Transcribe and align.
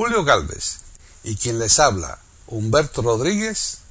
Julio 0.00 0.24
Galvez 0.24 0.80
y 1.24 1.36
quien 1.36 1.58
les 1.58 1.78
habla, 1.78 2.16
Humberto 2.46 3.02
Rodríguez, 3.02 3.84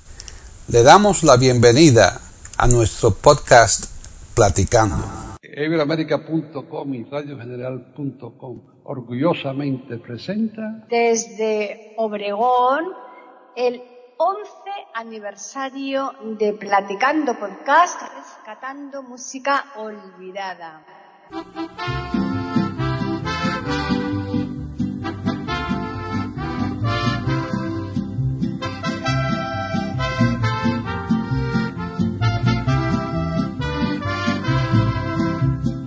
le 0.67 0.82
damos 0.82 1.22
la 1.22 1.38
bienvenida 1.38 2.20
a 2.58 2.67
nuestro 2.67 3.12
podcast 3.12 3.85
Platicando. 4.33 5.06
Iberoamérica.com 5.43 6.95
y 6.95 7.03
radiogeneral.com 7.03 8.61
orgullosamente 8.86 10.00
presenta 10.00 10.88
desde 10.89 11.93
Obregón 11.98 12.86
el 13.55 13.80
11 14.18 14.52
aniversario 14.96 16.16
de 16.39 16.54
Platicando 16.54 17.38
Podcast, 17.38 18.02
rescatando 18.18 19.04
música 19.04 19.66
olvidada. 19.76 20.84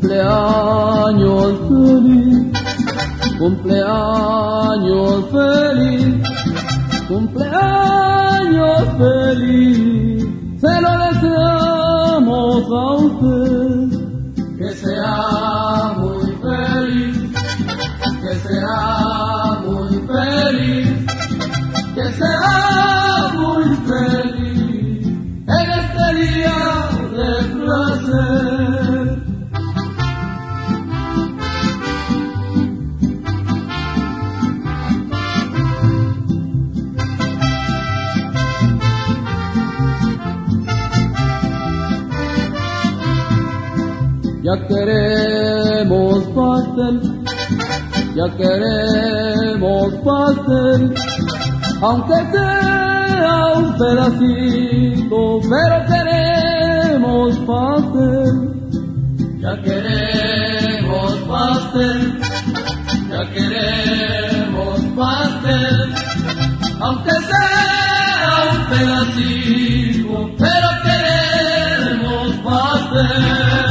Cumpleaños 0.00 1.58
feliz, 1.68 2.48
cumpleaños 3.38 5.24
feliz, 5.30 6.16
cumpleaños 7.06 8.78
feliz, 8.96 10.26
se 10.58 10.80
lo 10.80 10.92
deseamos 11.04 12.64
a 12.70 12.84
usted, 12.94 13.88
que 14.56 14.70
sea 14.72 15.92
muy 15.98 16.32
feliz, 16.44 17.16
que 18.22 18.34
sea 18.48 19.60
muy 19.66 19.92
feliz, 20.08 20.88
que 21.94 22.12
sea 22.14 22.99
Ya 44.50 44.56
queremos 44.66 46.24
pastel, 46.34 47.00
ya 48.16 48.26
queremos 48.36 49.94
pastel, 50.04 50.94
aunque 51.80 52.16
sea 52.32 53.46
un 53.54 53.76
pedacito, 53.78 55.40
pero 55.48 55.76
queremos 55.86 57.38
pastel. 57.46 58.32
Ya 59.38 59.54
queremos 59.62 61.12
pastel, 61.30 62.20
ya 63.08 63.22
queremos 63.30 64.80
pastel, 64.96 65.94
aunque 66.80 67.14
sea 67.30 68.32
un 68.50 68.58
pedacito, 68.66 70.30
pero 70.38 70.68
queremos 70.82 72.34
pastel. 72.42 73.69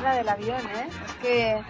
Mareada 0.00 0.14
del 0.16 0.28
avión, 0.28 0.60
¿eh? 0.74 0.88
Es 1.06 1.12
que 1.22 1.62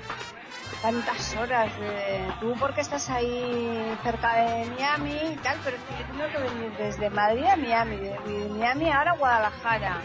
tantas 0.82 1.36
horas. 1.36 1.70
de- 1.78 2.32
Tú 2.40 2.54
porque 2.58 2.80
estás 2.80 3.08
ahí 3.10 3.96
cerca 4.02 4.34
de 4.36 4.66
Miami 4.66 5.12
y 5.32 5.36
tal, 5.42 5.56
pero 5.64 5.76
yo 5.76 6.06
tengo 6.06 6.26
que 6.28 6.38
venir 6.52 6.72
desde 6.78 7.10
Madrid 7.10 7.44
a 7.46 7.56
Miami, 7.56 7.96
de 7.96 8.48
Miami 8.50 8.90
ahora 8.90 9.12
a 9.12 9.16
Guadalajara. 9.16 9.96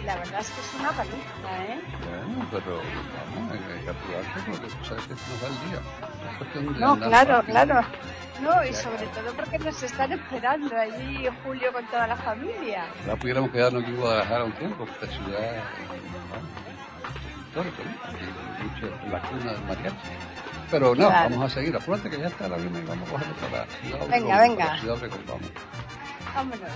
Y 0.00 0.04
la 0.04 0.16
verdad 0.16 0.40
es 0.40 0.50
que 0.50 0.60
es 0.60 0.74
una 0.80 0.90
paliza, 0.92 1.64
¿eh? 1.68 1.80
Bueno, 2.26 2.46
pero 2.50 2.80
vamos, 3.36 3.52
hay 3.52 3.58
que 3.84 3.90
apurarse 3.90 4.40
porque 4.46 4.66
tú 4.66 4.84
sabes 4.84 5.04
que 5.04 5.14
nos 5.14 5.40
da 5.40 5.48
el 5.48 5.70
día. 5.70 6.78
No, 6.78 6.98
claro, 6.98 7.42
claro. 7.44 7.80
No, 8.40 8.64
y 8.64 8.74
sobre 8.74 9.06
todo 9.08 9.32
porque 9.36 9.58
nos 9.58 9.82
están 9.82 10.12
esperando 10.12 10.76
allí 10.76 11.28
Julio 11.44 11.72
con 11.72 11.84
toda 11.86 12.06
la 12.08 12.16
familia. 12.16 12.86
Ya 13.06 13.14
pudiéramos 13.16 13.50
quedarnos 13.50 13.82
aquí 13.82 13.92
en 13.92 13.96
Guadalajara 13.98 14.44
un 14.44 14.52
tiempo, 14.52 14.84
porque 14.84 15.04
esta 15.04 15.16
ciudad 15.24 15.54
es 15.54 15.62
la 17.54 19.20
cuna 19.22 19.52
del 19.52 19.62
mariachi. 19.64 19.96
Pero 20.70 20.94
no, 20.94 21.08
Claro. 21.08 21.30
vamos 21.30 21.52
a 21.52 21.54
seguir. 21.54 21.76
Apúrate 21.76 22.08
que 22.10 22.18
ya 22.18 22.28
está 22.28 22.48
la 22.48 22.56
avión 22.56 22.74
y 22.76 22.86
vamos 22.88 23.08
a 23.08 23.12
cogerlo 23.12 23.34
para 23.34 23.66
ciudad. 23.66 23.98
Venga, 24.08 24.36
Obregón, 24.36 24.38
venga. 24.40 24.66
para 24.66 24.80
ciudad 24.80 24.96
Obregón, 24.96 25.20
vamos. 25.26 25.50
Vámonos. 26.34 26.70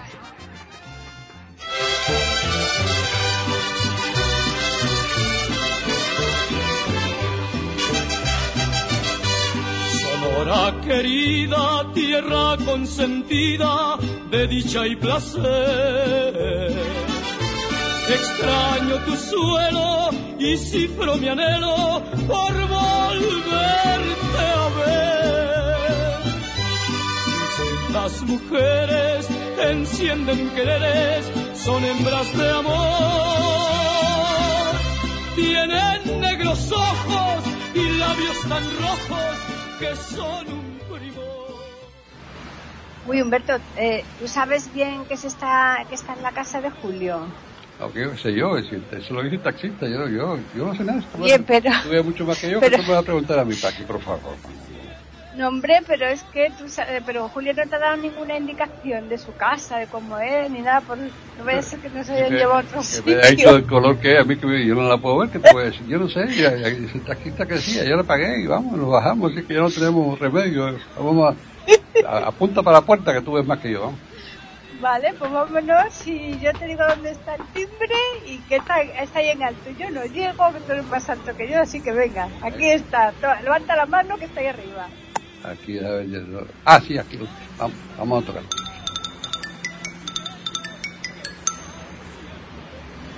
Sonora 10.00 10.74
querida, 10.84 11.92
tierra 11.94 12.56
consentida 12.64 13.96
de 14.30 14.46
dicha 14.46 14.86
y 14.86 14.96
placer. 14.96 16.72
Extraño 18.08 18.96
tu 19.06 19.16
suelo 19.16 20.10
y 20.38 20.56
cifro 20.56 21.16
mi 21.16 21.28
anhelo 21.28 22.02
por 22.26 22.52
volverte 22.68 24.38
a 24.38 24.68
ver. 24.78 25.76
Las 27.92 28.22
mujeres 28.22 29.28
encienden 29.58 30.50
quereres, 30.50 31.30
son 31.54 31.84
hembras 31.84 32.36
de 32.36 32.50
amor. 32.50 32.96
Tienen 35.34 36.20
negros 36.20 36.72
ojos 36.72 37.44
y 37.74 37.98
labios 37.98 38.40
tan 38.48 38.64
rojos 38.78 39.36
que 39.78 39.96
son 39.96 40.46
un 40.52 40.78
primor. 40.90 41.46
Uy, 43.06 43.22
Humberto, 43.22 43.54
eh, 43.76 44.04
¿tú 44.18 44.28
sabes 44.28 44.72
bien 44.74 45.04
que, 45.06 45.16
se 45.16 45.28
está, 45.28 45.84
que 45.88 45.94
está 45.94 46.14
en 46.14 46.22
la 46.22 46.32
casa 46.32 46.60
de 46.60 46.70
Julio? 46.70 47.26
Aunque 47.78 48.16
sé 48.16 48.32
yo, 48.32 48.56
es 48.56 48.64
decir, 48.64 48.82
eso 48.92 49.14
lo 49.14 49.22
dice 49.22 49.36
el 49.36 49.42
taxista, 49.42 49.86
yo, 49.86 50.08
yo, 50.08 50.38
yo 50.56 50.64
no 50.66 50.74
sé 50.74 50.82
nada. 50.84 51.00
Esto 51.00 51.18
Bien, 51.18 51.44
pero- 51.44 51.70
Tú 51.82 51.90
ves 51.90 52.04
mucho 52.04 52.24
más 52.24 52.38
que 52.40 52.50
yo, 52.50 52.58
pero- 52.60 52.70
que 52.70 52.82
tú 52.82 52.88
me 52.88 52.94
vas 52.94 53.02
a 53.02 53.04
preguntar 53.04 53.38
a 53.38 53.44
mí, 53.44 53.54
Paqui, 53.54 53.82
por 53.82 54.00
favor. 54.00 54.20
No, 55.36 55.48
hombre, 55.48 55.80
pero 55.86 56.06
es 56.06 56.22
que 56.32 56.50
tú 56.58 56.66
sabes, 56.66 57.02
pero 57.04 57.28
Julio 57.28 57.52
no 57.52 57.62
te 57.68 57.76
ha 57.76 57.78
dado 57.78 57.98
ninguna 57.98 58.38
indicación 58.38 59.10
de 59.10 59.18
su 59.18 59.34
casa, 59.36 59.76
de 59.76 59.86
cómo 59.86 60.18
es, 60.18 60.50
ni 60.50 60.60
nada, 60.62 60.80
por, 60.80 60.96
no 60.96 61.62
ser 61.62 61.78
que 61.80 61.90
nos 61.90 62.08
hayan 62.08 62.30
Que- 62.30 62.36
llevado 62.38 62.54
a 62.54 62.60
otro 62.60 62.80
que 63.04 63.10
me 63.10 63.16
ha 63.16 63.26
dicho 63.28 63.28
sitio. 63.42 63.56
el 63.56 63.66
color 63.66 63.98
que 63.98 64.14
es, 64.14 64.20
a 64.20 64.24
mí 64.24 64.36
que 64.38 64.64
yo 64.66 64.74
no 64.74 64.88
la 64.88 64.96
puedo 64.96 65.18
ver, 65.18 65.28
que 65.28 65.38
te 65.38 65.52
voy 65.52 65.64
a 65.64 65.66
decir? 65.66 65.86
Yo 65.86 65.98
no 65.98 66.08
sé, 66.08 66.26
ya, 66.34 66.56
ya, 66.56 66.68
ese 66.68 67.00
taxista 67.00 67.44
que 67.44 67.52
decía, 67.54 67.84
yo 67.84 67.98
le 67.98 68.04
pagué 68.04 68.40
y 68.40 68.46
vamos, 68.46 68.78
nos 68.78 68.88
bajamos, 68.90 69.32
así 69.32 69.42
que 69.42 69.52
ya 69.52 69.60
no 69.60 69.70
tenemos 69.70 70.18
remedio. 70.18 70.74
Vamos 70.96 71.36
a, 72.06 72.08
a- 72.08 72.28
apunta 72.28 72.62
para 72.62 72.78
la 72.80 72.86
puerta 72.86 73.12
que 73.12 73.20
tú 73.20 73.32
ves 73.32 73.44
más 73.46 73.58
que 73.58 73.72
yo, 73.72 73.80
vamos. 73.82 73.98
Vale, 74.80 75.14
pues 75.18 75.30
vámonos 75.30 76.06
y 76.06 76.38
yo 76.38 76.52
te 76.52 76.66
digo 76.66 76.82
dónde 76.88 77.10
está 77.12 77.34
el 77.34 77.44
timbre 77.52 77.96
y 78.26 78.42
que 78.46 78.56
está, 78.56 78.74
está 79.00 79.18
ahí 79.20 79.30
en 79.30 79.42
alto. 79.42 79.70
Yo 79.70 79.90
no 79.90 80.04
llego, 80.04 80.52
que 80.52 80.60
tú 80.60 80.72
eres 80.72 80.84
más 80.86 81.08
alto 81.08 81.32
que 81.36 81.50
yo, 81.50 81.60
así 81.60 81.82
que 81.82 81.92
venga, 81.92 82.28
aquí 82.42 82.70
está. 82.70 83.14
Levanta 83.42 83.74
la 83.74 83.86
mano 83.86 84.16
que 84.18 84.26
está 84.26 84.40
ahí 84.40 84.46
arriba. 84.48 84.88
Aquí, 85.44 85.78
a 85.78 85.90
ver, 85.90 86.06
ya 86.08 86.18
no- 86.18 86.46
ah, 86.64 86.80
sí, 86.80 86.98
aquí, 86.98 87.16
lo- 87.16 87.26
vamos, 87.56 87.76
vamos 87.96 88.22
a 88.22 88.26
tocar. 88.26 88.42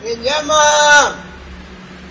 ¿Quién 0.00 0.22
llama? 0.22 0.54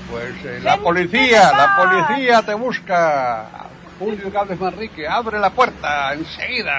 Pues 0.10 0.44
eh, 0.46 0.60
la 0.62 0.78
policía, 0.78 1.52
la 1.52 1.76
policía 1.78 2.42
te 2.44 2.54
busca. 2.54 3.50
Julio 3.98 4.30
Gálvez 4.30 4.60
Manrique, 4.60 5.08
abre 5.08 5.40
la 5.40 5.50
puerta 5.52 6.14
enseguida. 6.14 6.74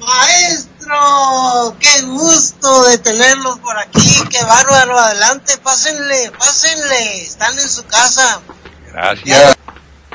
Maestro, 0.00 1.76
qué 1.80 2.02
gusto 2.02 2.84
de 2.84 2.98
tenerlos 2.98 3.58
por 3.60 3.78
aquí, 3.78 4.22
qué 4.30 4.42
bárbaro, 4.44 4.98
adelante, 4.98 5.56
pásenle, 5.62 6.30
pásenle, 6.38 7.22
están 7.22 7.58
en 7.58 7.68
su 7.68 7.84
casa. 7.86 8.40
Gracias. 8.92 9.56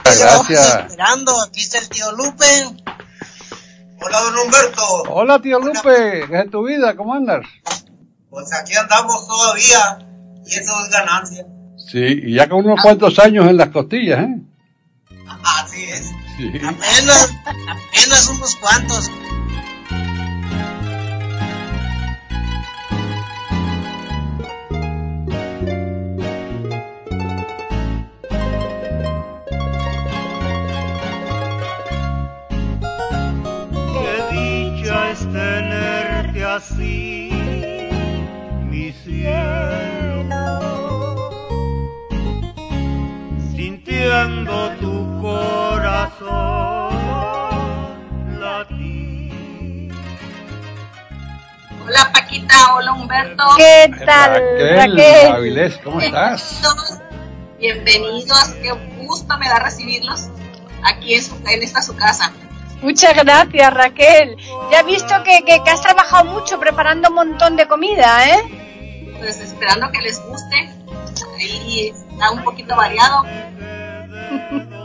Gracias. 0.04 0.76
esperando, 0.90 1.42
aquí 1.42 1.62
está 1.62 1.80
el 1.80 1.90
tío 1.90 2.12
Lupe. 2.14 2.46
Hola, 4.04 4.20
don 4.22 4.38
Humberto. 4.40 5.04
Hola, 5.10 5.40
tío 5.40 5.60
Lupe, 5.60 6.26
¿qué 6.28 6.42
es 6.46 6.52
tu 6.52 6.66
vida? 6.66 6.96
¿Cómo 6.96 7.14
andas? 7.14 7.46
Pues 8.30 8.52
aquí 8.54 8.76
andamos 8.76 9.28
todavía, 9.28 10.00
y 10.46 10.56
eso 10.56 10.74
es 10.84 10.90
ganancia. 10.90 11.46
Sí, 11.92 12.22
y 12.24 12.36
ya 12.36 12.48
con 12.48 12.66
unos 12.66 12.82
cuantos 12.82 13.20
años 13.20 13.48
en 13.48 13.58
las 13.58 13.70
costillas, 13.70 14.20
¿eh? 14.22 14.42
Así 15.44 15.84
es. 15.84 16.12
Sí. 16.38 16.52
Apenas, 16.64 17.30
apenas 17.46 18.28
unos 18.30 18.56
cuantos. 18.56 19.12
Así, 36.56 37.30
mi 38.70 38.92
cielo, 38.92 40.60
sintiendo 43.56 44.72
tu 44.82 45.22
corazón 45.22 46.30
latir. 48.40 49.94
Hola 51.86 52.12
Paquita, 52.14 52.76
hola 52.76 52.94
Humberto. 52.94 53.44
¿Qué 53.58 53.92
tal, 54.06 54.32
Raquel, 54.34 54.78
Raquel? 54.78 55.32
Avilés, 55.32 55.78
¿cómo 55.84 56.02
estás? 56.02 56.62
Bienvenidos, 57.60 58.50
qué 58.62 58.72
gusto 58.98 59.38
me 59.38 59.48
da 59.48 59.60
recibirlos 59.60 60.28
aquí 60.84 61.14
en, 61.14 61.24
su- 61.24 61.36
en 61.48 61.62
esta 61.62 61.82
su 61.82 61.96
casa. 61.96 62.32
Muchas 62.82 63.16
gracias, 63.16 63.74
Raquel. 63.74 64.38
Ya 64.72 64.80
he 64.80 64.84
visto 64.84 65.14
que, 65.24 65.44
que, 65.44 65.64
que 65.64 65.70
has 65.70 65.82
trabajado 65.82 66.26
mucho 66.26 66.60
preparando 66.60 67.10
un 67.10 67.16
montón 67.16 67.56
de 67.56 67.68
comida, 67.68 68.28
¿eh? 68.28 69.14
Pues 69.20 69.40
esperando 69.40 69.92
que 69.92 70.00
les 70.00 70.20
guste. 70.26 70.70
Ahí 71.38 71.90
está 71.90 72.32
un 72.32 72.44
poquito 72.44 72.76
variado. 72.76 73.24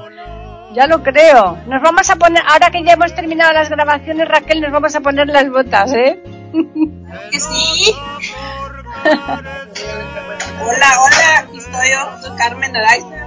Ya 0.77 0.87
lo 0.87 1.03
creo. 1.03 1.57
Nos 1.67 1.81
vamos 1.81 2.11
a 2.11 2.17
poner, 2.17 2.43
ahora 2.47 2.71
que 2.71 2.85
ya 2.85 2.93
hemos 2.93 3.15
terminado 3.15 3.51
las 3.55 3.71
grabaciones, 3.71 4.29
Raquel, 4.29 4.61
nos 4.61 4.71
vamos 4.71 4.95
a 4.95 5.01
poner 5.01 5.27
las 5.27 5.49
botas, 5.49 5.91
¿eh? 5.95 6.23
Que 7.33 7.41
sí. 7.41 7.95
hola, 10.61 10.89
hola, 11.01 11.39
aquí 11.39 11.57
estoy 11.57 11.91
yo, 11.91 12.21
soy 12.21 12.37
Carmen 12.37 12.77
Araiza. 12.77 13.26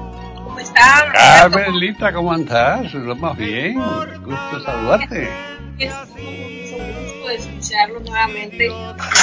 ¿Cómo 0.59 0.67
están? 0.67 1.13
Carmelita, 1.13 2.11
¿cómo 2.11 2.33
andas? 2.33 2.93
Lo 2.93 3.15
más 3.15 3.37
bien, 3.37 3.75
gusto 3.75 4.61
saludarte. 4.65 5.29
Es 5.77 5.93
un 5.93 7.05
gusto 7.05 7.29
escucharlo 7.29 8.01
nuevamente. 8.01 8.69
Hola, 8.69 9.17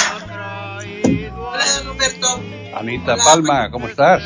don 1.76 1.88
Humberto. 1.90 2.40
Anita 2.74 3.16
Palma, 3.18 3.70
¿cómo 3.70 3.86
estás? 3.86 4.22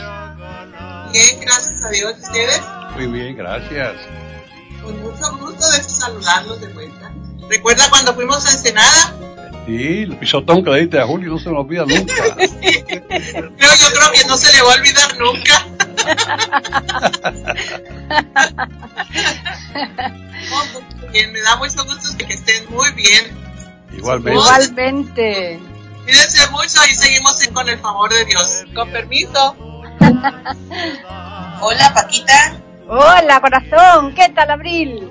Bien, 1.12 1.40
gracias 1.40 1.84
a 1.84 1.90
Dios. 1.90 2.14
¿Ustedes? 2.16 2.62
Muy 2.94 3.06
bien, 3.08 3.36
gracias. 3.36 3.94
Con 4.80 5.02
mucho 5.02 5.36
gusto 5.36 5.68
de 5.68 5.82
saludarlos 5.82 6.60
de 6.60 6.68
vuelta. 6.68 7.12
¿Recuerda 7.48 7.90
cuando 7.90 8.14
fuimos 8.14 8.46
a 8.46 8.52
Ensenada? 8.52 9.16
Sí, 9.66 10.02
el 10.02 10.16
pisotón 10.16 10.62
que 10.62 10.70
le 10.70 10.82
diste 10.82 11.00
a 11.00 11.06
Julio 11.06 11.30
no 11.30 11.40
se 11.40 11.50
me 11.50 11.58
olvida 11.58 11.84
nunca. 11.86 12.36
Creo, 12.36 13.50
yo 13.58 13.88
creo 13.94 14.12
que 14.14 14.24
no 14.28 14.36
se 14.36 14.52
le 14.52 14.62
va 14.62 14.74
a 14.74 14.76
olvidar 14.76 15.18
nunca. 15.18 15.66
Oh, 20.52 20.62
pues, 20.72 21.12
bien, 21.12 21.32
me 21.32 21.40
da 21.40 21.56
mucho 21.56 21.84
gusto 21.84 22.16
que 22.18 22.32
estén 22.34 22.68
muy 22.70 22.90
bien. 22.92 23.36
Igualmente. 23.92 24.38
Igualmente. 24.40 25.60
Cuídense 26.04 26.50
mucho 26.50 26.80
y 26.90 26.94
seguimos 26.94 27.36
con 27.52 27.68
el 27.68 27.78
favor 27.78 28.10
de 28.12 28.24
Dios. 28.24 28.64
Con 28.74 28.90
permiso. 28.90 29.56
Hola, 31.60 31.92
Paquita. 31.94 32.56
Hola, 32.88 33.40
corazón. 33.40 34.14
¿Qué 34.14 34.28
tal, 34.30 34.50
Abril? 34.50 35.10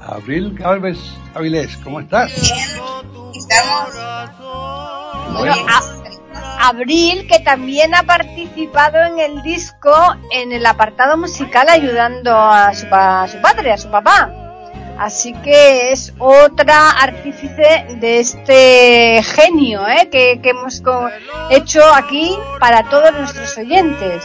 Abril 0.00 0.54
Galvez 0.58 0.98
Avilés, 1.34 1.76
¿cómo 1.78 2.00
estás? 2.00 2.30
Estamos. 2.32 3.90
Bueno, 5.32 5.54
a- 5.68 6.03
Abril, 6.68 7.26
que 7.28 7.38
también 7.40 7.94
ha 7.94 8.02
participado 8.04 8.98
en 9.04 9.18
el 9.18 9.42
disco 9.42 9.92
en 10.30 10.52
el 10.52 10.64
apartado 10.66 11.16
musical 11.16 11.68
ayudando 11.68 12.34
a 12.36 12.72
su, 12.74 12.88
pa- 12.88 13.22
a 13.24 13.28
su 13.28 13.40
padre, 13.40 13.72
a 13.72 13.78
su 13.78 13.90
papá. 13.90 14.30
Así 14.98 15.32
que 15.42 15.90
es 15.90 16.12
otra 16.20 16.90
artífice 16.90 17.86
de 18.00 18.20
este 18.20 19.22
genio 19.24 19.86
¿eh? 19.88 20.08
que, 20.10 20.40
que 20.40 20.50
hemos 20.50 20.80
hecho 21.50 21.82
aquí 21.92 22.36
para 22.60 22.88
todos 22.88 23.12
nuestros 23.12 23.58
oyentes. 23.58 24.22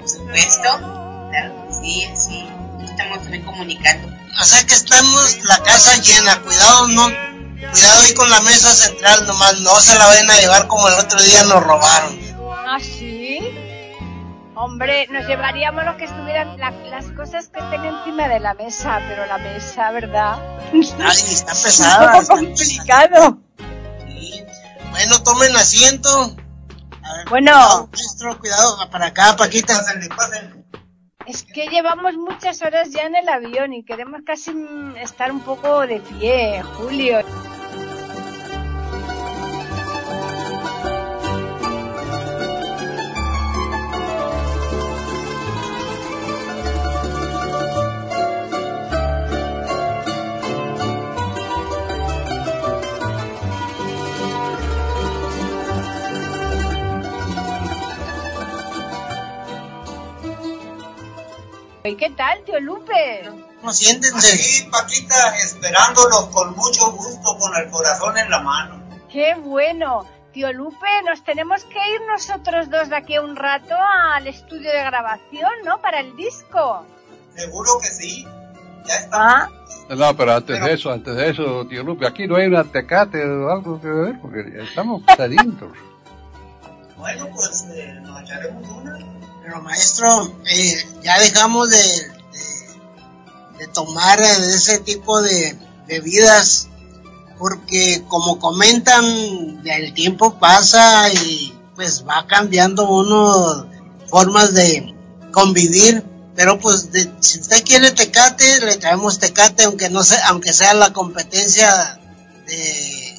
Por 0.00 0.08
supuesto. 0.08 1.28
Claro 1.30 1.54
que 1.68 1.74
sí, 1.74 2.08
sí. 2.16 2.48
Estamos 2.82 3.18
también 3.22 3.44
comunicando. 3.44 4.08
O 4.40 4.44
sea 4.44 4.64
que 4.66 4.72
estamos 4.72 5.38
la 5.44 5.58
casa 5.62 6.00
llena, 6.00 6.40
cuidado, 6.40 6.88
no, 6.88 7.08
cuidado 7.72 8.00
ahí 8.02 8.14
con 8.14 8.30
la 8.30 8.40
mesa 8.40 8.70
central 8.70 9.26
nomás, 9.26 9.60
no 9.60 9.74
se 9.80 9.98
la 9.98 10.06
vayan 10.06 10.30
a 10.30 10.36
llevar 10.36 10.66
como 10.66 10.88
el 10.88 10.94
otro 10.94 11.20
día 11.22 11.44
nos 11.44 11.62
robaron. 11.62 12.18
¿Ah, 12.66 12.78
sí? 12.80 13.40
Hombre, 14.54 15.06
nos 15.10 15.26
llevaríamos 15.26 15.84
lo 15.84 15.96
que 15.96 16.04
estuvieran, 16.04 16.58
la- 16.58 16.70
las 16.70 17.06
cosas 17.12 17.48
que 17.48 17.60
estén 17.60 17.84
encima 17.84 18.28
de 18.28 18.40
la 18.40 18.54
mesa, 18.54 19.00
pero 19.08 19.24
la 19.26 19.38
mesa, 19.38 19.90
¿verdad? 19.90 20.38
Ay, 20.72 21.18
está 21.32 21.52
Es 21.52 21.62
pesada. 21.62 22.06
un 22.06 22.10
poco 22.12 22.20
está 22.22 22.34
complicado. 22.36 23.38
Sí. 24.06 24.44
Bueno, 24.90 25.22
tomen 25.22 25.56
asiento. 25.56 26.36
A 27.02 27.14
ver, 27.16 27.28
Bueno. 27.30 27.52
cuidado, 27.52 27.88
maestro, 27.92 28.38
cuidado, 28.38 28.90
para 28.90 29.06
acá, 29.06 29.34
Paquita. 29.36 29.74
Pásenle, 29.78 30.08
pásenle. 30.08 30.60
Es 31.26 31.42
que 31.44 31.66
llevamos 31.68 32.14
muchas 32.14 32.60
horas 32.62 32.88
ya 32.90 33.02
en 33.02 33.14
el 33.14 33.28
avión 33.28 33.72
y 33.72 33.84
queremos 33.84 34.20
casi 34.26 34.50
mm, 34.52 34.96
estar 34.96 35.30
un 35.32 35.40
poco 35.40 35.86
de 35.86 36.00
pie, 36.00 36.62
Julio. 36.76 37.20
¿Y 61.90 61.96
qué 61.96 62.10
tal, 62.10 62.42
tío 62.44 62.60
Lupe? 62.60 63.28
No, 63.62 63.72
siéntense. 63.72 64.32
Aquí, 64.32 64.70
Paquita, 64.70 65.36
esperándolos 65.36 66.26
con 66.32 66.54
mucho 66.56 66.92
gusto, 66.92 67.36
con 67.38 67.56
el 67.56 67.68
corazón 67.70 68.16
en 68.16 68.30
la 68.30 68.40
mano. 68.40 68.82
¡Qué 69.10 69.34
bueno! 69.34 70.06
Tío 70.32 70.52
Lupe, 70.52 70.86
nos 71.04 71.24
tenemos 71.24 71.64
que 71.64 71.78
ir 71.92 72.00
nosotros 72.06 72.70
dos 72.70 72.88
de 72.88 72.96
aquí 72.96 73.16
a 73.16 73.22
un 73.22 73.34
rato 73.34 73.74
al 74.14 74.28
estudio 74.28 74.70
de 74.70 74.84
grabación, 74.84 75.50
¿no? 75.64 75.80
Para 75.82 75.98
el 76.00 76.14
disco. 76.14 76.86
Seguro 77.34 77.70
que 77.82 77.88
sí. 77.88 78.24
Ya 78.86 78.94
está. 78.94 79.18
Ah, 79.42 79.48
No, 79.88 80.16
pero 80.16 80.34
antes 80.34 80.54
Pero- 80.56 80.66
de 80.66 80.72
eso, 80.74 80.90
antes 80.92 81.16
de 81.16 81.30
eso, 81.30 81.66
tío 81.66 81.82
Lupe, 81.82 82.06
aquí 82.06 82.28
no 82.28 82.36
hay 82.36 82.46
una 82.46 82.62
tecate 82.62 83.24
o 83.24 83.50
algo 83.50 83.80
que 83.80 83.88
ver, 83.88 84.20
porque 84.20 84.62
estamos 84.62 85.02
sedientos. 85.16 85.72
Bueno, 86.96 87.28
pues 87.34 87.66
eh, 87.74 87.94
nos 88.02 88.20
echaremos 88.20 88.68
una. 88.68 88.98
Pero 89.42 89.62
maestro, 89.62 90.34
eh, 90.46 90.88
ya 91.02 91.18
dejamos 91.18 91.70
de, 91.70 92.12
de, 93.58 93.66
tomar 93.68 94.20
ese 94.20 94.78
tipo 94.78 95.20
de 95.22 95.56
bebidas 95.86 96.68
porque 97.38 98.04
como 98.08 98.38
comentan, 98.38 99.04
el 99.64 99.94
tiempo 99.94 100.38
pasa 100.38 101.10
y 101.10 101.54
pues 101.74 102.06
va 102.06 102.26
cambiando 102.26 102.88
uno 102.88 103.66
formas 104.08 104.52
de 104.52 104.94
convivir. 105.32 106.04
Pero 106.36 106.58
pues 106.58 106.88
si 107.20 107.40
usted 107.40 107.64
quiere 107.64 107.90
tecate, 107.92 108.60
le 108.60 108.76
traemos 108.76 109.18
tecate 109.18 109.64
aunque 109.64 109.88
no 109.88 110.02
sea, 110.02 110.28
aunque 110.28 110.52
sea 110.52 110.74
la 110.74 110.92
competencia 110.92 111.98
de 112.46 113.18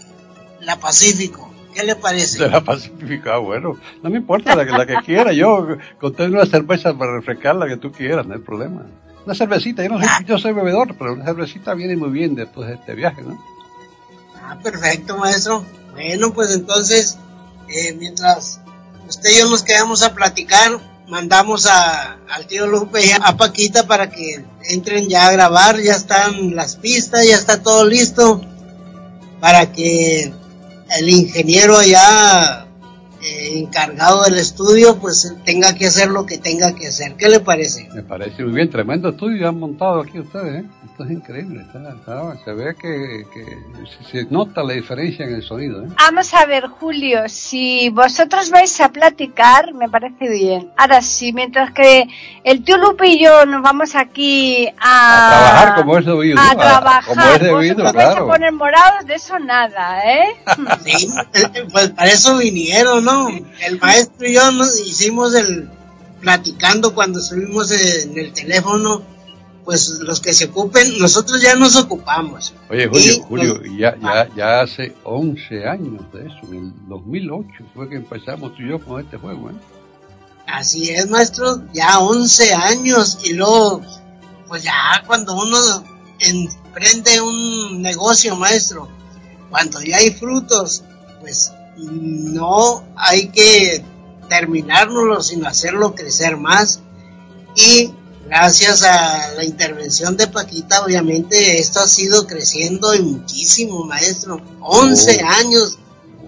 la 0.61 0.79
Pacífico. 0.79 1.50
¿Qué 1.73 1.83
le 1.83 1.95
parece? 1.95 2.43
De 2.43 2.49
la 2.49 2.61
Pacífica, 2.63 3.35
ah, 3.35 3.37
bueno, 3.37 3.77
no 4.03 4.09
me 4.09 4.17
importa 4.17 4.55
la, 4.55 4.65
que- 4.65 4.71
la 4.71 4.85
que 4.85 4.95
quiera, 5.05 5.31
yo 5.33 5.67
conté 5.99 6.25
una 6.25 6.45
cerveza 6.45 6.93
para 6.97 7.13
refrescar 7.15 7.55
la 7.55 7.67
que 7.67 7.77
tú 7.77 7.91
quieras, 7.91 8.25
no 8.25 8.33
hay 8.33 8.41
problema. 8.41 8.85
Una 9.25 9.35
cervecita, 9.35 9.83
yo 9.83 9.89
no 9.89 9.99
soy, 9.99 10.25
yo 10.25 10.37
soy 10.37 10.51
bebedor, 10.53 10.95
pero 10.97 11.13
una 11.13 11.25
cervecita 11.25 11.73
viene 11.73 11.95
muy 11.95 12.09
bien 12.09 12.35
después 12.35 12.67
de 12.67 12.73
este 12.75 12.95
viaje, 12.95 13.21
¿no? 13.21 13.37
Ah, 14.43 14.57
perfecto, 14.61 15.17
maestro. 15.17 15.63
Bueno, 15.93 16.33
pues 16.33 16.53
entonces, 16.53 17.17
eh, 17.69 17.93
mientras 17.97 18.59
usted 19.07 19.29
y 19.29 19.39
yo 19.39 19.49
nos 19.49 19.61
quedamos 19.63 20.01
a 20.03 20.13
platicar, 20.15 20.71
mandamos 21.07 21.67
a, 21.67 22.17
al 22.29 22.47
tío 22.47 22.65
Lupe 22.67 23.05
y 23.05 23.11
a 23.11 23.37
Paquita 23.37 23.85
para 23.85 24.09
que 24.09 24.43
entren 24.69 25.07
ya 25.07 25.27
a 25.27 25.31
grabar, 25.31 25.79
ya 25.79 25.93
están 25.95 26.55
las 26.55 26.77
pistas, 26.77 27.25
ya 27.27 27.35
está 27.35 27.61
todo 27.61 27.85
listo, 27.85 28.41
para 29.39 29.71
que 29.71 30.33
el 30.97 31.09
ingeniero 31.09 31.77
allá 31.77 32.67
eh, 33.21 33.59
encargado 33.59 34.23
del 34.23 34.37
estudio, 34.37 34.97
pues 34.97 35.35
tenga 35.45 35.75
que 35.75 35.87
hacer 35.87 36.09
lo 36.09 36.25
que 36.25 36.37
tenga 36.37 36.73
que 36.73 36.87
hacer. 36.87 37.15
¿Qué 37.15 37.29
le 37.29 37.39
parece? 37.39 37.87
Me 37.93 38.03
parece 38.03 38.43
muy 38.43 38.53
bien, 38.53 38.69
tremendo 38.69 39.09
estudio 39.09 39.47
han 39.49 39.59
montado 39.59 40.01
aquí 40.01 40.19
ustedes, 40.19 40.63
¿eh? 40.63 40.67
Esto 40.91 41.03
es 41.05 41.11
increíble, 41.11 41.61
está- 41.61 41.93
está- 41.93 42.43
se 42.43 42.51
ve 42.53 42.75
que, 42.75 43.25
que 43.33 43.45
se, 44.09 44.11
se 44.25 44.27
nota 44.31 44.63
la 44.63 44.73
diferencia 44.73 45.25
en 45.25 45.35
el 45.35 45.43
sonido, 45.43 45.83
¿eh? 45.83 45.87
Vamos 45.97 46.33
a 46.33 46.45
ver, 46.45 46.67
Julio, 46.67 47.21
si 47.27 47.89
vosotros 47.89 48.49
vais 48.49 48.79
a 48.81 48.89
platicar, 48.89 49.73
me 49.73 49.87
parece 49.89 50.29
bien. 50.29 50.71
Ahora 50.77 51.01
sí, 51.01 51.31
mientras 51.33 51.71
que 51.71 52.07
el 52.43 52.63
tío 52.63 52.77
Lupe 52.77 53.07
y 53.07 53.23
yo 53.23 53.45
nos 53.45 53.61
vamos 53.61 53.95
aquí 53.95 54.67
a... 54.79 55.27
A 55.27 55.29
trabajar 55.29 55.75
como 55.81 55.97
es 55.97 56.05
debido, 56.05 56.39
A 56.39 56.43
¿no? 56.43 56.49
A- 56.49 56.55
trabajar. 56.55 57.03
como 57.05 57.21
es 57.21 57.39
debido, 57.39 57.75
vosotros 57.75 57.93
vais 57.93 58.07
a 58.07 58.11
claro. 58.11 58.27
poner 58.27 58.51
morados, 58.51 59.05
de 59.05 59.15
eso 59.15 59.39
nada, 59.39 59.99
¿eh? 60.11 60.35
Sí, 60.85 61.07
eh, 61.33 61.67
pues 61.71 61.89
para 61.89 62.09
eso 62.11 62.37
vinieron, 62.37 63.03
¿no? 63.05 63.10
El 63.65 63.79
maestro 63.79 64.27
y 64.27 64.33
yo 64.33 64.51
nos 64.51 64.79
hicimos 64.79 65.33
el 65.35 65.69
platicando 66.21 66.93
cuando 66.93 67.19
estuvimos 67.19 67.71
en 67.71 68.17
el 68.17 68.31
teléfono, 68.33 69.01
pues 69.65 69.89
los 70.01 70.19
que 70.21 70.33
se 70.33 70.45
ocupen, 70.45 70.99
nosotros 70.99 71.41
ya 71.41 71.55
nos 71.55 71.75
ocupamos. 71.75 72.53
Oye, 72.69 72.87
Julio, 72.87 73.13
Y- 73.13 73.19
Julio, 73.21 73.61
ya, 73.77 73.95
ya, 73.99 74.29
ya 74.35 74.61
hace 74.61 74.93
11 75.03 75.67
años 75.67 76.01
de 76.13 76.21
eso, 76.27 76.37
en 76.51 76.57
el 76.65 76.87
2008 76.87 77.47
fue 77.73 77.89
que 77.89 77.95
empezamos 77.95 78.55
tú 78.55 78.61
y 78.63 78.69
yo 78.69 78.79
con 78.79 79.01
este 79.01 79.17
juego, 79.17 79.49
¿eh? 79.49 79.53
Así 80.47 80.89
es, 80.89 81.09
maestro, 81.09 81.63
ya 81.73 81.99
11 81.99 82.53
años 82.53 83.19
y 83.23 83.33
luego, 83.33 83.81
pues 84.47 84.63
ya 84.63 85.01
cuando 85.07 85.33
uno 85.35 85.57
emprende 86.19 87.21
un 87.21 87.81
negocio, 87.81 88.35
maestro, 88.35 88.87
cuando 89.49 89.81
ya 89.81 89.97
hay 89.97 90.11
frutos, 90.11 90.83
pues 91.21 91.51
no 91.77 92.83
hay 92.95 93.29
que 93.29 93.83
terminárnoslo, 94.29 95.21
sino 95.21 95.47
hacerlo 95.47 95.95
crecer 95.95 96.37
más. 96.37 96.81
Y 97.55 97.91
gracias 98.25 98.83
a 98.83 99.33
la 99.33 99.43
intervención 99.43 100.15
de 100.15 100.27
Paquita, 100.27 100.83
obviamente 100.83 101.59
esto 101.59 101.81
ha 101.81 101.87
sido 101.87 102.27
creciendo 102.27 102.95
y 102.95 103.01
muchísimo, 103.01 103.83
maestro. 103.85 104.41
11 104.61 105.21
Oh. 105.21 105.27
años 105.27 105.77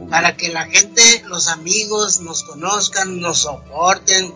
para 0.09 0.35
que 0.35 0.49
la 0.49 0.65
gente, 0.65 1.01
los 1.27 1.47
amigos 1.47 2.19
nos 2.19 2.43
conozcan, 2.43 3.19
nos 3.19 3.39
soporten, 3.39 4.33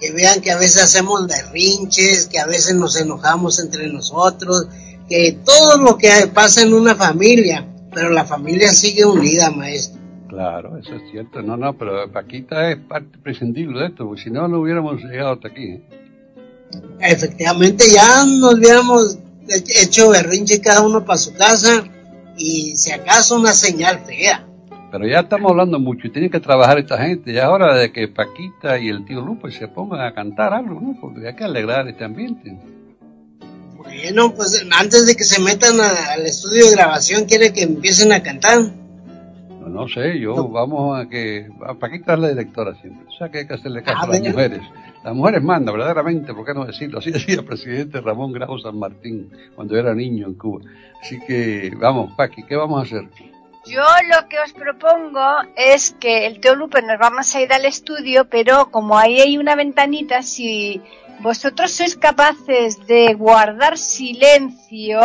que 0.00 0.10
vean 0.10 0.40
que 0.40 0.50
a 0.50 0.56
veces 0.56 0.82
hacemos 0.82 1.26
berrinches, 1.26 2.26
que 2.26 2.38
a 2.40 2.46
veces 2.46 2.74
nos 2.74 2.96
enojamos 2.96 3.58
entre 3.60 3.92
nosotros, 3.92 4.66
que 5.08 5.38
todo 5.44 5.76
lo 5.76 5.98
que 5.98 6.28
pasa 6.32 6.62
en 6.62 6.72
una 6.72 6.96
familia, 6.96 7.68
pero 7.92 8.10
la 8.10 8.24
familia 8.24 8.72
sigue 8.72 9.04
unida, 9.04 9.50
maestro. 9.50 10.00
Claro, 10.32 10.78
eso 10.78 10.94
es 10.94 11.02
cierto. 11.10 11.42
No, 11.42 11.58
no, 11.58 11.74
pero 11.76 12.10
Paquita 12.10 12.70
es 12.70 12.78
parte 12.78 13.18
prescindible 13.22 13.80
de 13.80 13.86
esto, 13.88 14.06
porque 14.06 14.22
si 14.22 14.30
no, 14.30 14.48
no 14.48 14.60
hubiéramos 14.60 15.02
llegado 15.02 15.32
hasta 15.34 15.48
aquí. 15.48 15.82
Efectivamente, 17.00 17.84
ya 17.92 18.24
nos 18.24 18.54
hubiéramos 18.54 19.18
hecho 19.78 20.08
berrinche 20.08 20.60
cada 20.62 20.80
uno 20.80 21.04
para 21.04 21.18
su 21.18 21.34
casa 21.34 21.84
y 22.38 22.74
si 22.76 22.92
acaso 22.92 23.36
una 23.38 23.52
señal 23.52 24.00
fea. 24.06 24.46
Pero 24.90 25.06
ya 25.06 25.20
estamos 25.20 25.50
hablando 25.50 25.78
mucho 25.78 26.06
y 26.06 26.10
tiene 26.12 26.30
que 26.30 26.40
trabajar 26.40 26.78
esta 26.78 26.96
gente. 26.96 27.30
Ya 27.34 27.42
es 27.42 27.48
hora 27.48 27.76
de 27.76 27.92
que 27.92 28.08
Paquita 28.08 28.78
y 28.78 28.88
el 28.88 29.04
tío 29.04 29.20
Lupe 29.20 29.50
se 29.50 29.68
pongan 29.68 30.00
a 30.00 30.14
cantar 30.14 30.54
algo, 30.54 30.80
¿no? 30.80 30.96
Porque 30.98 31.28
hay 31.28 31.34
que 31.36 31.44
alegrar 31.44 31.86
este 31.88 32.04
ambiente. 32.04 32.56
Bueno, 33.76 34.32
pues 34.34 34.64
antes 34.78 35.04
de 35.06 35.14
que 35.14 35.24
se 35.24 35.40
metan 35.42 35.78
a- 35.80 36.12
al 36.12 36.24
estudio 36.24 36.64
de 36.66 36.70
grabación, 36.72 37.24
quiere 37.26 37.52
que 37.52 37.62
empiecen 37.64 38.12
a 38.12 38.22
cantar. 38.22 38.58
No, 39.72 39.88
sé, 39.88 40.18
yo 40.20 40.48
vamos 40.48 40.98
a 41.00 41.08
que... 41.08 41.48
A 41.66 41.74
Paquita 41.74 42.14
es 42.14 42.18
la 42.20 42.28
directora 42.28 42.74
siempre. 42.80 43.06
O 43.08 43.12
sea 43.12 43.30
que 43.30 43.38
hay 43.38 43.46
que 43.46 43.54
hacerle 43.54 43.82
caso 43.82 43.98
Ah, 44.00 44.02
a 44.04 44.06
las 44.08 44.20
venga. 44.20 44.30
mujeres. 44.30 44.60
Las 45.04 45.14
mujeres 45.14 45.42
mandan, 45.42 45.74
verdaderamente, 45.74 46.32
¿por 46.34 46.44
qué 46.46 46.54
no 46.54 46.64
decirlo? 46.64 46.98
Así 46.98 47.10
decía 47.10 47.34
el 47.36 47.44
presidente 47.44 48.00
Ramón 48.00 48.32
Grau 48.32 48.58
San 48.58 48.78
Martín 48.78 49.30
cuando 49.56 49.76
era 49.76 49.94
niño 49.94 50.26
en 50.26 50.34
Cuba. 50.34 50.60
Así 51.00 51.18
que, 51.26 51.72
vamos, 51.76 52.12
Paqui, 52.16 52.42
¿qué 52.44 52.54
vamos 52.56 52.78
a 52.80 52.82
hacer? 52.82 53.08
Yo 53.66 53.80
lo 53.82 54.28
que 54.28 54.38
os 54.40 54.52
propongo 54.52 55.24
es 55.56 55.92
que 56.00 56.26
el 56.26 56.40
tío 56.40 56.54
Lupe 56.56 56.82
nos 56.82 56.98
vamos 56.98 57.32
a 57.34 57.40
ir 57.40 57.52
al 57.52 57.64
estudio, 57.64 58.24
pero 58.28 58.70
como 58.70 58.98
ahí 58.98 59.20
hay 59.20 59.38
una 59.38 59.54
ventanita, 59.54 60.22
si 60.22 60.80
vosotros 61.20 61.70
sois 61.70 61.96
capaces 61.96 62.84
de 62.88 63.14
guardar 63.14 63.78
silencio, 63.78 65.00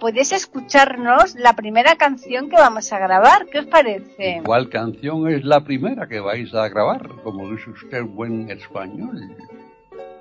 podéis 0.00 0.32
escucharnos 0.32 1.34
la 1.36 1.54
primera 1.54 1.96
canción 1.96 2.48
que 2.50 2.56
vamos 2.56 2.92
a 2.92 2.98
grabar. 2.98 3.46
¿Qué 3.46 3.60
os 3.60 3.66
parece? 3.66 4.40
¿Cuál 4.44 4.68
canción 4.68 5.28
es 5.28 5.44
la 5.44 5.60
primera 5.60 6.06
que 6.06 6.20
vais 6.20 6.52
a 6.54 6.68
grabar? 6.68 7.08
Como 7.22 7.50
dice 7.50 7.70
usted 7.70 8.02
buen 8.04 8.50
español. 8.50 9.36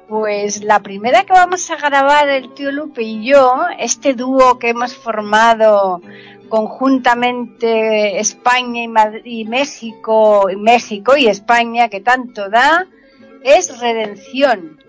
Pues 0.08 0.64
la 0.64 0.82
primera 0.82 1.24
que 1.24 1.34
vamos 1.34 1.70
a 1.72 1.78
grabar 1.78 2.30
el 2.30 2.54
tío 2.54 2.72
Lupe 2.72 3.02
y 3.02 3.26
yo, 3.26 3.56
este 3.80 4.14
dúo 4.14 4.60
que 4.60 4.70
hemos 4.70 4.96
formado 4.96 6.00
conjuntamente 6.48 8.20
España 8.20 8.84
y, 8.84 8.88
Mad- 8.88 9.26
y 9.26 9.46
México, 9.46 10.48
y 10.52 10.56
México 10.56 11.18
y 11.18 11.26
España 11.28 11.90
que 11.90 12.02
tanto 12.02 12.50
da, 12.50 12.88
es 13.44 13.80
Redención. 13.80 14.80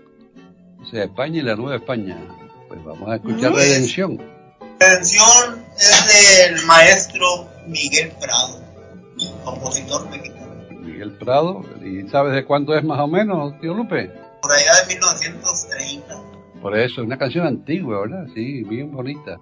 O 0.81 0.85
sea, 0.85 1.05
España 1.05 1.39
y 1.39 1.41
la 1.41 1.55
Nueva 1.55 1.75
España. 1.77 2.15
Pues 2.67 2.83
vamos 2.83 3.09
a 3.09 3.15
escuchar 3.15 3.53
Redención. 3.53 4.21
La 4.79 4.87
canción 4.87 5.65
es 5.77 6.47
del 6.47 6.65
maestro 6.65 7.49
Miguel 7.67 8.11
Prado, 8.19 8.61
compositor 9.43 10.09
mexicano, 10.09 10.47
Miguel 10.81 11.17
Prado. 11.17 11.63
¿Y 11.83 12.07
sabes 12.09 12.33
de 12.33 12.45
cuándo 12.45 12.75
es 12.75 12.83
más 12.83 12.99
o 12.99 13.07
menos, 13.07 13.59
tío 13.59 13.73
Lupe? 13.73 14.11
por 14.41 14.51
allá 14.51 14.71
de 14.81 14.95
1930. 14.95 16.15
Por 16.61 16.77
eso, 16.77 17.01
es 17.01 17.07
una 17.07 17.17
canción 17.17 17.45
antigua, 17.45 18.01
¿verdad? 18.01 18.27
Sí, 18.33 18.63
bien 18.63 18.91
bonita. 18.91 19.39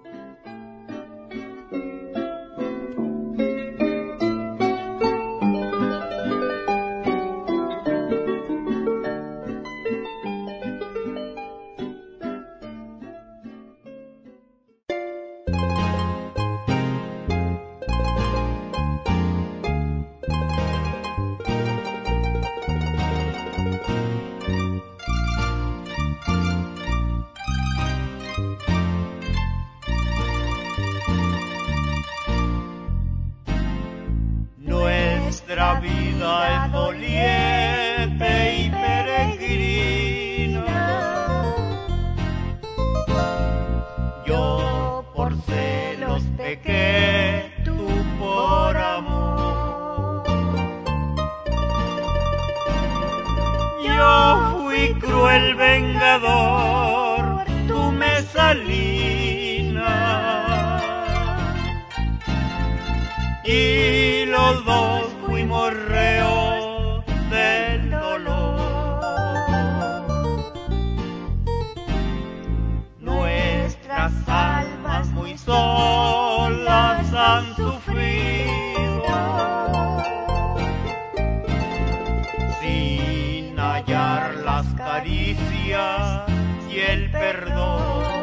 Y 86.76 86.80
el 86.80 87.10
perdón. 87.10 88.15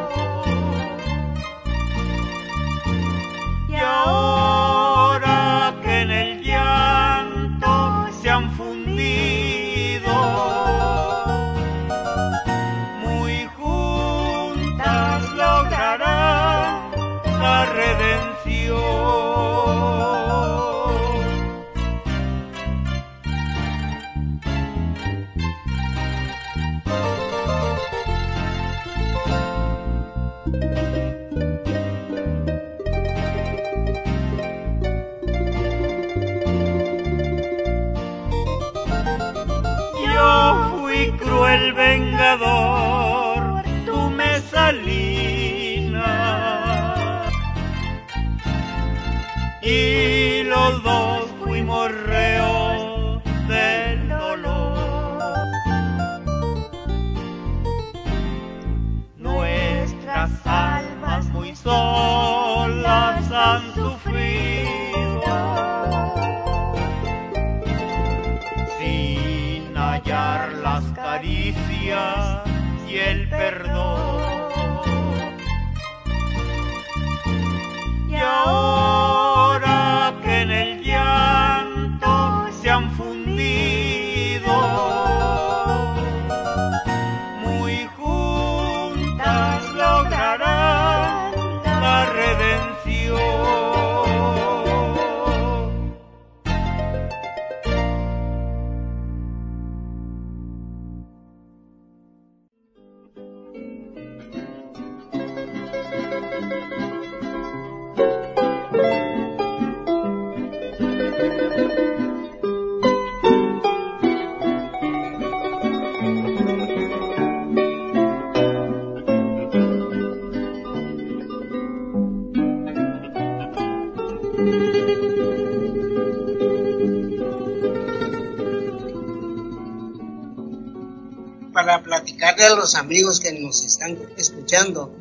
A 132.52 132.56
los 132.56 132.74
amigos 132.74 133.20
que 133.20 133.32
nos 133.40 133.64
están 133.64 133.96
escuchando. 134.16 134.92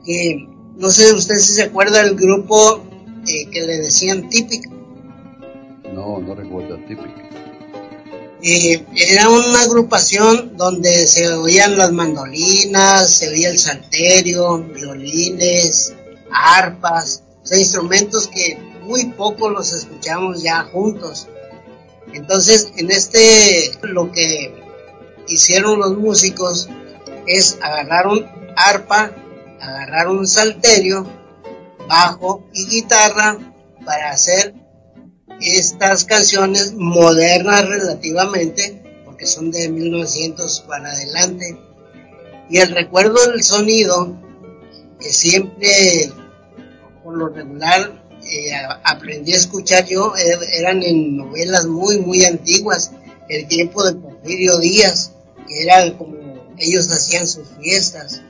y 0.05 0.47
no 0.77 0.89
sé 0.89 1.13
usted 1.13 1.35
si 1.35 1.53
se 1.53 1.63
acuerda 1.63 2.03
del 2.03 2.15
grupo 2.15 2.83
eh, 3.27 3.49
que 3.49 3.61
le 3.61 3.77
decían 3.77 4.29
típico. 4.29 4.73
No, 5.93 6.19
no 6.19 6.35
recuerdo 6.35 6.77
típico. 6.87 7.13
Era 8.41 9.29
una 9.29 9.61
agrupación 9.61 10.55
donde 10.57 11.07
se 11.07 11.27
oían 11.33 11.77
las 11.77 11.91
mandolinas, 11.91 13.09
se 13.09 13.29
oía 13.29 13.49
el 13.49 13.57
salterio, 13.57 14.59
violines, 14.59 15.93
arpas, 16.31 17.23
o 17.43 17.45
sea, 17.47 17.57
instrumentos 17.57 18.27
que 18.27 18.57
muy 18.83 19.05
poco 19.05 19.49
los 19.49 19.73
escuchamos 19.73 20.43
ya 20.43 20.63
juntos. 20.63 21.27
Entonces, 22.13 22.71
en 22.77 22.91
este, 22.91 23.71
lo 23.81 24.11
que 24.11 24.53
hicieron 25.27 25.79
los 25.79 25.97
músicos 25.97 26.69
es 27.25 27.57
agarraron 27.61 28.25
arpa, 28.55 29.11
agarraron 29.59 30.19
un 30.19 30.27
salterio, 30.27 31.07
bajo 31.87 32.45
y 32.53 32.67
guitarra 32.67 33.37
para 33.85 34.11
hacer 34.11 34.53
estas 35.41 36.03
canciones 36.05 36.73
modernas 36.73 37.67
relativamente, 37.67 38.81
porque 39.05 39.25
son 39.27 39.51
de 39.51 39.69
1900 39.69 40.61
para 40.61 40.91
adelante. 40.91 41.57
Y 42.49 42.57
el 42.57 42.69
recuerdo 42.69 43.29
del 43.31 43.43
sonido, 43.43 44.15
que 44.99 45.09
siempre, 45.09 46.11
por 47.03 47.17
lo 47.17 47.29
regular, 47.29 48.03
eh, 48.23 48.51
aprendí 48.83 49.33
a 49.33 49.37
escuchar 49.37 49.85
yo, 49.85 50.13
er- 50.15 50.47
eran 50.53 50.81
en 50.83 51.17
novelas 51.17 51.65
muy, 51.65 51.99
muy 51.99 52.25
antiguas, 52.25 52.91
el 53.29 53.47
tiempo 53.47 53.83
de 53.83 53.93
Porfirio 53.95 54.57
Díaz, 54.59 55.11
que 55.47 55.63
era 55.63 55.95
como 55.97 56.17
ellos 56.57 56.89
hacían 56.91 57.27
sus 57.27 57.47
fiestas. 57.61 58.21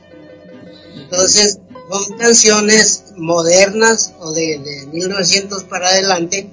Entonces, 0.96 1.60
son 1.90 2.18
canciones 2.18 3.14
modernas 3.16 4.14
o 4.20 4.32
de, 4.34 4.60
de 4.60 4.88
1900 4.88 5.64
para 5.64 5.88
adelante, 5.90 6.50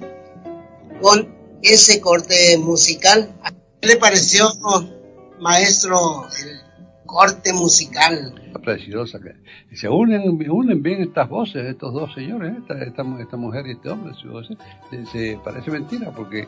con 1.01 1.27
ese 1.61 1.99
corte 2.01 2.57
musical. 2.57 3.33
¿Qué 3.81 3.87
le 3.89 3.97
pareció, 3.97 4.47
maestro, 5.39 6.25
el 6.43 6.59
corte 7.05 7.53
musical? 7.53 8.41
preciosa. 8.63 9.19
se 9.73 9.87
unen, 9.87 10.39
unen 10.49 10.81
bien 10.81 11.01
estas 11.01 11.29
voces, 11.29 11.65
estos 11.67 11.93
dos 11.93 12.11
señores, 12.15 12.55
esta, 12.57 12.81
esta, 12.83 13.03
esta 13.19 13.37
mujer 13.37 13.67
y 13.67 13.71
este 13.73 13.89
hombre. 13.89 14.13
su 14.15 14.29
voz, 14.31 14.49
¿eh? 14.49 14.57
Se, 14.89 15.05
se- 15.05 15.39
parece 15.43 15.69
mentira 15.69 16.09
porque 16.11 16.47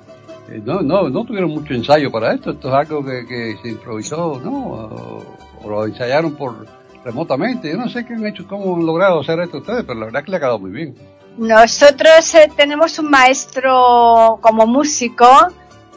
eh, 0.50 0.62
no, 0.66 0.82
no, 0.82 1.10
no 1.10 1.26
tuvieron 1.26 1.52
mucho 1.52 1.76
ensayo 1.76 2.12
para 2.12 2.34
esto. 2.34 2.52
Esto 2.52 2.70
es 2.70 2.74
algo 2.74 3.06
que, 3.06 3.26
que 3.28 3.58
se 3.62 3.70
improvisó, 3.70 4.42
¿no? 4.44 4.68
O, 4.72 5.24
o 5.64 5.70
lo 5.70 5.86
ensayaron 5.86 6.34
por 6.36 6.66
remotamente. 7.06 7.70
Yo 7.70 7.78
no 7.78 7.88
sé 7.88 8.04
qué 8.04 8.14
han 8.14 8.26
hecho, 8.26 8.48
cómo 8.48 8.76
han 8.78 8.86
logrado 8.86 9.20
hacer 9.20 9.40
esto 9.42 9.60
ustedes, 9.60 9.84
pero 9.86 10.00
la 10.00 10.06
verdad 10.06 10.24
que 10.24 10.32
le 10.32 10.38
ha 10.38 10.40
quedado 10.40 10.58
muy 10.60 10.72
bien. 10.72 10.96
Nosotros 11.38 12.34
eh, 12.34 12.52
tenemos 12.56 12.98
un 12.98 13.12
maestro 13.12 14.40
como 14.42 14.66
músico 14.66 15.28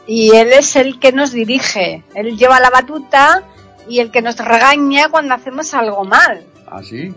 y 0.05 0.35
él 0.35 0.53
es 0.53 0.75
el 0.75 0.99
que 0.99 1.11
nos 1.11 1.31
dirige. 1.31 2.03
Él 2.13 2.37
lleva 2.37 2.59
la 2.59 2.69
batuta 2.69 3.43
y 3.87 3.99
el 3.99 4.11
que 4.11 4.21
nos 4.21 4.37
regaña 4.37 5.09
cuando 5.09 5.33
hacemos 5.33 5.73
algo 5.73 6.03
mal. 6.05 6.43
Ah, 6.67 6.81
sí. 6.83 7.13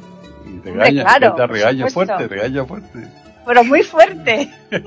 Y 0.46 0.60
regaña, 0.60 1.04
claro, 1.04 1.34
te 1.34 1.46
regaña 1.46 1.88
fuerte, 1.88 2.28
regaña 2.28 2.64
fuerte. 2.64 3.08
Pero 3.46 3.64
muy 3.64 3.82
fuerte. 3.82 4.50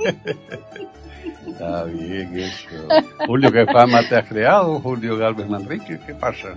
Está 1.47 1.83
bien 1.85 2.39
eso. 2.39 2.87
Julio, 3.25 3.51
¿qué 3.51 3.65
fama 3.65 4.07
te 4.07 4.15
has 4.15 4.27
creado? 4.27 4.79
Julio 4.79 5.17
Galvez 5.17 5.47
Manrique, 5.47 5.99
¿qué 6.05 6.13
pasa? 6.13 6.55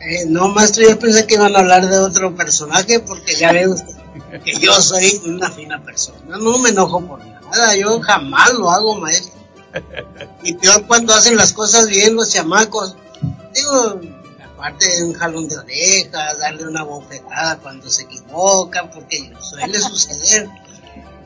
Eh, 0.00 0.26
no, 0.26 0.48
maestro, 0.48 0.88
yo 0.88 0.98
pensé 0.98 1.26
que 1.26 1.34
iban 1.34 1.54
a 1.56 1.60
hablar 1.60 1.88
de 1.88 1.98
otro 1.98 2.34
personaje 2.34 3.00
porque 3.00 3.34
ya 3.34 3.52
ve 3.52 3.68
usted 3.68 3.98
que 4.44 4.58
yo 4.58 4.72
soy 4.80 5.20
una 5.26 5.50
fina 5.50 5.82
persona. 5.82 6.18
No 6.38 6.58
me 6.58 6.70
enojo 6.70 7.00
por 7.00 7.24
nada, 7.24 7.76
yo 7.76 8.00
jamás 8.00 8.52
lo 8.54 8.70
hago, 8.70 8.96
maestro. 8.96 9.32
Y 10.42 10.54
peor 10.54 10.86
cuando 10.86 11.14
hacen 11.14 11.36
las 11.36 11.52
cosas 11.52 11.88
bien 11.88 12.14
los 12.14 12.30
chamacos. 12.30 12.96
Digo, 13.54 14.00
aparte 14.44 14.88
de 14.88 15.04
un 15.04 15.14
jalón 15.14 15.48
de 15.48 15.58
orejas, 15.58 16.38
darle 16.38 16.66
una 16.66 16.82
bofetada 16.82 17.58
cuando 17.58 17.90
se 17.90 18.04
equivocan, 18.04 18.90
porque 18.90 19.32
suele 19.40 19.78
suceder. 19.78 20.48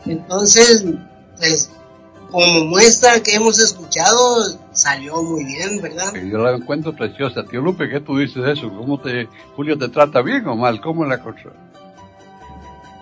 Entonces, 0.07 0.85
pues, 1.39 1.71
como 2.31 2.65
muestra 2.67 3.21
que 3.21 3.35
hemos 3.35 3.59
escuchado, 3.59 4.59
salió 4.73 5.23
muy 5.23 5.45
bien, 5.45 5.81
¿verdad? 5.83 6.13
Yo 6.15 6.39
la 6.39 6.53
encuentro 6.57 6.95
preciosa. 6.95 7.45
Tío 7.45 7.61
Lupe, 7.61 7.89
¿qué 7.89 8.01
tú 8.01 8.19
dices 8.19 8.43
de 8.43 8.53
eso? 8.53 8.69
¿Cómo 8.69 8.99
te, 9.01 9.29
Julio 9.57 9.77
te 9.79 9.89
trata 9.89 10.23
bien 10.23 10.47
o 10.49 10.57
mal? 10.57 10.81
¿Cómo 10.81 11.05
es 11.05 11.11
la 11.11 11.19
cosa? 11.23 11.51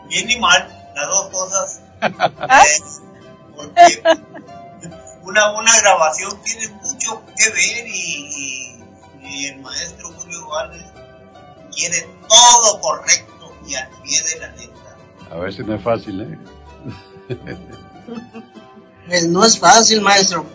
Bien 0.09 0.29
y 0.31 0.39
mal, 0.41 0.69
las 0.95 1.07
dos 1.09 1.29
cosas. 1.31 1.81
Eh, 3.53 3.57
porque 3.57 4.03
una, 5.23 5.53
una 5.53 5.81
grabación 5.83 6.33
tiene 6.43 6.69
mucho 6.83 7.23
que 7.37 7.51
ver 7.51 7.87
y, 7.87 8.27
y- 8.37 8.85
y 9.23 9.47
el 9.49 9.61
maestro 9.61 10.09
Julio 10.13 10.49
Valdés 10.49 10.83
quiere 11.77 12.09
todo 12.27 12.81
correcto 12.81 13.53
y 13.67 13.75
al 13.75 13.89
pie 14.03 14.19
de 14.23 14.41
la 14.41 14.49
letra. 14.57 14.97
A 15.31 15.37
veces 15.37 15.67
no 15.67 15.75
es 15.75 15.83
fácil, 15.83 16.23
¿eh? 16.23 16.39
Pues 19.07 19.29
no 19.29 19.45
es 19.45 19.59
fácil, 19.59 20.01
maestro. 20.01 20.47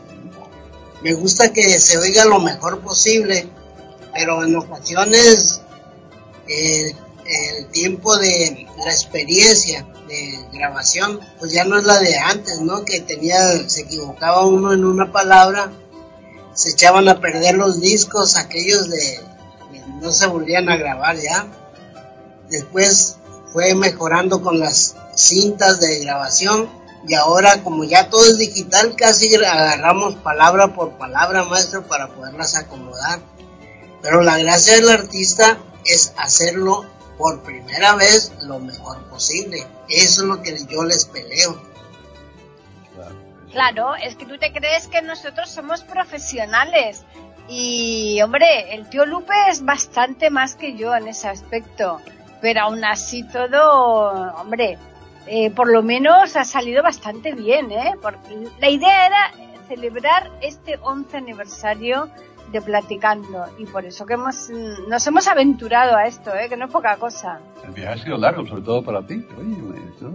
Me 1.02 1.14
gusta 1.14 1.54
que 1.54 1.80
se 1.80 1.98
oiga 1.98 2.26
lo 2.26 2.40
mejor 2.40 2.82
posible, 2.82 3.48
pero 4.14 4.44
en 4.44 4.56
ocasiones 4.56 5.62
eh, 6.48 6.96
el 7.26 7.68
tiempo 7.68 8.18
de 8.18 8.68
la 8.84 8.92
experiencia 8.92 9.86
de 10.08 10.46
grabación, 10.54 11.20
pues 11.40 11.52
ya 11.52 11.64
no 11.66 11.78
es 11.78 11.86
la 11.86 12.00
de 12.00 12.18
antes, 12.18 12.62
¿no? 12.62 12.86
Que 12.86 13.02
tenía, 13.02 13.68
se 13.68 13.82
equivocaba 13.82 14.46
uno 14.46 14.74
en 14.74 14.86
una 14.86 15.12
palabra, 15.12 15.72
se 16.54 16.72
echaban 16.72 17.10
a 17.10 17.20
perder 17.20 17.56
los 17.56 17.82
discos, 17.82 18.38
aquellos 18.38 18.90
de 18.90 19.20
no 20.02 20.12
se 20.12 20.28
volvían 20.28 20.70
a 20.70 20.78
grabar 20.78 21.18
ya. 21.18 21.48
Después 22.50 23.18
fue 23.52 23.74
mejorando 23.74 24.42
con 24.42 24.60
las 24.60 24.96
cintas 25.16 25.80
de 25.80 26.00
grabación 26.00 26.70
y 27.08 27.14
ahora 27.16 27.64
como 27.64 27.84
ya 27.84 28.10
todo 28.10 28.26
es 28.26 28.38
digital 28.38 28.96
casi 28.96 29.34
agarramos 29.36 30.16
palabra 30.16 30.74
por 30.74 30.98
palabra 30.98 31.44
maestro 31.44 31.84
para 31.84 32.08
poderlas 32.08 32.56
acomodar 32.56 33.20
pero 34.02 34.22
la 34.22 34.38
gracia 34.38 34.76
del 34.76 34.90
artista 34.90 35.58
es 35.84 36.14
hacerlo 36.18 36.86
por 37.18 37.42
primera 37.44 37.96
vez 37.96 38.34
lo 38.42 38.60
mejor 38.60 39.04
posible 39.10 39.66
eso 39.90 40.22
es 40.22 40.28
lo 40.28 40.42
que 40.42 40.58
yo 40.66 40.84
les 40.84 41.06
peleo 41.06 41.60
Claro, 43.56 43.96
es 43.96 44.18
que 44.18 44.26
tú 44.26 44.38
te 44.38 44.52
crees 44.52 44.90
que 44.90 45.02
nosotros 45.02 45.50
somos 45.50 45.82
profesionales. 45.82 47.06
Y, 47.48 48.22
hombre, 48.22 48.76
el 48.76 48.90
tío 48.90 49.06
Lupe 49.06 49.34
es 49.50 49.64
bastante 49.64 50.30
más 50.30 50.56
que 50.56 50.76
yo 50.76 50.94
en 50.94 51.08
ese 51.08 51.30
aspecto. 51.30 52.02
Pero 52.42 52.64
aún 52.64 52.84
así 52.84 53.24
todo, 53.24 54.34
hombre, 54.42 54.78
eh, 55.28 55.50
por 55.52 55.72
lo 55.72 55.82
menos 55.84 56.36
ha 56.36 56.44
salido 56.46 56.84
bastante 56.84 57.34
bien, 57.34 57.72
¿eh? 57.72 57.94
Porque 58.02 58.48
la 58.60 58.70
idea 58.70 59.08
era 59.08 59.32
celebrar 59.68 60.32
este 60.42 60.78
11 60.82 61.18
aniversario 61.18 62.10
de 62.52 62.62
Platicando. 62.62 63.46
Y 63.58 63.66
por 63.66 63.86
eso 63.86 64.06
que 64.06 64.14
hemos, 64.14 64.50
nos 64.88 65.06
hemos 65.08 65.28
aventurado 65.28 65.96
a 65.98 66.06
esto, 66.06 66.34
¿eh? 66.36 66.48
Que 66.48 66.56
no 66.58 66.66
es 66.66 66.72
poca 66.72 66.96
cosa. 66.98 67.40
El 67.64 67.72
viaje 67.72 67.94
ha 68.00 68.04
sido 68.04 68.18
largo, 68.18 68.46
sobre 68.46 68.62
todo 68.62 68.84
para 68.84 69.06
ti. 69.06 69.26
Oye, 69.38 69.82
esto- 69.90 70.12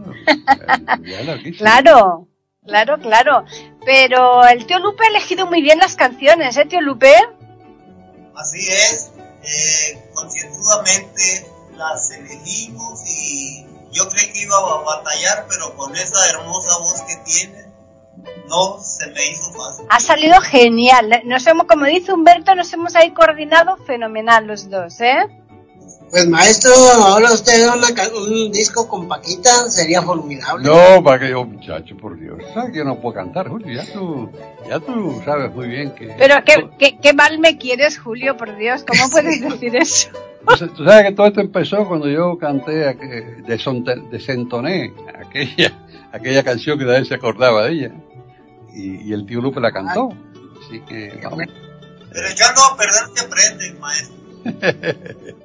el. 1.02 1.56
Claro, 1.56 2.28
claro, 2.64 2.98
claro. 2.98 3.44
Pero 3.84 4.46
el 4.46 4.64
tío 4.66 4.78
Lupe 4.78 5.04
ha 5.04 5.08
elegido 5.08 5.46
muy 5.46 5.60
bien 5.60 5.78
las 5.80 5.96
canciones, 5.96 6.56
¿eh, 6.56 6.66
tío 6.66 6.80
Lupe? 6.80 7.12
Así 8.36 8.58
es, 8.60 9.12
eh, 9.42 10.08
concienzudamente 10.14 11.46
las 11.76 12.10
elegimos 12.12 13.02
y 13.06 13.66
yo 13.92 14.08
creí 14.08 14.32
que 14.32 14.42
iba 14.42 14.56
a 14.56 14.82
batallar, 14.82 15.46
pero 15.48 15.74
con 15.76 15.94
esa 15.96 16.28
hermosa 16.30 16.78
voz 16.78 17.02
que 17.02 17.16
tiene, 17.24 17.66
no 18.48 18.78
se 18.80 19.10
me 19.10 19.26
hizo 19.26 19.52
fácil. 19.52 19.86
Ha 19.88 20.00
salido 20.00 20.40
genial. 20.40 21.22
Nos 21.24 21.46
hemos, 21.46 21.66
como 21.66 21.86
dice 21.86 22.12
Humberto, 22.12 22.54
nos 22.54 22.72
hemos 22.72 22.94
ahí 22.96 23.12
coordinado 23.12 23.76
fenomenal 23.78 24.46
los 24.46 24.68
dos, 24.68 25.00
¿eh? 25.00 25.26
Pues 26.10 26.26
maestro 26.28 26.72
ahora 26.74 27.32
usted 27.32 27.68
una 27.68 27.86
un 28.18 28.50
disco 28.50 28.88
con 28.88 29.06
Paquita 29.08 29.70
sería 29.70 30.02
formidable 30.02 30.64
No, 30.68 31.02
para 31.04 31.20
que 31.20 31.30
yo, 31.30 31.44
muchacho, 31.44 31.96
por 31.96 32.18
Dios. 32.18 32.38
¿Sabes 32.52 32.74
yo 32.74 32.84
no 32.84 33.00
puedo 33.00 33.14
cantar, 33.14 33.48
Julio? 33.48 33.72
Ya 33.82 33.92
tú, 33.92 34.30
ya 34.68 34.80
tú 34.80 35.22
sabes 35.24 35.54
muy 35.54 35.68
bien 35.68 35.92
que... 35.94 36.14
Pero 36.18 36.36
qué, 36.44 36.68
qué, 36.78 36.98
qué 37.00 37.12
mal 37.12 37.38
me 37.38 37.56
quieres, 37.58 37.98
Julio, 37.98 38.36
por 38.36 38.56
Dios. 38.56 38.84
¿Cómo 38.86 39.08
puedes 39.10 39.40
decir 39.40 39.76
eso? 39.76 40.08
Tú 40.48 40.56
sa- 40.56 40.66
tú 40.68 40.84
sabes 40.84 41.06
que 41.06 41.12
todo 41.14 41.26
esto 41.28 41.40
empezó 41.40 41.86
cuando 41.86 42.08
yo 42.08 42.36
canté, 42.38 42.96
desentoné 44.10 44.92
aquella, 45.14 45.72
aquella 46.12 46.42
canción 46.42 46.78
que 46.78 46.84
nadie 46.86 47.04
se 47.04 47.14
acordaba 47.14 47.64
de 47.66 47.72
ella. 47.72 47.92
Y, 48.74 49.08
y 49.08 49.12
el 49.12 49.26
tío 49.26 49.40
Lupe 49.40 49.60
la 49.60 49.70
cantó. 49.72 50.08
Así 50.64 50.80
que, 50.80 51.20
vamos. 51.22 51.44
Pero 52.12 52.28
echando 52.28 52.60
a 52.62 52.76
perder 52.76 53.02
se 53.14 53.24
aprende, 53.24 53.78
maestro. 53.78 54.16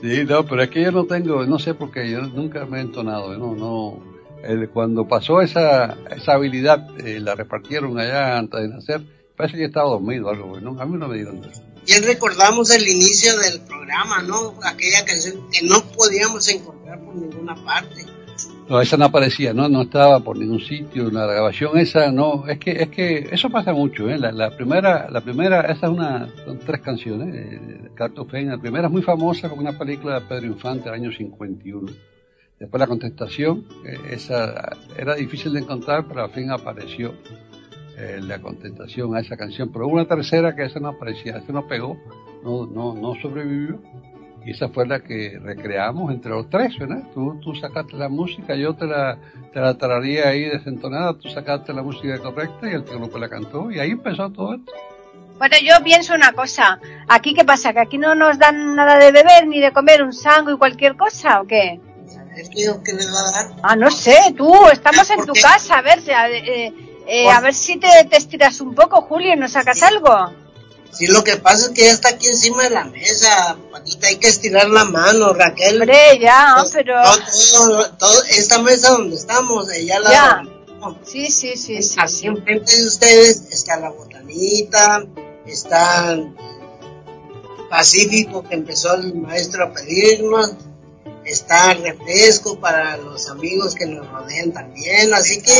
Sí, 0.00 0.24
no, 0.24 0.44
pero 0.46 0.62
es 0.62 0.70
que 0.70 0.82
yo 0.82 0.92
no 0.92 1.04
tengo, 1.06 1.44
no 1.44 1.58
sé 1.58 1.74
por 1.74 1.90
qué, 1.90 2.08
yo 2.10 2.20
nunca 2.22 2.64
me 2.66 2.78
he 2.78 2.82
entonado, 2.82 3.36
no, 3.36 3.54
no. 3.54 4.18
El- 4.44 4.68
cuando 4.70 5.08
pasó 5.08 5.40
esa, 5.40 5.96
esa 6.14 6.34
habilidad, 6.34 6.86
eh, 7.04 7.18
la 7.18 7.34
repartieron 7.34 7.98
allá 7.98 8.38
antes 8.38 8.60
de 8.60 8.68
nacer, 8.68 9.02
parece 9.36 9.56
que 9.56 9.64
estaba 9.64 9.90
dormido 9.90 10.30
algo. 10.30 10.56
A 10.56 10.86
mí 10.86 10.96
no 10.96 11.08
me 11.08 11.16
dieron 11.16 11.42
eso. 11.44 11.62
Bien 11.84 12.04
recordamos 12.04 12.70
el 12.70 12.86
inicio 12.86 13.36
del 13.38 13.60
programa, 13.62 14.22
¿no? 14.22 14.54
Aquella 14.62 15.04
canción 15.04 15.50
que 15.50 15.66
no 15.66 15.82
podíamos 15.96 16.46
encontrar 16.48 17.00
por 17.00 17.16
ninguna 17.16 17.56
parte. 17.64 18.04
No, 18.68 18.80
esa 18.82 18.98
no 18.98 19.06
aparecía, 19.06 19.54
no, 19.54 19.68
no 19.68 19.82
estaba 19.82 20.20
por 20.20 20.36
ningún 20.36 20.60
sitio, 20.60 21.10
la 21.10 21.24
grabación 21.24 21.78
esa 21.78 22.12
no, 22.12 22.46
es 22.46 22.58
que, 22.58 22.72
es 22.72 22.88
que 22.88 23.28
eso 23.32 23.48
pasa 23.48 23.72
mucho, 23.72 24.10
¿eh? 24.10 24.18
La, 24.18 24.30
la 24.30 24.50
primera, 24.50 25.08
la 25.10 25.22
primera, 25.22 25.62
esa 25.62 25.86
es 25.86 25.92
una, 25.92 26.28
son 26.44 26.58
tres 26.58 26.82
canciones, 26.82 27.34
eh, 27.34 27.58
de 27.84 27.90
Cartofein, 27.94 28.50
la 28.50 28.58
primera 28.58 28.88
es 28.88 28.92
muy 28.92 29.00
famosa 29.00 29.48
como 29.48 29.62
una 29.62 29.78
película 29.78 30.20
de 30.20 30.26
Pedro 30.26 30.46
Infante 30.48 30.84
del 30.90 31.00
año 31.00 31.10
51. 31.10 31.90
Después 32.58 32.80
la 32.80 32.86
contestación, 32.86 33.64
eh, 33.86 33.96
esa 34.10 34.76
era 34.98 35.14
difícil 35.14 35.52
de 35.54 35.60
encontrar, 35.60 36.06
pero 36.06 36.24
al 36.24 36.30
fin 36.30 36.50
apareció 36.50 37.14
eh, 37.96 38.20
la 38.20 38.40
contestación 38.40 39.14
a 39.14 39.20
esa 39.20 39.36
canción. 39.36 39.70
Pero 39.72 39.86
hubo 39.86 39.94
una 39.94 40.06
tercera 40.06 40.54
que 40.54 40.64
esa 40.64 40.80
no 40.80 40.88
aparecía, 40.88 41.38
esa 41.38 41.52
no 41.52 41.66
pegó, 41.66 41.96
no, 42.42 42.66
no, 42.66 42.94
no 42.94 43.14
sobrevivió. 43.22 43.80
Y 44.48 44.52
esa 44.52 44.70
fue 44.70 44.86
la 44.86 45.00
que 45.00 45.38
recreamos 45.42 46.10
entre 46.10 46.30
los 46.30 46.48
tres, 46.48 46.78
¿verdad? 46.78 47.02
Tú, 47.12 47.38
tú 47.38 47.54
sacaste 47.54 47.94
la 47.96 48.08
música, 48.08 48.54
yo 48.54 48.74
te 48.74 48.86
la, 48.86 49.18
te 49.52 49.60
la 49.60 49.76
tararía 49.76 50.28
ahí 50.28 50.44
desentonada, 50.44 51.12
tú 51.18 51.28
sacaste 51.28 51.74
la 51.74 51.82
música 51.82 52.18
correcta 52.18 52.66
y 52.66 52.72
el 52.72 52.82
tío 52.82 52.98
Lupe 52.98 53.18
la 53.18 53.28
cantó. 53.28 53.70
Y 53.70 53.78
ahí 53.78 53.90
empezó 53.90 54.30
todo 54.30 54.54
esto. 54.54 54.72
Bueno, 55.36 55.56
yo 55.62 55.84
pienso 55.84 56.14
una 56.14 56.32
cosa. 56.32 56.80
¿Aquí 57.08 57.34
qué 57.34 57.44
pasa? 57.44 57.74
¿Que 57.74 57.80
aquí 57.80 57.98
no 57.98 58.14
nos 58.14 58.38
dan 58.38 58.74
nada 58.74 58.98
de 58.98 59.12
beber 59.12 59.46
ni 59.46 59.60
de 59.60 59.70
comer 59.70 60.02
un 60.02 60.14
sango 60.14 60.50
y 60.50 60.56
cualquier 60.56 60.96
cosa 60.96 61.42
o 61.42 61.46
qué? 61.46 61.78
¿El 62.34 62.48
tío 62.48 62.82
que 62.82 62.94
va 62.94 63.28
a 63.28 63.30
dar? 63.30 63.56
Ah, 63.62 63.76
no 63.76 63.90
sé, 63.90 64.16
tú, 64.34 64.50
estamos 64.72 65.10
en 65.10 65.26
tu 65.26 65.34
casa, 65.34 65.76
a 65.76 65.82
ver, 65.82 65.98
eh, 66.06 66.72
eh, 67.06 67.30
a 67.30 67.38
ver 67.42 67.52
si 67.52 67.76
te, 67.76 67.88
te 68.08 68.16
estiras 68.16 68.62
un 68.62 68.74
poco, 68.74 69.02
Julio, 69.02 69.34
y 69.34 69.36
nos 69.36 69.52
sacas 69.52 69.82
algo. 69.82 70.47
Sí, 70.92 71.06
lo 71.06 71.22
que 71.22 71.36
pasa 71.36 71.66
es 71.66 71.70
que 71.70 71.82
ya 71.84 71.92
está 71.92 72.08
aquí 72.10 72.26
encima 72.28 72.64
de 72.64 72.70
la 72.70 72.84
mesa, 72.84 73.56
Paquita, 73.70 74.06
hay 74.08 74.16
que 74.16 74.28
estirar 74.28 74.68
la 74.70 74.84
mano, 74.84 75.32
Raquel. 75.32 75.80
Hombre, 75.82 76.18
ya, 76.20 76.56
Pues, 76.60 76.72
pero... 76.72 76.96
no, 77.02 77.16
todo- 77.60 77.90
todo- 77.98 78.22
esta 78.30 78.58
mesa 78.62 78.90
donde 78.90 79.14
estamos, 79.16 79.70
ella 79.70 80.00
la... 80.00 80.10
Ya. 80.10 80.42
Sí, 81.04 81.30
sí, 81.30 81.56
sí, 81.56 81.82
sí. 81.82 81.96
Aquí 81.98 82.26
enfrente 82.28 82.74
de 82.76 82.86
ustedes 82.86 83.42
está 83.50 83.76
la 83.76 83.90
botanita, 83.90 85.04
está 85.46 86.16
Pacífico 87.68 88.42
que 88.48 88.54
empezó 88.54 88.94
el 88.94 89.14
maestro 89.14 89.64
a 89.64 89.72
pedirnos, 89.72 90.52
está 91.24 91.74
refresco 91.74 92.58
para 92.58 92.96
los 92.96 93.28
amigos 93.28 93.74
que 93.74 93.84
nos 93.86 94.08
rodean 94.10 94.52
también, 94.52 95.12
así 95.12 95.42
que 95.42 95.52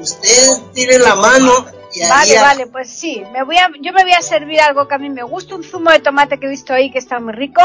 usted 0.00 0.48
tire 0.72 0.98
la 0.98 1.14
mano 1.16 1.66
Vale, 2.08 2.38
a- 2.38 2.42
vale, 2.42 2.66
pues 2.66 2.90
sí. 2.90 3.22
Me 3.32 3.42
voy 3.44 3.56
a, 3.58 3.70
yo 3.80 3.92
me 3.92 4.02
voy 4.02 4.12
a 4.12 4.22
servir 4.22 4.60
algo 4.60 4.88
que 4.88 4.94
a 4.94 4.98
mí 4.98 5.10
me 5.10 5.22
gusta, 5.22 5.54
un 5.54 5.62
zumo 5.64 5.90
de 5.90 6.00
tomate 6.00 6.38
que 6.38 6.46
he 6.46 6.50
visto 6.50 6.72
ahí 6.72 6.90
que 6.90 6.98
está 6.98 7.20
muy 7.20 7.32
rico. 7.32 7.60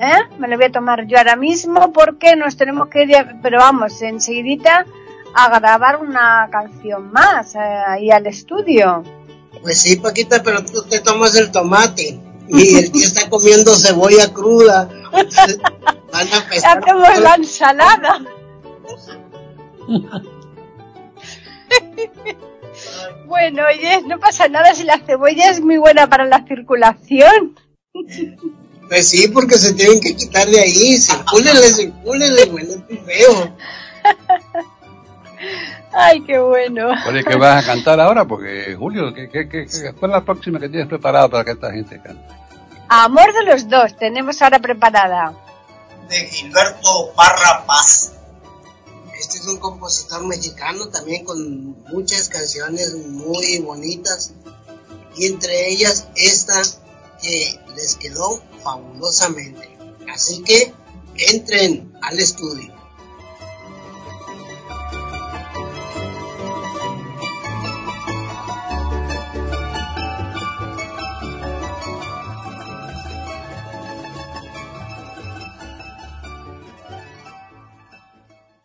¿eh? 0.00 0.18
Me 0.38 0.48
lo 0.48 0.56
voy 0.56 0.66
a 0.66 0.72
tomar 0.72 1.06
yo 1.06 1.18
ahora 1.18 1.36
mismo 1.36 1.92
porque 1.92 2.36
nos 2.36 2.56
tenemos 2.56 2.88
que 2.88 3.02
ir, 3.04 3.16
pero 3.42 3.58
vamos, 3.58 4.00
enseguidita 4.02 4.86
a 5.34 5.58
grabar 5.58 6.00
una 6.00 6.48
canción 6.50 7.12
más 7.12 7.54
eh, 7.54 7.58
ahí 7.58 8.10
al 8.10 8.26
estudio. 8.26 9.02
Pues 9.62 9.80
sí, 9.80 9.96
Paquita, 9.96 10.42
pero 10.42 10.64
tú 10.64 10.82
te 10.88 11.00
tomas 11.00 11.36
el 11.36 11.50
tomate 11.50 12.18
y 12.48 12.76
el 12.76 12.92
tío 12.92 13.04
está 13.04 13.28
comiendo 13.30 13.74
cebolla 13.74 14.32
cruda. 14.32 14.88
Van 15.12 16.28
a 16.32 16.36
empezar 16.38 16.78
Hacemos 16.78 17.18
la 17.20 17.34
ensalada. 17.36 18.18
bueno, 23.26 23.62
oye, 23.66 24.02
no 24.06 24.18
pasa 24.18 24.48
nada 24.48 24.74
si 24.74 24.84
la 24.84 24.98
cebolla 24.98 25.50
es 25.50 25.60
muy 25.60 25.78
buena 25.78 26.08
para 26.08 26.24
la 26.24 26.44
circulación. 26.46 27.58
Pues 28.88 29.08
sí, 29.08 29.28
porque 29.28 29.56
se 29.56 29.74
tienen 29.74 30.00
que 30.00 30.14
quitar 30.14 30.46
de 30.48 30.60
ahí. 30.60 30.98
Circúlenle, 30.98 31.68
circúlenle, 31.68 32.44
bueno, 32.46 32.68
es 32.88 33.00
feo. 33.04 33.56
Ay, 35.92 36.20
qué 36.22 36.38
bueno. 36.38 36.88
Oye, 37.08 37.22
¿qué 37.22 37.36
vas 37.36 37.62
a 37.62 37.66
cantar 37.66 38.00
ahora? 38.00 38.24
Porque, 38.24 38.74
Julio, 38.76 39.14
¿qué, 39.14 39.28
qué, 39.28 39.48
qué, 39.48 39.66
qué 39.66 39.92
fue 39.92 40.08
la 40.08 40.24
próxima 40.24 40.58
que 40.58 40.68
tienes 40.68 40.88
preparada 40.88 41.28
para 41.28 41.44
que 41.44 41.52
esta 41.52 41.72
gente 41.72 42.00
cante? 42.02 42.24
Amor 42.88 43.32
de 43.32 43.44
los 43.44 43.68
dos, 43.68 43.96
tenemos 43.96 44.42
ahora 44.42 44.58
preparada. 44.58 45.32
De 46.08 46.16
Gilberto 46.26 47.12
Parra 47.16 47.64
Paz. 47.66 48.13
Este 49.18 49.38
es 49.38 49.46
un 49.46 49.58
compositor 49.58 50.26
mexicano 50.26 50.88
también 50.88 51.24
con 51.24 51.82
muchas 51.88 52.28
canciones 52.28 52.94
muy 52.94 53.58
bonitas. 53.58 54.32
Y 55.16 55.26
entre 55.26 55.70
ellas 55.70 56.08
esta 56.16 56.60
que 57.20 57.60
les 57.76 57.94
quedó 57.96 58.42
fabulosamente. 58.62 59.76
Así 60.12 60.42
que 60.42 60.72
entren 61.16 61.92
al 62.02 62.18
estudio. 62.18 62.73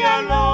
yellow. 0.00 0.49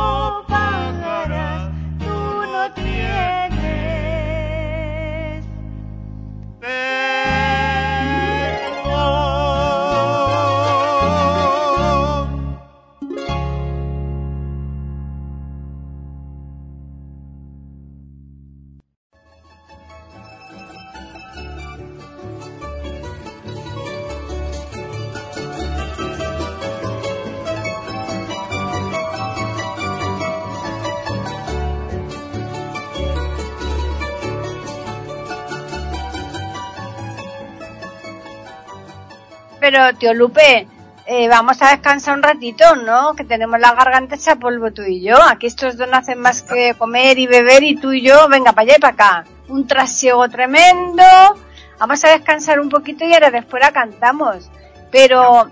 Pero, 39.69 39.93
tío 39.97 40.15
Lupe, 40.15 40.69
eh, 41.07 41.27
vamos 41.27 41.61
a 41.61 41.71
descansar 41.71 42.15
un 42.17 42.23
ratito, 42.23 42.77
¿no? 42.77 43.15
Que 43.17 43.25
tenemos 43.25 43.59
la 43.59 43.73
garganta 43.75 44.15
hecha 44.15 44.37
polvo 44.37 44.71
tú 44.71 44.83
y 44.83 45.03
yo. 45.03 45.21
Aquí 45.21 45.49
estos 45.49 45.77
dos 45.77 45.89
no 45.89 45.97
hacen 45.97 46.21
más 46.21 46.43
que 46.43 46.75
comer 46.75 47.19
y 47.19 47.27
beber 47.27 47.65
y 47.65 47.75
tú 47.75 47.91
y 47.91 48.01
yo, 48.01 48.29
venga 48.29 48.53
para 48.53 48.63
allá 48.63 48.75
y 48.77 48.81
para 48.81 48.93
acá. 48.95 49.25
Un 49.49 49.67
trasiego 49.67 50.29
tremendo. 50.29 51.03
Vamos 51.81 52.05
a 52.05 52.11
descansar 52.11 52.61
un 52.61 52.69
poquito 52.69 53.05
y 53.05 53.13
ahora 53.13 53.33
después 53.33 53.61
la 53.61 53.73
cantamos. 53.73 54.49
Pero 54.93 55.51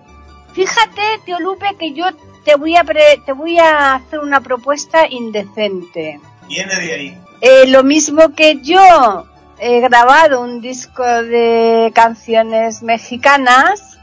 fíjate, 0.53 1.03
tío 1.25 1.41
Lupe, 1.41 1.67
que 1.77 1.93
yo 1.93 2.07
te 2.45 2.55
voy 2.55 2.77
a 2.77 2.85
pre- 2.85 3.21
te 3.27 3.33
voy 3.33 3.59
a 3.59 3.95
hacer 3.97 4.21
una 4.21 4.41
propuesta 4.43 5.09
indecente. 5.11 6.21
Viene 6.47 6.77
de 6.77 6.93
ahí. 6.93 7.19
Eh, 7.41 7.67
lo 7.67 7.83
mismo 7.83 8.33
que 8.33 8.61
yo 8.63 9.27
he 9.59 9.81
grabado 9.81 10.41
un 10.41 10.61
disco 10.61 11.03
de 11.05 11.91
canciones 11.95 12.83
mexicanas, 12.83 13.94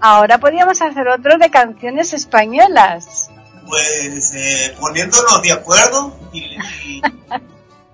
ahora 0.00 0.38
podríamos 0.38 0.80
hacer 0.82 1.08
otro 1.08 1.38
de 1.38 1.50
canciones 1.50 2.12
españolas. 2.12 3.30
Pues 3.66 4.34
eh, 4.34 4.74
poniéndonos 4.80 5.42
de 5.42 5.52
acuerdo 5.52 6.16
y, 6.32 6.38
y- 6.40 7.02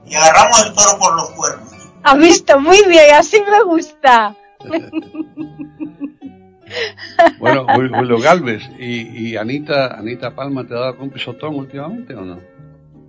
y 0.06 0.14
agarramos 0.14 0.64
el 0.66 0.72
toro 0.74 0.98
por 0.98 1.14
los 1.16 1.30
cuernos. 1.30 1.72
¿Has 2.02 2.18
visto? 2.18 2.60
Muy 2.60 2.82
bien, 2.86 3.14
así 3.14 3.40
me 3.50 3.62
gusta. 3.64 4.34
Bueno, 7.38 7.64
Jul- 7.66 7.94
Julio 7.96 8.18
Galvez 8.18 8.62
y, 8.78 9.28
y 9.28 9.36
Anita, 9.36 9.96
Anita 9.96 10.34
Palma, 10.34 10.66
¿te 10.66 10.74
ha 10.74 10.78
dado 10.78 10.92
algún 10.92 11.10
pisotón 11.10 11.54
últimamente 11.54 12.12
o 12.14 12.22
no? 12.22 12.40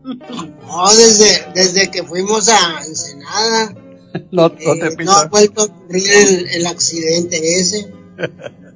No, 0.03 0.87
desde, 0.95 1.51
desde 1.55 1.89
que 1.89 2.03
fuimos 2.03 2.47
a 2.49 2.81
Ensenada, 2.85 3.73
No, 4.31 4.47
no 4.49 4.53
eh, 4.59 4.79
te 4.79 4.89
no 4.91 4.95
pisa. 4.95 5.21
ha 5.21 5.25
vuelto 5.27 5.61
a 5.61 5.65
ocurrir 5.65 6.03
el, 6.13 6.47
el 6.49 6.67
accidente 6.67 7.37
ese. 7.59 7.91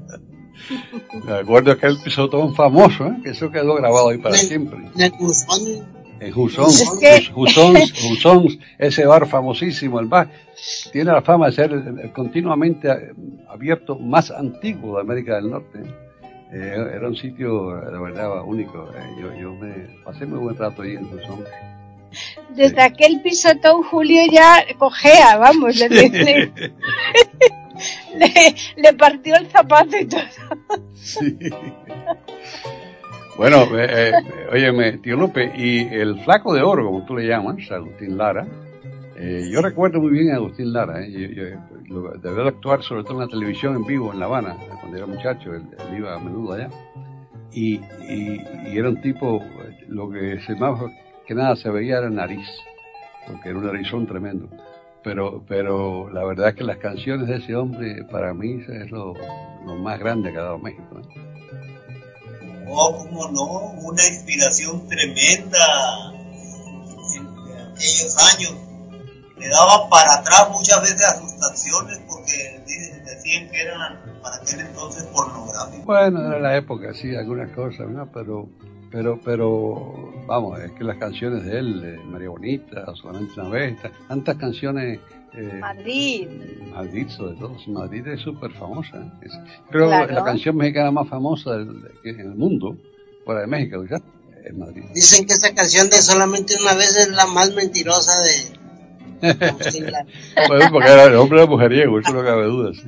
Me 1.26 1.34
acuerdo 1.34 1.78
que 1.78 1.88
el 1.88 1.98
pisotón 2.02 2.56
famoso, 2.56 3.08
¿eh? 3.08 3.18
que 3.24 3.30
eso 3.32 3.52
quedó 3.52 3.76
grabado 3.76 4.10
ahí 4.10 4.18
para 4.18 4.36
siempre. 4.36 4.80
En 4.98 5.14
En 6.20 6.34
Husón, 6.36 6.70
ese 8.78 9.06
bar 9.06 9.28
famosísimo, 9.28 10.00
el 10.00 10.06
bar, 10.08 10.30
tiene 10.92 11.12
la 11.12 11.22
fama 11.24 11.48
de 11.48 11.52
ser 11.54 11.72
el- 11.72 12.00
el 12.00 12.12
continuamente 12.14 12.90
abierto 13.50 13.98
más 13.98 14.30
antiguo 14.30 14.96
de 14.98 15.02
América 15.02 15.36
del 15.36 15.50
Norte. 15.50 15.80
Eh, 16.54 16.76
era 16.96 17.08
un 17.08 17.16
sitio, 17.16 17.76
de 17.76 17.98
verdad, 18.00 18.44
único. 18.46 18.90
Eh, 18.96 19.16
yo, 19.22 19.34
yo 19.40 19.54
me 19.54 19.74
pasé 20.04 20.26
muy 20.26 20.40
buen 20.40 20.58
rato 20.58 20.82
ahí 20.84 20.96
en 20.96 21.06
Husón. 21.06 21.44
Desde 22.50 22.76
Sí. 22.76 22.82
aquel 22.82 23.22
pisotón 23.22 23.84
Julio 23.84 24.22
ya 24.32 24.64
cojea, 24.78 25.38
vamos, 25.38 25.76
le, 25.78 25.88
le- 28.16 28.94
partió 28.94 29.36
el 29.36 29.48
zapato 29.48 29.98
y 29.98 30.06
todo. 30.06 30.22
Sí. 30.96 31.38
Bueno, 33.38 33.64
eh, 33.78 34.12
eh, 34.54 35.00
tío 35.02 35.16
Lupe, 35.16 35.52
y 35.56 35.80
el 35.88 36.20
flaco 36.24 36.54
de 36.54 36.62
oro, 36.62 36.86
como 36.86 37.06
tú 37.06 37.16
le 37.18 37.28
llamas, 37.28 37.58
Agustín 37.72 38.18
Lara, 38.18 38.46
eh, 39.16 39.50
yo 39.52 39.62
recuerdo 39.62 40.00
muy 40.00 40.12
bien 40.12 40.32
a 40.32 40.36
Agustín 40.36 40.72
Lara, 40.74 41.02
eh, 41.04 41.10
de 41.10 42.48
actuar 42.48 42.84
sobre 42.84 43.04
todo 43.04 43.14
en 43.14 43.20
la 43.22 43.28
televisión 43.28 43.76
en 43.76 43.86
vivo 43.86 44.14
en 44.14 44.20
La 44.20 44.26
Habana, 44.26 44.56
cuando 44.80 44.98
era 44.98 45.06
muchacho, 45.08 45.54
él, 45.54 45.64
iba 45.98 46.14
a 46.16 46.20
menudo 46.20 46.54
allá, 46.54 46.70
y, 47.52 47.76
y- 48.08 48.42
y 48.68 48.78
era 48.78 48.90
un 48.90 49.02
tipo, 49.02 49.44
lo 49.88 50.10
que 50.10 50.40
se 50.46 50.56
más 50.56 50.80
que 51.26 51.34
nada 51.34 51.56
se 51.56 51.70
veía 51.70 51.98
era 51.98 52.10
nariz, 52.10 52.48
porque 53.28 53.50
era 53.50 53.58
un 53.58 53.66
narizón 53.66 54.06
tremendo. 54.06 54.50
Pero, 55.04 55.44
pero 55.48 56.10
la 56.12 56.24
verdad 56.24 56.50
es 56.50 56.56
que 56.56 56.64
las 56.64 56.78
canciones 56.78 57.28
de 57.28 57.38
ese 57.38 57.56
hombre, 57.56 58.04
para 58.06 58.34
mí, 58.34 58.64
es 58.68 58.92
lo, 58.92 59.14
lo 59.66 59.76
más 59.76 60.00
grande 60.00 60.32
que 60.32 60.38
ha 60.38 60.44
dado 60.44 60.60
México. 60.60 61.00
¿eh? 61.00 61.32
Oh, 62.68 62.98
cómo 62.98 63.28
no, 63.30 63.88
una 63.88 64.08
inspiración 64.08 64.88
tremenda 64.88 66.14
en 67.16 67.28
aquellos 67.74 68.16
años. 68.36 68.56
Le 69.38 69.50
daba 69.50 69.90
para 69.90 70.14
atrás 70.16 70.50
muchas 70.52 70.82
veces 70.82 71.04
a 71.04 71.20
sus 71.20 71.34
canciones 71.34 72.00
porque 72.08 72.62
decían 73.04 73.50
que 73.50 73.62
eran 73.62 74.00
para 74.22 74.36
aquel 74.36 74.60
entonces 74.62 75.04
pornográficas. 75.06 75.86
Bueno, 75.86 76.28
era 76.28 76.40
la 76.40 76.56
época, 76.56 76.94
sí, 76.94 77.16
algunas 77.16 77.50
cosas, 77.52 77.90
¿no? 77.90 78.10
Pero, 78.12 78.50
pero, 78.92 79.20
pero, 79.24 80.14
vamos, 80.28 80.60
es 80.60 80.72
que 80.74 80.84
las 80.84 80.98
canciones 80.98 81.44
de 81.46 81.60
él, 81.60 81.82
de 81.82 81.98
María 82.06 82.30
Bonita, 82.30 82.86
Solamente 82.96 83.40
una 83.40 83.50
vez, 83.50 83.82
ta- 83.82 83.92
tantas 84.08 84.36
canciones, 84.38 85.00
eh, 85.34 85.58
Madrid. 85.60 86.28
Madrid 86.74 87.08
sobre 87.10 87.36
todo, 87.38 87.56
Madrid 87.68 88.06
es 88.08 88.20
súper 88.22 88.52
famosa. 88.52 88.98
¿eh? 88.98 89.12
Es- 89.28 89.40
creo 89.70 89.88
Claro. 89.88 90.08
que 90.08 90.14
la 90.14 90.24
canción 90.24 90.58
mexicana 90.58 90.92
más 90.92 91.08
famosa 91.08 91.58
del- 91.58 91.84
en 92.04 92.20
el 92.20 92.36
mundo, 92.36 92.76
fuera 93.26 93.42
de 93.42 93.48
México, 93.48 93.82
quizás, 93.84 94.02
es 94.44 94.54
Madrid. 94.58 94.84
dicen 94.94 95.26
que 95.26 95.34
esa 95.34 95.54
canción 95.54 95.90
de 95.90 95.98
solamente 95.98 96.56
una 96.62 96.74
vez 96.74 96.98
es 96.98 97.10
la 97.16 97.28
más 97.28 97.54
mentirosa 97.56 98.12
de... 98.24 98.62
Bueno, 100.48 100.66
porque 100.72 100.90
era 100.90 101.06
el 101.06 101.16
hombre 101.16 101.42
de 101.42 101.48
mujeriego, 101.48 102.00
eso 102.00 102.12
no 102.14 102.24
cabe 102.24 102.46
duda. 102.46 102.74
sí. 102.74 102.82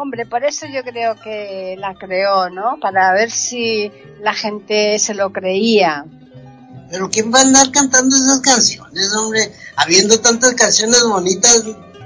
Hombre, 0.00 0.26
por 0.26 0.44
eso 0.44 0.64
yo 0.72 0.84
creo 0.84 1.16
que 1.16 1.74
la 1.76 1.92
creó, 1.94 2.50
¿no? 2.50 2.78
Para 2.80 3.12
ver 3.12 3.32
si 3.32 3.90
la 4.22 4.32
gente 4.32 4.96
se 5.00 5.12
lo 5.12 5.32
creía. 5.32 6.04
Pero 6.88 7.10
¿quién 7.10 7.34
va 7.34 7.40
a 7.40 7.42
andar 7.42 7.72
cantando 7.72 8.14
esas 8.14 8.38
canciones, 8.38 9.12
hombre? 9.16 9.52
Habiendo 9.74 10.20
tantas 10.20 10.54
canciones 10.54 11.02
bonitas, 11.02 11.64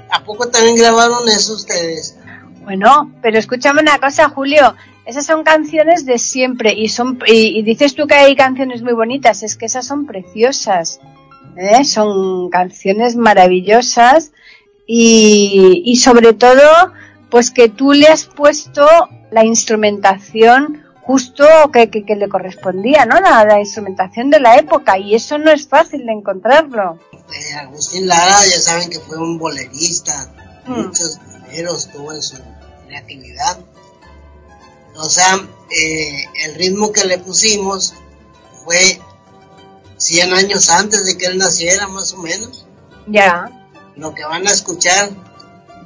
¿a 0.09 0.23
poco 0.23 0.47
también 0.49 0.75
grabaron 0.75 1.29
eso 1.29 1.53
ustedes? 1.53 2.17
Bueno, 2.63 3.13
pero 3.21 3.37
escúchame 3.37 3.81
una 3.81 3.99
cosa, 3.99 4.27
Julio. 4.27 4.73
Esas 5.05 5.27
son 5.27 5.43
canciones 5.43 6.03
de 6.07 6.17
siempre 6.17 6.73
y 6.73 6.89
son 6.89 7.19
y, 7.27 7.59
y 7.59 7.61
dices 7.61 7.93
tú 7.93 8.07
que 8.07 8.15
hay 8.15 8.35
canciones 8.35 8.81
muy 8.81 8.93
bonitas, 8.93 9.43
es 9.43 9.55
que 9.55 9.67
esas 9.67 9.85
son 9.85 10.07
preciosas. 10.07 10.99
¿eh? 11.57 11.85
Son 11.85 12.49
canciones 12.49 13.15
maravillosas 13.15 14.31
y, 14.87 15.83
y 15.85 15.97
sobre 15.97 16.33
todo, 16.33 16.91
pues 17.33 17.49
que 17.49 17.67
tú 17.67 17.93
le 17.93 18.07
has 18.07 18.25
puesto 18.25 18.85
la 19.31 19.43
instrumentación 19.43 20.83
justo 21.01 21.45
que, 21.73 21.89
que, 21.89 22.05
que 22.05 22.15
le 22.15 22.29
correspondía, 22.29 23.07
¿no? 23.07 23.19
La, 23.19 23.43
la 23.43 23.59
instrumentación 23.59 24.29
de 24.29 24.39
la 24.39 24.57
época 24.57 24.99
y 24.99 25.15
eso 25.15 25.39
no 25.39 25.49
es 25.49 25.67
fácil 25.67 26.05
de 26.05 26.11
encontrarlo. 26.11 26.99
Eh, 27.11 27.55
Agustín 27.55 28.07
Lara, 28.07 28.37
ya 28.45 28.59
saben 28.59 28.87
que 28.91 28.99
fue 28.99 29.17
un 29.17 29.39
bolerista, 29.39 30.31
Mm. 30.67 30.81
muchos 30.83 31.17
boleros 31.41 31.89
tuvo 31.91 32.13
en 32.13 32.21
su 32.21 32.37
creatividad. 32.85 33.57
O 34.95 35.09
sea, 35.09 35.35
eh, 35.35 36.23
el 36.45 36.53
ritmo 36.53 36.91
que 36.91 37.03
le 37.05 37.17
pusimos 37.17 37.95
fue 38.63 39.01
100 39.97 40.33
años 40.33 40.69
antes 40.69 41.03
de 41.03 41.17
que 41.17 41.25
él 41.25 41.39
naciera, 41.39 41.87
más 41.87 42.13
o 42.13 42.17
menos. 42.17 42.67
Ya. 43.07 43.49
Lo 43.95 44.13
que 44.13 44.23
van 44.23 44.47
a 44.47 44.51
escuchar, 44.51 45.09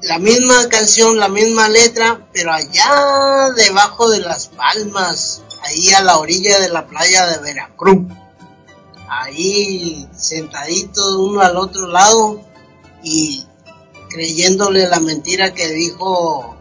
la 0.08 0.20
misma 0.20 0.70
canción, 0.70 1.18
la 1.18 1.28
misma 1.28 1.68
letra, 1.68 2.22
pero 2.32 2.52
allá 2.54 3.52
debajo 3.56 4.10
de 4.10 4.20
las 4.20 4.48
palmas, 4.48 5.44
ahí 5.64 5.94
a 5.94 6.02
la 6.02 6.18
orilla 6.18 6.60
de 6.60 6.70
la 6.70 6.88
playa 6.88 7.28
de 7.28 7.40
Veracruz. 7.40 8.08
Ahí 9.10 10.08
sentaditos 10.16 11.16
uno 11.16 11.42
al 11.42 11.58
otro 11.58 11.88
lado 11.88 12.42
y 13.04 13.46
creyéndole 14.10 14.88
la 14.88 15.00
mentira 15.00 15.54
que 15.54 15.70
dijo 15.70 16.56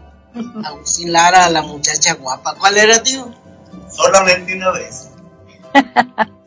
Agustín 0.63 1.11
Lara 1.11 1.45
a 1.45 1.49
la 1.49 1.61
muchacha 1.61 2.13
guapa. 2.13 2.55
¿Cuál 2.55 2.77
era, 2.77 3.01
tío? 3.03 3.33
Solamente 3.89 4.55
una 4.55 4.71
vez. 4.71 5.09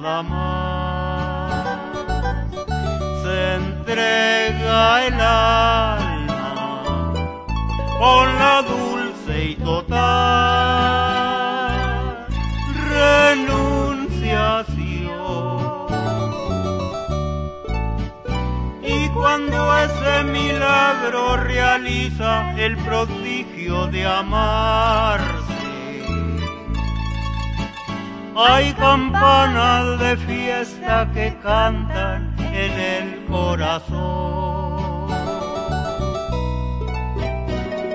Nada 0.00 0.22
más 0.22 1.64
se 3.22 3.54
entrega 3.56 5.06
el 5.06 5.20
alma 5.20 7.12
con 7.98 8.38
la 8.38 8.62
dulce 8.62 9.44
y 9.50 9.56
total 9.56 9.90
renunciación. 12.88 14.20
Y 18.82 19.08
cuando 19.10 19.78
ese 19.78 20.24
milagro 20.24 21.36
realiza 21.36 22.54
el 22.56 22.76
prodigio 22.78 23.86
de 23.88 24.06
amarse, 24.06 25.39
hay 28.42 28.72
campanas 28.72 29.98
de 29.98 30.16
fiesta 30.16 31.08
que 31.12 31.36
cantan 31.42 32.34
en 32.38 32.72
el 32.72 33.24
corazón. 33.26 35.10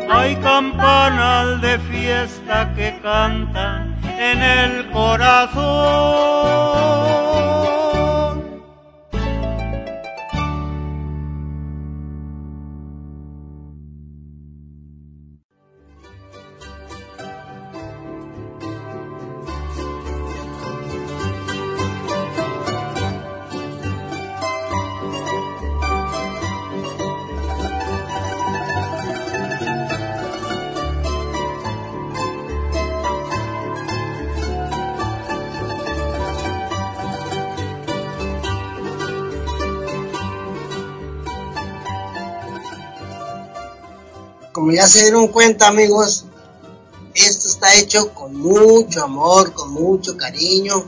Hay 0.10 0.36
campanas 0.38 1.62
de 1.62 1.80
fiesta 1.80 2.74
que 2.76 3.00
cantan 3.02 3.96
en 4.04 4.42
el 4.42 4.90
corazón. 4.92 5.66
Como 44.66 44.74
ya 44.74 44.88
se 44.88 45.04
dieron 45.04 45.28
cuenta, 45.28 45.68
amigos, 45.68 46.26
esto 47.14 47.48
está 47.48 47.76
hecho 47.76 48.12
con 48.16 48.36
mucho 48.36 49.04
amor, 49.04 49.54
con 49.54 49.72
mucho 49.72 50.18
cariño. 50.18 50.84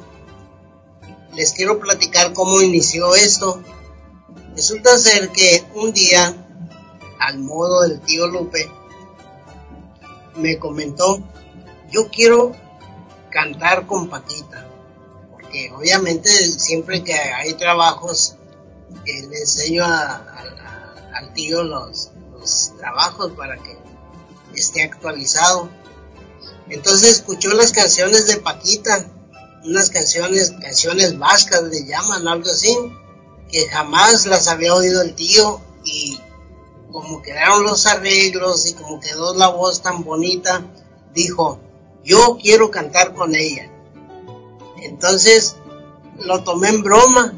Les 1.35 1.51
quiero 1.51 1.79
platicar 1.79 2.33
cómo 2.33 2.59
inició 2.63 3.13
esto. 3.13 3.61
Resulta 4.55 4.97
ser 4.97 5.29
que 5.29 5.63
un 5.75 5.93
día, 5.93 6.35
al 7.19 7.37
modo 7.37 7.83
del 7.83 8.01
tío 8.01 8.25
Lupe, 8.25 8.67
me 10.37 10.57
comentó, 10.57 11.21
yo 11.91 12.09
quiero 12.09 12.55
cantar 13.29 13.85
con 13.85 14.09
Paquita, 14.09 14.67
porque 15.33 15.71
obviamente 15.71 16.29
siempre 16.57 17.03
que 17.03 17.13
hay 17.13 17.53
trabajos, 17.53 18.37
eh, 19.05 19.27
le 19.27 19.37
enseño 19.41 19.83
al 19.85 21.33
tío 21.35 21.61
los, 21.61 22.09
trabajos 22.77 23.31
para 23.33 23.57
que 23.57 23.77
esté 24.55 24.83
actualizado. 24.83 25.69
Entonces 26.69 27.17
escuchó 27.17 27.49
las 27.53 27.71
canciones 27.71 28.27
de 28.27 28.37
Paquita, 28.37 29.05
unas 29.63 29.89
canciones, 29.89 30.51
canciones 30.61 31.17
vascas 31.17 31.63
le 31.63 31.85
llaman, 31.85 32.27
algo 32.27 32.49
así, 32.49 32.75
que 33.49 33.67
jamás 33.67 34.25
las 34.25 34.47
había 34.47 34.73
oído 34.73 35.01
el 35.01 35.15
tío 35.15 35.61
y 35.83 36.19
como 36.91 37.21
quedaron 37.21 37.63
los 37.63 37.85
arreglos 37.85 38.65
y 38.67 38.73
como 38.73 38.99
quedó 38.99 39.33
la 39.33 39.49
voz 39.49 39.81
tan 39.81 40.03
bonita, 40.03 40.65
dijo, 41.13 41.59
yo 42.03 42.37
quiero 42.41 42.71
cantar 42.71 43.13
con 43.13 43.35
ella. 43.35 43.69
Entonces 44.81 45.55
lo 46.19 46.43
tomé 46.43 46.69
en 46.69 46.83
broma, 46.83 47.33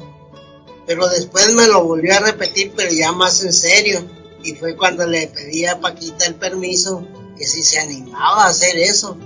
pero 0.85 1.07
después 1.07 1.51
me 1.53 1.67
lo 1.67 1.83
volvió 1.83 2.15
a 2.15 2.19
repetir, 2.19 2.73
pero 2.75 2.91
ya 2.91 3.11
más 3.11 3.43
en 3.43 3.53
serio. 3.53 4.18
Y 4.43 4.53
fue 4.53 4.75
cuando 4.75 5.05
le 5.05 5.27
pedí 5.27 5.65
a 5.65 5.79
Paquita 5.79 6.25
el 6.25 6.35
permiso 6.35 7.05
que 7.37 7.45
si 7.45 7.63
se 7.63 7.79
animaba 7.79 8.45
a 8.45 8.49
hacer 8.49 8.77
eso. 8.77 9.17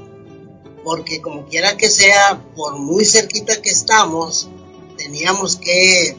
Porque 0.84 1.22
como 1.22 1.45
quiera 1.47 1.78
que 1.78 1.89
sea, 1.89 2.43
por 2.55 2.78
muy 2.78 3.05
cerquita 3.05 3.61
que 3.61 3.70
estamos, 3.70 4.49
teníamos 4.97 5.55
que 5.55 6.18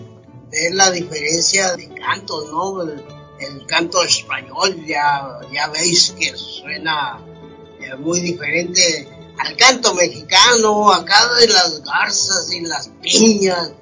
ver 0.51 0.75
la 0.75 0.91
diferencia 0.91 1.77
de 1.77 1.89
cantos, 1.95 2.51
¿no? 2.51 2.83
El, 2.83 3.05
canto 3.67 4.03
español 4.03 4.87
ya, 4.87 5.41
ya 5.53 5.69
veis 5.69 6.15
que 6.19 6.35
suena 6.35 7.21
eh, 7.81 7.95
muy 7.97 8.21
diferente 8.21 9.09
al 9.39 9.57
canto 9.57 9.95
mexicano, 9.95 10.93
acá 10.93 11.35
de 11.41 11.49
las 11.49 11.83
garzas 11.83 12.51
y 12.53 12.61
las 12.61 12.89
piñas. 13.03 13.73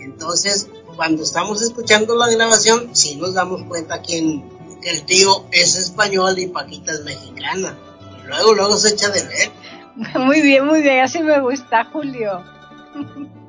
Entonces, 0.00 0.68
cuando 0.96 1.22
estamos 1.22 1.62
escuchando 1.62 2.16
la 2.16 2.28
grabación, 2.30 2.94
sí 2.94 3.16
nos 3.16 3.34
damos 3.34 3.62
cuenta 3.64 4.00
quién, 4.00 4.48
que 4.84 4.90
el 4.90 5.04
tío 5.04 5.46
es 5.50 5.76
español 5.76 6.38
y 6.38 6.46
Paquita 6.46 6.92
es 6.92 7.02
mexicana. 7.04 7.76
Y 8.22 8.28
luego, 8.28 8.54
luego 8.54 8.76
se 8.76 8.90
echa 8.90 9.08
de 9.08 9.22
ver. 9.22 9.50
Muy 10.20 10.42
bien, 10.42 10.66
muy 10.66 10.82
bien, 10.82 11.00
así 11.00 11.22
me 11.22 11.40
gusta, 11.40 11.84
Julio. 11.84 12.42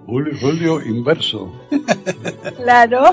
Julio, 0.06 0.34
Julio 0.40 0.82
inverso. 0.82 1.52
Claro. 2.58 3.04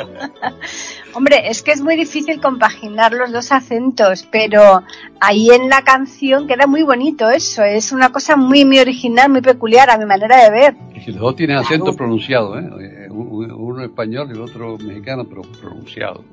Hombre, 1.15 1.49
es 1.49 1.63
que 1.63 1.73
es 1.73 1.81
muy 1.83 1.97
difícil 1.97 2.41
compaginar 2.41 3.13
los 3.13 3.33
dos 3.33 3.53
acentos, 3.53 4.27
pero 4.31 4.83
ahí 5.21 5.51
en 5.51 5.69
la 5.69 5.83
canción 5.83 6.47
queda 6.47 6.67
muy 6.67 6.83
bonito 6.83 7.29
eso. 7.29 7.63
Es 7.63 7.93
una 7.93 8.11
cosa 8.11 8.37
muy, 8.37 8.65
muy 8.65 8.79
original, 8.79 9.31
muy 9.31 9.43
peculiar 9.43 9.91
a 9.91 9.99
mi 9.99 10.07
manera 10.07 10.43
de 10.45 10.51
ver. 10.51 10.75
Y 10.95 11.11
los 11.13 11.21
dos 11.21 11.37
tienen 11.37 11.59
acento 11.59 11.95
pronunciado, 11.95 12.59
¿eh? 12.59 12.65
Eh, 12.81 13.09
Uno 13.11 13.57
uno 13.57 13.85
español 13.85 14.29
y 14.31 14.33
el 14.33 14.41
otro 14.41 14.79
mexicano, 14.79 15.25
pero 15.25 15.43
pronunciado. 15.43 16.25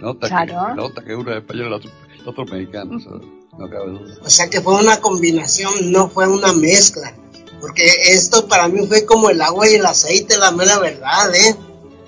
Nota, 0.00 0.28
Claro. 0.28 0.46
que, 0.46 0.70
se 0.70 0.76
nota 0.76 1.04
que 1.04 1.14
uno 1.14 1.30
es 1.30 1.36
español 1.38 1.64
y 1.64 1.66
el 1.66 1.72
otro, 1.72 1.90
el 2.18 2.28
otro 2.28 2.44
mexicano, 2.46 2.98
eso 2.98 3.20
no 3.58 3.70
cabe 3.70 3.90
duda. 3.90 4.14
O 4.24 4.30
sea 4.30 4.48
que 4.48 4.60
fue 4.60 4.74
una 4.74 5.00
combinación, 5.00 5.92
no 5.92 6.08
fue 6.08 6.28
una 6.28 6.52
mezcla. 6.52 7.14
Porque 7.60 7.84
esto 8.08 8.48
para 8.48 8.68
mí 8.68 8.86
fue 8.86 9.04
como 9.04 9.28
el 9.28 9.40
agua 9.42 9.68
y 9.68 9.74
el 9.74 9.84
aceite, 9.84 10.38
la 10.38 10.50
mera 10.50 10.78
verdad, 10.78 11.34
¿eh? 11.34 11.56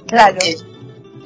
Claro. 0.07 0.37
Porque 0.39 0.57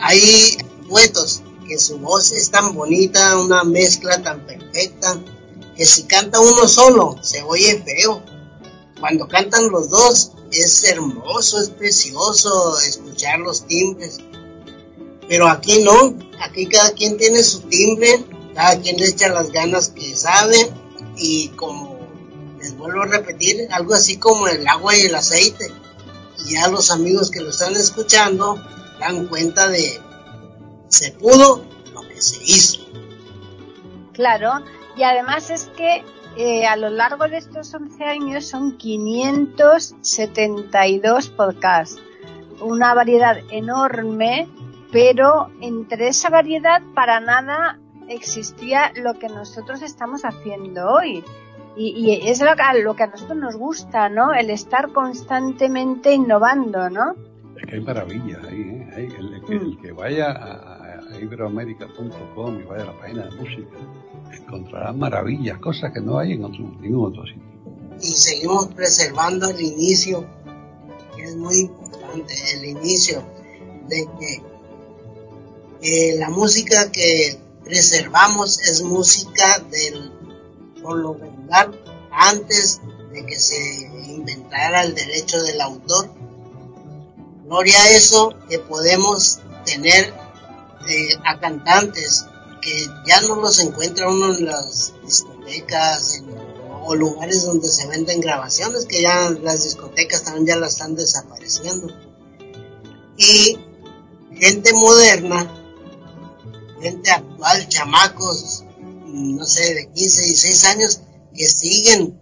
hay 0.00 0.56
duetos 0.88 1.42
que 1.68 1.78
su 1.78 1.98
voz 1.98 2.32
es 2.32 2.50
tan 2.50 2.74
bonita, 2.74 3.38
una 3.38 3.62
mezcla 3.64 4.22
tan 4.22 4.44
perfecta, 4.44 5.18
que 5.76 5.86
si 5.86 6.04
canta 6.04 6.40
uno 6.40 6.66
solo 6.66 7.16
se 7.22 7.42
oye 7.42 7.82
feo. 7.84 8.22
Cuando 8.98 9.28
cantan 9.28 9.68
los 9.68 9.90
dos 9.90 10.32
es 10.50 10.84
hermoso, 10.84 11.60
es 11.60 11.70
precioso 11.70 12.78
escuchar 12.80 13.40
los 13.40 13.66
timbres. 13.66 14.18
Pero 15.28 15.48
aquí 15.48 15.82
no, 15.82 16.14
aquí 16.40 16.66
cada 16.66 16.92
quien 16.92 17.16
tiene 17.16 17.42
su 17.42 17.62
timbre, 17.62 18.24
cada 18.54 18.80
quien 18.80 18.96
le 18.96 19.06
echa 19.06 19.28
las 19.28 19.50
ganas 19.50 19.90
que 19.90 20.14
sabe 20.14 20.56
y 21.16 21.48
como 21.48 21.98
les 22.58 22.76
vuelvo 22.76 23.02
a 23.02 23.06
repetir, 23.06 23.68
algo 23.70 23.94
así 23.94 24.18
como 24.18 24.48
el 24.48 24.66
agua 24.66 24.96
y 24.96 25.02
el 25.02 25.14
aceite. 25.14 25.70
Y 26.44 26.54
ya 26.54 26.68
los 26.68 26.90
amigos 26.90 27.30
que 27.30 27.40
lo 27.40 27.50
están 27.50 27.74
escuchando 27.74 28.58
dan 29.00 29.26
cuenta 29.26 29.68
de 29.68 30.00
se 30.88 31.12
pudo 31.12 31.64
lo 31.92 32.02
que 32.02 32.22
se 32.22 32.42
hizo. 32.42 32.80
Claro, 34.12 34.62
y 34.96 35.02
además 35.02 35.50
es 35.50 35.68
que 35.76 36.04
eh, 36.36 36.64
a 36.66 36.76
lo 36.76 36.90
largo 36.90 37.26
de 37.28 37.38
estos 37.38 37.74
11 37.74 38.04
años 38.04 38.46
son 38.46 38.76
572 38.76 41.28
podcasts, 41.30 41.98
una 42.60 42.94
variedad 42.94 43.38
enorme, 43.50 44.48
pero 44.92 45.48
entre 45.60 46.08
esa 46.08 46.30
variedad 46.30 46.82
para 46.94 47.20
nada 47.20 47.78
existía 48.08 48.92
lo 48.94 49.18
que 49.18 49.28
nosotros 49.28 49.82
estamos 49.82 50.22
haciendo 50.24 50.88
hoy. 50.90 51.24
Y, 51.78 51.88
y 51.90 52.28
es 52.30 52.40
lo 52.40 52.54
que, 52.56 52.82
lo 52.82 52.96
que 52.96 53.02
a 53.02 53.06
nosotros 53.08 53.36
nos 53.38 53.56
gusta, 53.56 54.08
¿no? 54.08 54.32
El 54.32 54.48
estar 54.50 54.92
constantemente 54.92 56.12
innovando, 56.14 56.88
¿no? 56.88 57.14
Es 57.58 57.66
que 57.66 57.74
hay 57.76 57.80
maravillas 57.82 58.42
ahí, 58.44 58.60
¿eh? 58.60 58.90
Hay- 58.96 59.14
el, 59.18 59.34
el 59.34 59.44
que, 59.44 59.52
el 59.56 59.78
que 59.80 59.92
vaya 59.92 60.30
a, 60.30 61.00
a 61.12 61.20
iberoamerica.com 61.20 62.60
y 62.60 62.62
vaya 62.64 62.82
a 62.82 62.86
la 62.86 62.98
página 62.98 63.24
de 63.26 63.30
música, 63.36 63.76
encontrará 64.32 64.92
maravillas, 64.92 65.58
cosas 65.58 65.92
que 65.92 66.00
no 66.00 66.18
hay 66.18 66.32
en 66.32 66.44
otro, 66.44 66.60
ningún 66.80 67.06
otro 67.08 67.24
sitio. 67.26 67.42
y 68.00 68.06
seguimos 68.06 68.68
preservando 68.68 69.48
el 69.50 69.60
inicio, 69.60 70.24
que 71.14 71.24
es 71.24 71.36
muy 71.36 71.60
importante, 71.60 72.34
el 72.54 72.64
inicio 72.70 73.22
de 73.88 74.06
que 74.18 74.42
la 76.18 76.30
música 76.30 76.90
que 76.90 77.38
preservamos 77.64 78.60
es 78.60 78.82
música 78.82 79.58
del, 79.70 80.12
por 80.82 80.98
lo 80.98 81.14
regular, 81.14 81.70
antes 82.10 82.80
de 83.12 83.26
que 83.26 83.38
se 83.38 83.56
inventara 84.08 84.82
el 84.82 84.94
derecho 84.94 85.42
del 85.42 85.60
autor. 85.60 86.08
Gloria 87.44 87.80
a 87.82 87.90
eso 87.90 88.34
que 88.48 88.58
podemos 88.58 89.40
tener 89.64 90.12
eh, 90.88 91.08
a 91.24 91.38
cantantes 91.40 92.24
que 92.60 92.86
ya 93.06 93.20
no 93.22 93.36
los 93.36 93.60
encuentra 93.60 94.08
uno 94.08 94.34
en 94.34 94.46
las 94.46 94.92
discotecas 95.04 96.22
o 96.84 96.94
lugares 96.94 97.44
donde 97.44 97.68
se 97.68 97.86
venden 97.86 98.20
grabaciones, 98.20 98.86
que 98.86 99.02
ya 99.02 99.30
las 99.30 99.64
discotecas 99.64 100.24
también 100.24 100.46
ya 100.46 100.56
las 100.56 100.72
están 100.72 100.94
desapareciendo. 100.94 101.88
Y 103.16 103.58
gente 104.36 104.72
moderna, 104.72 105.65
gente 106.90 107.10
actual, 107.10 107.68
chamacos, 107.68 108.64
no 109.06 109.44
sé, 109.44 109.74
de 109.74 109.92
15, 109.92 110.22
16 110.22 110.64
años, 110.66 111.00
que 111.34 111.46
siguen 111.48 112.20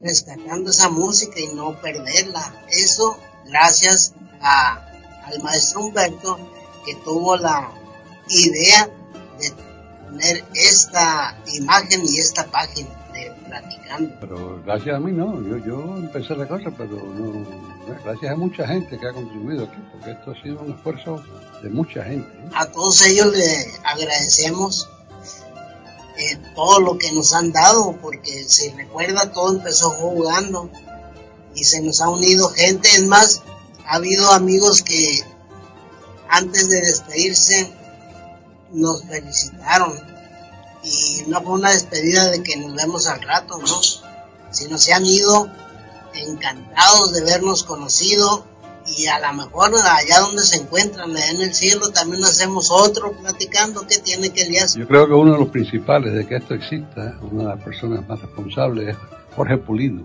rescatando 0.00 0.70
esa 0.70 0.88
música 0.88 1.38
y 1.40 1.48
no 1.54 1.80
perderla. 1.80 2.64
Eso 2.70 3.16
gracias 3.46 4.14
a, 4.40 4.84
al 5.24 5.42
maestro 5.42 5.82
Humberto 5.82 6.38
que 6.84 6.94
tuvo 6.96 7.36
la 7.36 7.72
idea 8.28 8.90
de 9.38 9.52
poner 10.04 10.44
esta 10.54 11.38
imagen 11.54 12.02
y 12.06 12.18
esta 12.18 12.50
página 12.50 13.01
Platicando. 13.46 14.14
Pero 14.20 14.62
gracias 14.64 14.96
a 14.96 15.00
mí 15.00 15.12
no, 15.12 15.40
yo, 15.42 15.58
yo 15.58 15.96
empecé 15.96 16.34
la 16.34 16.48
cosa, 16.48 16.70
pero 16.76 16.96
no, 16.96 17.44
gracias 18.04 18.32
a 18.32 18.36
mucha 18.36 18.66
gente 18.66 18.98
que 18.98 19.06
ha 19.06 19.12
contribuido 19.12 19.64
aquí, 19.64 19.82
porque 19.92 20.12
esto 20.12 20.30
ha 20.30 20.42
sido 20.42 20.60
un 20.60 20.72
esfuerzo 20.72 21.22
de 21.62 21.68
mucha 21.68 22.02
gente. 22.04 22.28
¿eh? 22.28 22.50
A 22.54 22.66
todos 22.66 23.04
ellos 23.06 23.36
le 23.36 23.66
agradecemos 23.84 24.88
eh, 26.16 26.38
todo 26.54 26.80
lo 26.80 26.98
que 26.98 27.12
nos 27.12 27.32
han 27.34 27.52
dado, 27.52 27.96
porque 28.00 28.44
si 28.44 28.70
recuerda, 28.70 29.32
todo 29.32 29.56
empezó 29.56 29.90
jugando 29.90 30.70
y 31.54 31.64
se 31.64 31.82
nos 31.82 32.00
ha 32.00 32.08
unido 32.08 32.48
gente. 32.48 32.88
Es 32.88 33.06
más, 33.06 33.42
ha 33.86 33.96
habido 33.96 34.30
amigos 34.30 34.82
que 34.82 35.20
antes 36.28 36.68
de 36.68 36.80
despedirse 36.80 37.72
nos 38.72 39.04
felicitaron 39.04 39.92
y 40.82 41.22
no 41.28 41.42
fue 41.42 41.52
una 41.52 41.70
despedida 41.70 42.30
de 42.30 42.42
que 42.42 42.56
nos 42.56 42.74
vemos 42.74 43.06
al 43.06 43.22
rato, 43.22 43.58
¿no? 43.58 43.80
Sino 44.50 44.78
se 44.78 44.92
han 44.92 45.06
ido 45.06 45.48
encantados 46.14 47.12
de 47.12 47.22
vernos 47.22 47.62
conocido 47.62 48.44
y 48.86 49.06
a 49.06 49.20
lo 49.20 49.32
mejor 49.34 49.72
allá 49.76 50.20
donde 50.20 50.42
se 50.42 50.56
encuentran, 50.56 51.10
en 51.16 51.40
el 51.40 51.54
cielo, 51.54 51.90
también 51.90 52.24
hacemos 52.24 52.70
otro 52.70 53.12
platicando 53.12 53.86
que 53.86 53.98
tiene 53.98 54.30
que 54.30 54.44
liarse. 54.44 54.80
Yo 54.80 54.88
creo 54.88 55.06
que 55.06 55.14
uno 55.14 55.32
de 55.32 55.38
los 55.38 55.48
principales 55.48 56.12
de 56.14 56.26
que 56.26 56.36
esto 56.36 56.54
exista, 56.54 57.16
una 57.30 57.44
de 57.44 57.48
las 57.50 57.62
personas 57.62 58.06
más 58.08 58.20
responsables 58.20 58.88
es 58.88 58.96
Jorge 59.36 59.56
Pulido, 59.58 60.02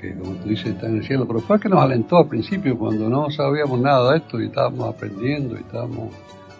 que 0.00 0.16
como 0.16 0.34
tú 0.36 0.48
dices 0.48 0.66
está 0.66 0.86
en 0.86 0.98
el 0.98 1.06
cielo, 1.06 1.26
pero 1.26 1.40
fue 1.40 1.56
el 1.56 1.62
que 1.62 1.68
nos 1.68 1.82
alentó 1.82 2.18
al 2.18 2.28
principio 2.28 2.78
cuando 2.78 3.08
no 3.08 3.30
sabíamos 3.30 3.80
nada 3.80 4.12
de 4.12 4.18
esto 4.18 4.40
y 4.40 4.46
estábamos 4.46 4.94
aprendiendo 4.94 5.56
y 5.56 5.60
estábamos 5.60 6.14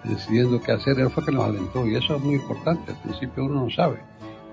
decidiendo 0.04 0.60
qué 0.60 0.72
hacer, 0.72 0.98
él 0.98 1.10
fue 1.10 1.24
que 1.24 1.32
nos 1.32 1.44
alentó 1.44 1.86
y 1.86 1.96
eso 1.96 2.16
es 2.16 2.22
muy 2.22 2.34
importante, 2.34 2.92
al 2.92 3.02
principio 3.02 3.44
uno 3.44 3.64
no 3.64 3.70
sabe, 3.70 4.00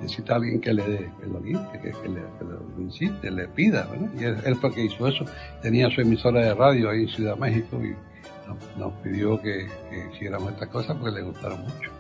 necesita 0.01 0.35
alguien 0.35 0.61
que 0.61 0.73
le 0.73 0.87
dé, 0.87 1.11
que 1.19 1.27
lo 1.27 1.41
que, 1.41 1.79
que 1.81 2.09
le, 2.09 2.21
que 2.37 2.45
lo 2.45 2.81
incite, 2.81 3.31
le 3.31 3.47
pida, 3.47 3.87
¿verdad? 3.87 4.09
Y 4.19 4.23
él, 4.23 4.37
él 4.45 4.55
fue 4.55 4.73
que 4.73 4.85
hizo 4.85 5.07
eso, 5.07 5.25
tenía 5.61 5.89
su 5.89 6.01
emisora 6.01 6.41
de 6.41 6.53
radio 6.53 6.89
ahí 6.89 7.03
en 7.03 7.09
Ciudad 7.09 7.37
México 7.37 7.77
y 7.83 7.95
nos, 8.47 8.77
nos 8.77 8.93
pidió 9.01 9.41
que, 9.41 9.67
que 9.89 10.09
hiciéramos 10.13 10.51
estas 10.53 10.69
cosas 10.69 10.97
porque 10.97 11.19
le 11.19 11.23
gustaron 11.23 11.61
mucho. 11.61 11.91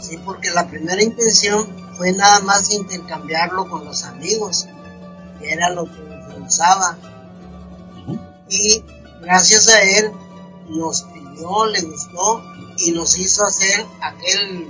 Sí, 0.00 0.18
porque 0.24 0.50
la 0.50 0.68
primera 0.68 1.02
intención 1.02 1.66
fue 1.94 2.12
nada 2.12 2.40
más 2.40 2.72
intercambiarlo 2.72 3.68
con 3.68 3.84
los 3.84 4.04
amigos, 4.04 4.68
que 5.40 5.52
era 5.52 5.70
lo 5.70 5.84
que 5.84 6.00
nos. 6.38 6.60
Y 8.48 8.84
gracias 9.20 9.68
a 9.68 9.82
él 9.82 10.12
nos 10.68 11.02
le 11.72 11.82
gustó 11.82 12.42
y 12.78 12.92
nos 12.92 13.18
hizo 13.18 13.44
hacer 13.44 13.86
aquel 14.00 14.66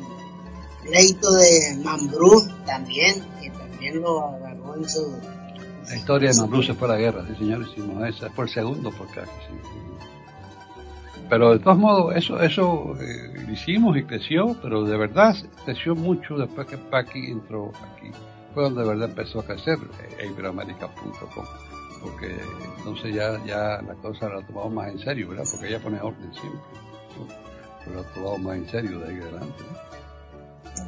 pleito 0.82 1.30
de 1.30 1.76
Mambrú 1.84 2.42
también, 2.64 3.24
que 3.40 3.50
también 3.50 4.00
lo 4.00 4.28
agarró 4.28 4.76
en 4.76 4.88
su... 4.88 5.18
La 5.88 5.96
historia 5.96 6.30
de 6.30 6.36
Mambrú 6.38 6.62
se 6.62 6.74
fue 6.74 6.88
a 6.88 6.92
la 6.92 6.98
guerra, 6.98 7.24
sí 7.26 7.34
señor, 7.36 7.62
hicimos 7.62 8.06
esa, 8.06 8.30
fue 8.30 8.44
el 8.44 8.50
segundo 8.50 8.90
podcast. 8.90 9.30
Sí. 9.46 9.54
Pero 11.28 11.52
de 11.52 11.58
todos 11.58 11.78
modos, 11.78 12.16
eso, 12.16 12.40
eso 12.40 12.96
eh, 13.00 13.44
lo 13.46 13.52
hicimos 13.52 13.96
y 13.96 14.04
creció, 14.04 14.56
pero 14.62 14.84
de 14.84 14.96
verdad 14.96 15.36
creció 15.64 15.94
mucho 15.94 16.36
después 16.36 16.66
que 16.66 16.78
Paqui 16.78 17.30
entró 17.30 17.70
aquí. 17.92 18.10
Fue 18.54 18.62
donde 18.62 18.82
de 18.82 18.88
verdad 18.88 19.10
empezó 19.10 19.40
a 19.40 19.44
crecer 19.44 19.78
eh, 20.18 20.26
iberoamerica.com. 20.30 21.44
Porque 22.02 22.40
entonces 22.78 23.14
ya, 23.14 23.44
ya 23.44 23.82
la 23.82 23.94
cosa 24.02 24.28
la 24.28 24.46
tomamos 24.46 24.72
más 24.72 24.90
en 24.90 24.98
serio, 25.00 25.28
¿verdad? 25.28 25.44
Porque 25.50 25.68
ella 25.68 25.82
pone 25.82 26.00
orden 26.00 26.32
siempre. 26.32 26.60
Pero 27.84 28.02
la 28.02 28.14
tomamos 28.14 28.40
más 28.40 28.56
en 28.56 28.70
serio 28.70 28.98
de 29.00 29.08
ahí 29.08 29.20
adelante. 29.20 29.64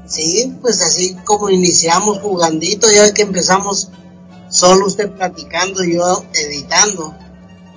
Sí, 0.06 0.56
pues 0.60 0.82
así 0.82 1.16
como 1.24 1.50
iniciamos 1.50 2.18
jugandito, 2.18 2.90
ya 2.90 3.12
que 3.12 3.22
empezamos 3.22 3.88
solo 4.48 4.86
usted 4.86 5.10
platicando 5.10 5.84
yo 5.84 6.24
editando. 6.34 7.14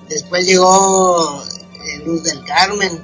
Después 0.08 0.46
llegó 0.46 1.42
eh, 1.42 1.98
Luz 2.04 2.24
del 2.24 2.44
Carmen 2.44 3.00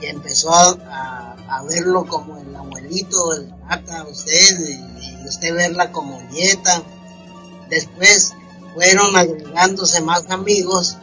y 0.00 0.06
empezó 0.06 0.52
a 0.52 1.62
verlo 1.68 2.06
como 2.06 2.38
el 2.38 2.54
abuelito, 2.54 3.34
el 3.34 3.52
tata, 3.68 4.04
usted, 4.04 4.58
y, 4.60 5.22
y 5.22 5.28
usted 5.28 5.54
verla 5.54 5.92
como 5.92 6.20
nieta. 6.30 6.82
Después 7.68 8.34
fueron 8.74 9.16
agregándose 9.16 10.00
más 10.02 10.30
amigos 10.30 10.96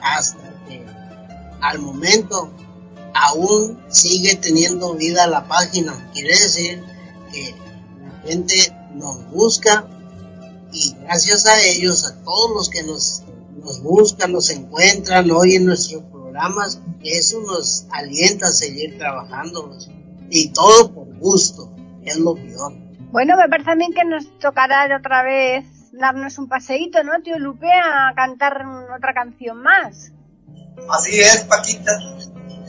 hasta 0.00 0.50
que 0.66 0.84
al 1.60 1.78
momento 1.78 2.50
aún 3.14 3.80
sigue 3.88 4.36
teniendo 4.36 4.94
vida 4.94 5.26
la 5.26 5.46
página. 5.46 6.10
Quiere 6.12 6.30
decir 6.30 6.82
que 7.32 7.54
la 8.02 8.28
gente 8.28 8.54
nos 8.94 9.30
busca 9.30 9.86
y 10.72 10.94
gracias 11.02 11.46
a 11.46 11.62
ellos, 11.62 12.04
a 12.04 12.22
todos 12.24 12.50
los 12.54 12.68
que 12.68 12.82
nos, 12.82 13.22
nos 13.62 13.82
buscan, 13.82 14.32
nos 14.32 14.50
encuentran, 14.50 15.30
oyen 15.30 15.64
nuestros 15.64 16.02
programas, 16.04 16.80
eso 17.02 17.40
nos 17.42 17.86
alienta 17.90 18.48
a 18.48 18.52
seguir 18.52 18.98
trabajando 18.98 19.76
y 20.30 20.48
todo 20.48 20.92
por 20.92 21.16
gusto, 21.18 21.70
es 22.04 22.16
lo 22.16 22.34
peor. 22.34 22.74
Bueno, 23.12 23.36
me 23.36 23.48
parece 23.48 23.66
también 23.66 23.92
que 23.92 24.04
nos 24.04 24.26
tocará 24.40 24.88
otra 24.96 25.22
vez 25.22 25.64
darnos 25.98 26.38
un 26.38 26.48
paseíto, 26.48 27.02
¿no, 27.04 27.20
tío 27.22 27.38
Lupe, 27.38 27.70
a 27.70 28.12
cantar 28.14 28.64
otra 28.96 29.14
canción 29.14 29.62
más? 29.62 30.12
Así 30.90 31.20
es, 31.20 31.44
Paquita, 31.44 31.92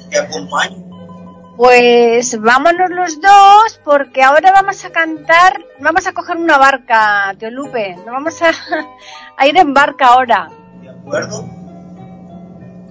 te 0.10 0.20
acompaño. 0.20 0.86
Pues 1.58 2.40
vámonos 2.40 2.90
los 2.90 3.22
dos, 3.22 3.80
porque 3.84 4.22
ahora 4.22 4.52
vamos 4.52 4.84
a 4.84 4.90
cantar, 4.90 5.58
vamos 5.80 6.06
a 6.06 6.12
coger 6.14 6.38
una 6.38 6.58
barca, 6.58 7.34
tío 7.40 7.50
Lupe, 7.50 7.96
nos 7.96 8.08
vamos 8.08 8.42
a, 8.42 8.52
a 9.38 9.48
ir 9.48 9.58
en 9.58 9.74
barca 9.74 10.08
ahora. 10.08 10.50
¿De 10.82 10.90
acuerdo? 10.90 11.48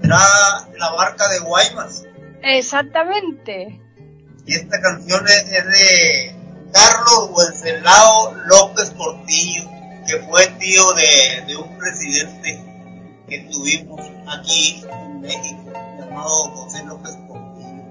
Será 0.01 0.19
la 0.79 0.91
barca 0.93 1.29
de 1.29 1.41
Guaymas. 1.41 2.05
Exactamente. 2.43 3.81
Y 4.47 4.55
esta 4.55 4.81
canción 4.81 5.27
es, 5.27 5.45
es 5.53 5.67
de 5.67 6.37
Carlos 6.73 7.31
Wenceslao 7.33 8.35
López 8.47 8.91
Portillo, 8.91 9.63
que 10.07 10.19
fue 10.29 10.47
tío 10.59 10.93
de, 10.95 11.47
de 11.47 11.57
un 11.57 11.79
presidente 11.79 12.65
que 13.29 13.39
tuvimos 13.51 14.01
aquí 14.27 14.85
en 14.91 15.21
México, 15.21 15.73
llamado 15.99 16.29
José 16.29 16.85
López 16.85 17.17
Portillo. 17.27 17.83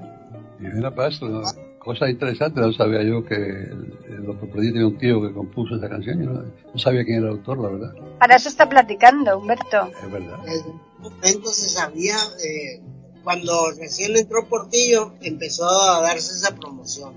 Y 0.60 0.64
mira, 0.76 0.94
para 0.94 1.10
eso, 1.10 1.28
¿no? 1.28 1.42
cosa 1.84 2.10
interesante, 2.10 2.62
no 2.62 2.72
sabía 2.72 3.04
yo 3.04 3.26
que 3.26 3.36
López 3.36 4.50
Portillo 4.50 4.74
tenía 4.74 4.88
un 4.88 4.98
tío 4.98 5.22
que 5.22 5.34
compuso 5.34 5.76
esta 5.76 5.90
canción, 5.90 6.24
yo 6.24 6.30
no, 6.30 6.44
no 6.44 6.80
sabía 6.80 7.04
quién 7.04 7.18
era 7.18 7.28
el 7.28 7.34
autor, 7.34 7.60
la 7.60 7.70
verdad, 7.70 7.94
Para 8.20 8.36
eso 8.36 8.48
está 8.50 8.70
platicando, 8.70 9.38
Humberto. 9.38 9.92
es 10.02 10.12
verdad. 10.12 10.40
Desde 10.46 10.70
un 10.70 10.82
momento 11.02 11.50
se 11.50 11.70
sabía, 11.70 12.16
eh, 12.16 12.82
cuando 13.24 13.72
recién 13.78 14.16
entró 14.16 14.48
Portillo, 14.48 15.14
empezó 15.22 15.66
a 15.70 16.02
darse 16.02 16.34
esa 16.34 16.56
promoción. 16.56 17.14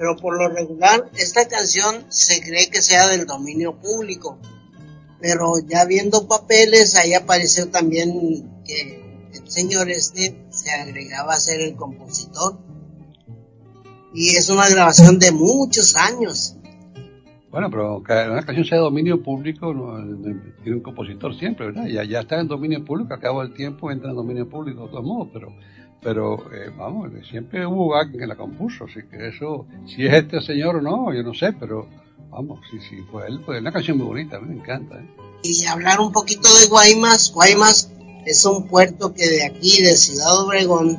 Pero 0.00 0.16
por 0.16 0.34
lo 0.38 0.48
regular, 0.48 1.10
esta 1.14 1.46
canción 1.46 2.06
se 2.08 2.40
cree 2.40 2.70
que 2.70 2.80
sea 2.80 3.08
del 3.08 3.26
dominio 3.26 3.78
público. 3.78 4.38
Pero 5.20 5.56
ya 5.68 5.84
viendo 5.84 6.26
papeles, 6.26 6.96
ahí 6.96 7.12
apareció 7.12 7.68
también 7.68 8.62
que 8.64 9.28
el 9.34 9.50
señor 9.50 9.90
este 9.90 10.42
se 10.48 10.70
agregaba 10.70 11.34
a 11.34 11.38
ser 11.38 11.60
el 11.60 11.76
compositor. 11.76 12.58
Y 14.14 14.36
es 14.36 14.48
una 14.48 14.70
grabación 14.70 15.18
de 15.18 15.32
muchos 15.32 15.94
años. 15.96 16.56
Bueno, 17.50 17.68
pero 17.70 18.02
que 18.02 18.12
una 18.14 18.42
canción 18.42 18.64
sea 18.64 18.78
de 18.78 18.84
dominio 18.84 19.22
público, 19.22 19.74
no, 19.74 19.98
tiene 20.62 20.78
un 20.78 20.82
compositor 20.82 21.38
siempre, 21.38 21.66
¿verdad? 21.66 21.84
Ya, 21.88 22.04
ya 22.04 22.20
está 22.20 22.40
en 22.40 22.48
dominio 22.48 22.82
público, 22.86 23.12
al 23.12 23.20
cabo 23.20 23.42
del 23.42 23.52
tiempo 23.52 23.90
entra 23.90 24.08
en 24.08 24.16
dominio 24.16 24.48
público 24.48 24.84
de 24.84 24.92
todos 24.92 25.04
modos, 25.04 25.28
pero, 25.30 25.52
pero 26.02 26.50
eh, 26.52 26.72
vamos, 26.76 27.10
siempre 27.28 27.66
hubo 27.66 27.94
alguien 27.94 28.20
que 28.20 28.26
la 28.26 28.36
compuso, 28.36 28.84
así 28.84 29.00
que 29.10 29.28
eso, 29.28 29.66
si 29.86 30.06
es 30.06 30.14
este 30.14 30.40
señor 30.40 30.76
o 30.76 30.80
no, 30.80 31.12
yo 31.12 31.22
no 31.22 31.34
sé, 31.34 31.52
pero 31.52 31.86
vamos, 32.30 32.60
si 32.70 32.78
sí, 32.80 32.96
fue 33.10 33.26
él, 33.26 33.40
pues 33.44 33.56
es 33.56 33.62
una 33.62 33.72
canción 33.72 33.98
muy 33.98 34.06
bonita, 34.06 34.36
a 34.36 34.40
mí 34.40 34.54
me 34.54 34.60
encanta. 34.60 34.96
¿eh? 34.96 35.06
Y 35.42 35.66
hablar 35.66 36.00
un 36.00 36.12
poquito 36.12 36.48
de 36.58 36.66
Guaymas. 36.68 37.32
Guaymas 37.32 37.90
es 38.24 38.44
un 38.44 38.66
puerto 38.66 39.12
que 39.12 39.26
de 39.26 39.44
aquí, 39.44 39.82
de 39.82 39.96
Ciudad 39.96 40.44
Obregón, 40.44 40.98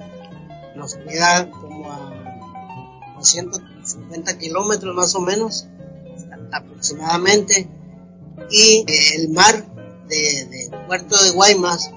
nos 0.75 0.95
queda 0.95 1.49
como 1.49 1.91
a 1.91 3.15
250 3.17 4.37
kilómetros 4.37 4.95
más 4.95 5.15
o 5.15 5.21
menos, 5.21 5.67
aproximadamente. 6.51 7.67
Y 8.51 8.85
eh, 8.87 9.15
el 9.17 9.29
mar 9.29 9.65
de, 10.07 10.45
de 10.45 10.77
puerto 10.87 11.21
de 11.23 11.31
Guaymas 11.31 11.91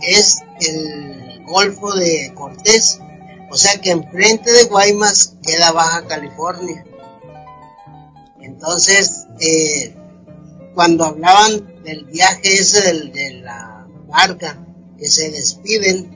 es 0.00 0.42
el 0.60 1.25
Golfo 1.46 1.94
de 1.94 2.32
Cortés. 2.34 3.00
O 3.50 3.56
sea 3.56 3.80
que 3.80 3.90
enfrente 3.90 4.50
de 4.52 4.64
Guaymas 4.64 5.36
queda 5.42 5.72
Baja 5.72 6.06
California. 6.06 6.84
Entonces, 8.40 9.26
eh, 9.40 9.94
cuando 10.74 11.04
hablaban 11.04 11.82
del 11.82 12.04
viaje 12.06 12.54
ese 12.54 12.82
del- 12.82 13.12
de 13.12 13.30
la 13.40 13.86
barca, 14.08 14.58
que 14.98 15.08
se 15.08 15.30
despiden, 15.30 16.10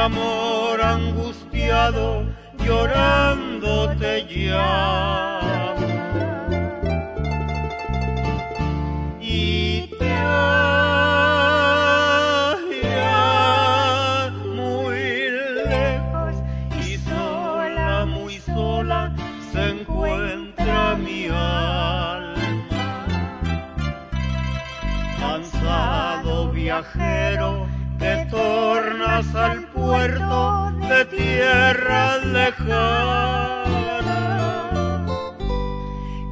amor 0.00 0.80
angustiado, 0.80 2.24
llorando 2.64 3.94
te 3.98 4.24
llamo. 4.24 5.86
Y 9.20 9.88
te 9.98 10.10
halla 10.10 10.40
muy 14.46 15.30
lejos 15.68 16.34
y 16.86 16.96
sola, 16.96 18.06
muy 18.06 18.38
sola 18.38 19.12
se 19.52 19.68
encuentra 19.68 20.96
mi 20.96 21.26
alma. 21.26 22.36
Cansado 25.18 26.50
viajero, 26.52 27.66
te 27.98 28.24
tornas 28.30 29.34
al 29.34 29.59
de 30.08 31.04
tierras 31.04 32.24
lejanas. 32.24 33.68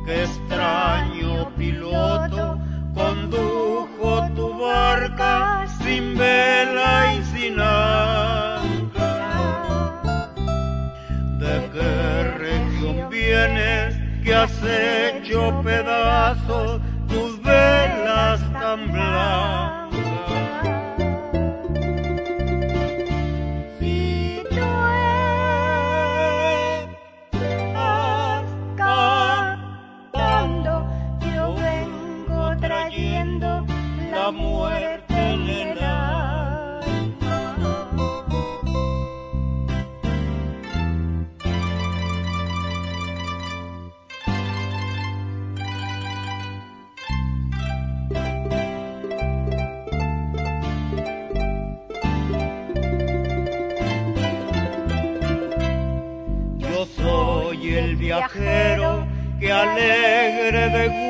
Qué 0.07 0.23
extraño 0.23 1.51
piloto 1.57 2.59
condujo 2.95 4.27
tu 4.35 4.59
barca 4.59 5.67
sin 5.83 6.17
vela 6.17 7.15
y 7.15 7.23
sin 7.25 7.61
ancla. 7.61 8.63
¿De 11.39 11.71
qué 11.75 12.23
región 12.39 13.11
vienes 13.11 13.97
que 14.25 14.35
has 14.35 14.63
hecho 14.63 15.61
pedazos 15.63 16.38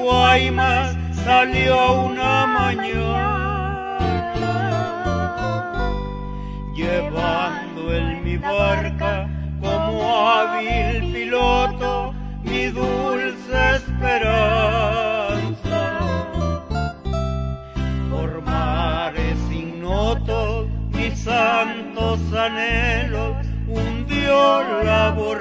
Guaymas 0.09 0.97
salió 1.23 2.05
una 2.05 2.47
mañana 2.47 3.99
llevando 6.75 7.95
en 7.95 8.25
mi 8.25 8.39
barca 8.39 9.29
como 9.61 10.31
hábil 10.31 11.13
piloto 11.13 12.15
mi 12.43 12.69
dulce 12.69 13.77
esperanza. 13.77 14.39
Por 18.11 18.41
mares 18.47 19.39
ignotos 19.53 20.69
mis 20.91 21.19
santos 21.19 22.19
anhelos 22.33 23.37
hundió 23.69 24.63
la 24.85 25.11
borraza 25.11 25.38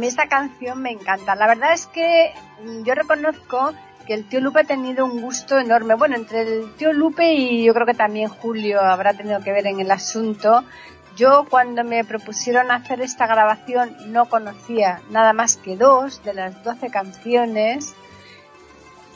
mí 0.00 0.06
esta 0.06 0.26
canción 0.26 0.82
me 0.82 0.90
encanta. 0.90 1.34
La 1.34 1.46
verdad 1.46 1.72
es 1.72 1.86
que 1.86 2.32
mm, 2.64 2.82
yo 2.82 2.94
reconozco 2.94 3.72
que 4.06 4.14
el 4.14 4.26
tío 4.28 4.40
Lupe 4.40 4.60
ha 4.60 4.64
tenido 4.64 5.04
un 5.04 5.20
gusto 5.20 5.58
enorme. 5.58 5.94
Bueno, 5.94 6.16
entre 6.16 6.42
el 6.42 6.74
tío 6.74 6.92
Lupe 6.92 7.32
y 7.34 7.64
yo 7.64 7.74
creo 7.74 7.86
que 7.86 7.94
también 7.94 8.28
Julio 8.28 8.80
habrá 8.80 9.14
tenido 9.14 9.40
que 9.40 9.52
ver 9.52 9.66
en 9.66 9.78
el 9.78 9.90
asunto. 9.90 10.64
Yo 11.16 11.44
cuando 11.48 11.84
me 11.84 12.02
propusieron 12.04 12.70
hacer 12.70 13.02
esta 13.02 13.26
grabación 13.26 13.94
no 14.06 14.26
conocía 14.26 15.02
nada 15.10 15.32
más 15.32 15.56
que 15.56 15.76
dos 15.76 16.22
de 16.24 16.34
las 16.34 16.64
12 16.64 16.90
canciones. 16.90 17.94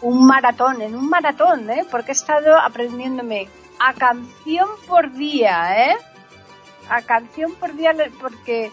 Un 0.03 0.27
maratón, 0.27 0.83
en 0.83 0.95
un 0.95 1.09
maratón, 1.09 1.71
¿eh? 1.71 1.85
Porque 1.91 2.13
he 2.13 2.15
estado 2.15 2.59
aprendiéndome 2.59 3.49
a 3.81 3.95
canción 3.95 4.69
por 4.87 5.13
día, 5.13 5.87
¿eh? 5.87 5.97
A 6.91 7.01
canción 7.01 7.55
por 7.55 7.75
día 7.75 7.95
porque 8.21 8.71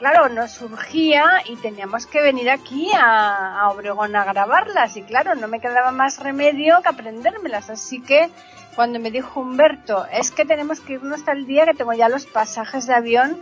claro, 0.00 0.30
nos 0.30 0.52
surgía 0.52 1.42
y 1.44 1.56
teníamos 1.56 2.06
que 2.06 2.22
venir 2.22 2.50
aquí 2.50 2.88
a, 2.98 3.68
Obregón 3.70 4.16
a 4.16 4.24
grabarlas 4.24 4.96
y 4.96 5.02
claro, 5.02 5.34
no 5.34 5.46
me 5.46 5.60
quedaba 5.60 5.92
más 5.92 6.18
remedio 6.18 6.80
que 6.82 6.88
aprendérmelas. 6.88 7.70
Así 7.70 8.00
que 8.00 8.30
cuando 8.74 8.98
me 8.98 9.10
dijo 9.10 9.40
Humberto, 9.40 10.06
es 10.10 10.30
que 10.30 10.44
tenemos 10.44 10.80
que 10.80 10.94
irnos 10.94 11.20
el 11.28 11.46
día 11.46 11.66
que 11.66 11.74
tengo 11.74 11.92
ya 11.92 12.08
los 12.08 12.26
pasajes 12.26 12.86
de 12.86 12.94
avión, 12.94 13.38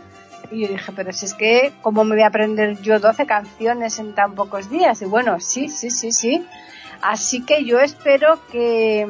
y 0.51 0.61
yo 0.61 0.67
dije, 0.67 0.91
pero 0.95 1.13
si 1.13 1.25
es 1.25 1.33
que, 1.33 1.71
¿cómo 1.81 2.03
me 2.03 2.15
voy 2.15 2.23
a 2.23 2.27
aprender 2.27 2.79
yo 2.81 2.99
12 2.99 3.25
canciones 3.25 3.99
en 3.99 4.13
tan 4.13 4.35
pocos 4.35 4.69
días? 4.69 5.01
Y 5.01 5.05
bueno, 5.05 5.39
sí, 5.39 5.69
sí, 5.69 5.89
sí, 5.89 6.11
sí. 6.11 6.45
Así 7.01 7.45
que 7.45 7.63
yo 7.63 7.79
espero 7.79 8.39
que, 8.51 9.07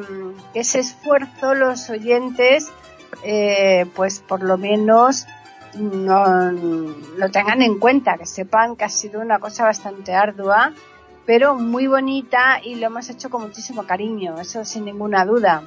que 0.52 0.60
ese 0.60 0.80
esfuerzo 0.80 1.54
los 1.54 1.90
oyentes, 1.90 2.70
eh, 3.24 3.86
pues 3.96 4.20
por 4.20 4.42
lo 4.42 4.58
menos 4.58 5.26
no 5.78 6.52
lo 6.52 7.30
tengan 7.30 7.62
en 7.62 7.78
cuenta, 7.78 8.16
que 8.18 8.26
sepan 8.26 8.76
que 8.76 8.84
ha 8.84 8.88
sido 8.88 9.20
una 9.20 9.38
cosa 9.38 9.64
bastante 9.64 10.14
ardua, 10.14 10.72
pero 11.26 11.54
muy 11.54 11.86
bonita 11.86 12.60
y 12.62 12.74
lo 12.76 12.86
hemos 12.86 13.08
hecho 13.08 13.30
con 13.30 13.42
muchísimo 13.42 13.84
cariño, 13.84 14.40
eso 14.40 14.64
sin 14.64 14.84
ninguna 14.84 15.24
duda. 15.24 15.62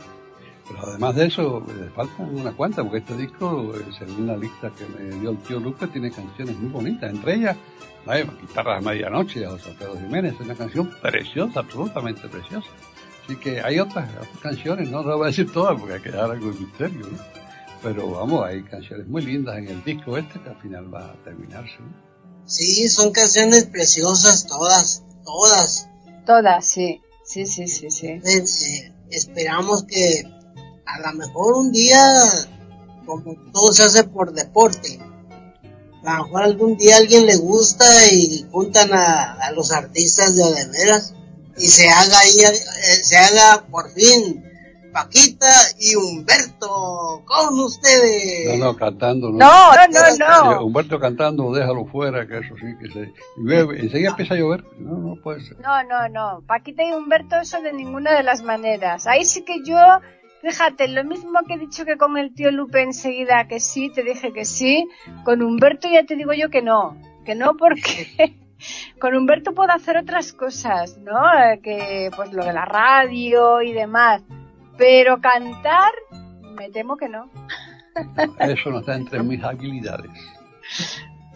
Pero 0.67 0.79
además 0.87 1.15
de 1.15 1.25
eso, 1.25 1.65
le 1.67 1.89
faltan 1.89 2.35
una 2.35 2.51
cuanta, 2.53 2.83
porque 2.83 2.99
este 2.99 3.17
disco, 3.17 3.73
eh, 3.75 3.85
según 3.97 4.27
la 4.27 4.37
lista 4.37 4.71
que 4.71 4.85
me 4.85 5.19
dio 5.19 5.31
el 5.31 5.37
tío 5.39 5.59
Lupe, 5.59 5.87
tiene 5.87 6.09
canciones 6.09 6.57
muy 6.57 6.69
bonitas, 6.69 7.11
entre 7.11 7.35
ellas, 7.35 7.57
vaya, 8.05 8.25
Guitarras 8.41 8.79
a 8.79 8.89
Medianoche, 8.89 9.41
de 9.41 9.47
José 9.47 9.71
Alfredo 9.71 9.97
Jiménez, 9.99 10.33
es 10.33 10.39
una 10.39 10.55
canción 10.55 10.89
preciosa, 11.01 11.59
absolutamente 11.59 12.27
preciosa. 12.29 12.69
Así 13.25 13.35
que 13.37 13.61
hay 13.61 13.79
otras, 13.79 14.09
canciones, 14.41 14.89
no 14.89 15.03
lo 15.03 15.17
voy 15.17 15.25
a 15.25 15.27
decir 15.27 15.51
todas 15.51 15.79
porque 15.79 15.95
hay 15.95 16.01
que 16.01 16.11
dar 16.11 16.31
algo 16.31 16.51
de 16.51 16.59
misterio, 16.59 17.07
¿no? 17.07 17.42
Pero 17.83 18.09
vamos, 18.09 18.45
hay 18.45 18.63
canciones 18.63 19.07
muy 19.07 19.21
lindas 19.23 19.57
en 19.57 19.67
el 19.67 19.83
disco 19.83 20.17
este 20.17 20.41
que 20.41 20.49
al 20.49 20.61
final 20.61 20.93
va 20.93 21.11
a 21.11 21.23
terminarse. 21.25 21.75
¿no? 21.79 21.93
Sí, 22.45 22.87
son 22.87 23.11
canciones 23.11 23.65
preciosas 23.65 24.47
todas, 24.47 25.03
todas. 25.25 25.89
Todas, 26.25 26.65
sí. 26.65 27.01
Sí, 27.25 27.45
sí, 27.45 27.67
sí, 27.67 27.91
sí. 27.91 28.07
Eh, 28.07 28.21
eh, 28.23 28.93
esperamos 29.09 29.83
que 29.83 30.23
a 30.85 30.99
lo 30.99 31.17
mejor 31.17 31.55
un 31.55 31.71
día, 31.71 32.01
como 33.05 33.35
todo 33.51 33.73
se 33.73 33.83
hace 33.83 34.03
por 34.05 34.33
deporte, 34.33 34.99
a 36.05 36.17
lo 36.17 36.23
mejor 36.23 36.43
algún 36.43 36.77
día 36.77 36.95
a 36.95 36.99
alguien 36.99 37.25
le 37.25 37.35
gusta 37.37 37.85
y 38.11 38.45
juntan 38.51 38.93
a, 38.93 39.33
a 39.33 39.51
los 39.51 39.71
artistas 39.71 40.35
de 40.35 40.43
de 40.43 40.67
veras 40.67 41.13
y 41.57 41.67
se 41.67 41.89
haga 41.89 42.19
ahí, 42.19 42.39
eh, 42.39 43.03
se 43.03 43.17
haga 43.17 43.65
por 43.67 43.91
fin 43.91 44.43
Paquita 44.93 45.49
y 45.79 45.95
Humberto 45.95 47.23
con 47.25 47.59
ustedes. 47.59 48.59
No, 48.59 48.65
no, 48.65 48.75
cantando. 48.77 49.31
No, 49.31 49.71
no, 49.89 50.53
no, 50.53 50.65
Humberto 50.65 50.99
cantando, 50.99 51.51
déjalo 51.51 51.85
fuera, 51.85 52.27
que 52.27 52.37
eso 52.37 52.55
sí, 52.57 52.67
que 52.79 52.91
se... 52.91 53.13
Llueve, 53.37 53.79
enseguida 53.81 54.11
empieza 54.11 54.35
a 54.35 54.37
llover. 54.37 54.63
No, 54.77 54.97
no 54.97 55.15
puede 55.21 55.41
ser. 55.41 55.59
No, 55.59 55.83
no, 55.83 56.07
no. 56.09 56.43
Paquita 56.45 56.83
y 56.83 56.93
Humberto 56.93 57.37
eso 57.37 57.59
de 57.61 57.73
ninguna 57.73 58.13
de 58.13 58.21
las 58.21 58.43
maneras. 58.43 59.07
Ahí 59.07 59.25
sí 59.25 59.43
que 59.43 59.63
yo, 59.65 59.77
fíjate, 60.41 60.87
lo 60.87 61.03
mismo 61.03 61.39
que 61.47 61.55
he 61.55 61.57
dicho 61.57 61.85
que 61.85 61.97
con 61.97 62.15
el 62.17 62.33
tío 62.35 62.51
Lupe 62.51 62.83
enseguida 62.83 63.47
que 63.47 63.59
sí, 63.59 63.89
te 63.89 64.03
dije 64.03 64.31
que 64.31 64.45
sí. 64.45 64.87
Con 65.25 65.41
Humberto 65.41 65.89
ya 65.89 66.05
te 66.05 66.15
digo 66.15 66.33
yo 66.33 66.49
que 66.49 66.61
no. 66.61 66.95
Que 67.25 67.33
no 67.35 67.57
porque... 67.57 68.35
Con 68.97 69.13
Humberto 69.13 69.53
puedo 69.53 69.73
hacer 69.73 69.97
otras 69.97 70.31
cosas, 70.31 70.97
¿no? 70.99 71.19
Que 71.61 72.09
pues 72.15 72.31
lo 72.31 72.45
de 72.45 72.53
la 72.53 72.63
radio 72.63 73.61
y 73.61 73.73
demás 73.73 74.21
pero 74.77 75.19
cantar, 75.21 75.91
me 76.55 76.69
temo 76.69 76.97
que 76.97 77.09
no. 77.09 77.29
Eso 78.39 78.69
no 78.69 78.79
está 78.79 78.95
entre 78.95 79.21
mis 79.23 79.43
habilidades. 79.43 80.09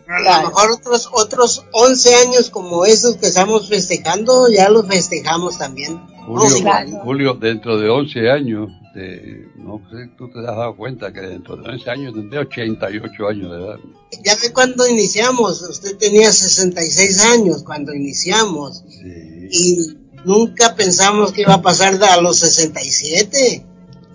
A 0.08 0.42
lo 0.42 0.48
mejor 0.48 0.72
otros, 0.72 1.10
otros 1.12 1.66
11 1.74 2.16
años 2.16 2.50
como 2.50 2.86
esos 2.86 3.18
que 3.18 3.28
estamos 3.28 3.68
festejando, 3.68 4.48
ya 4.50 4.70
los 4.70 4.88
festejamos 4.88 5.58
también. 5.58 5.98
Julio, 6.26 6.50
No, 6.50 6.62
claro. 6.62 6.90
Julio, 7.04 7.34
dentro 7.34 7.78
de 7.78 7.90
11 7.90 8.32
años, 8.32 8.70
de- 8.96 9.50
no 9.58 9.82
sé, 9.92 10.08
tú 10.18 10.30
te 10.30 10.40
has 10.40 10.46
dado 10.46 10.76
cuenta 10.78 11.12
que 11.12 11.20
dentro 11.22 11.58
de 11.58 11.70
11 11.70 11.90
años 11.90 12.14
tendré 12.14 12.40
88 12.40 13.28
años 13.28 13.52
de 13.52 13.58
edad. 13.58 13.78
Ya 14.24 14.34
ve 14.42 14.54
cuando 14.54 14.88
iniciamos, 14.88 15.62
usted 15.62 15.98
tenía 15.98 16.32
66 16.32 17.26
años 17.26 17.64
cuando 17.64 17.94
iniciamos 17.94 18.84
Sí. 18.90 19.48
y 19.52 19.98
nunca 20.28 20.76
pensamos 20.76 21.32
que 21.32 21.42
iba 21.42 21.54
a 21.56 21.62
pasar 21.62 21.96
a 22.04 22.22
los 22.22 22.40
67 22.40 23.66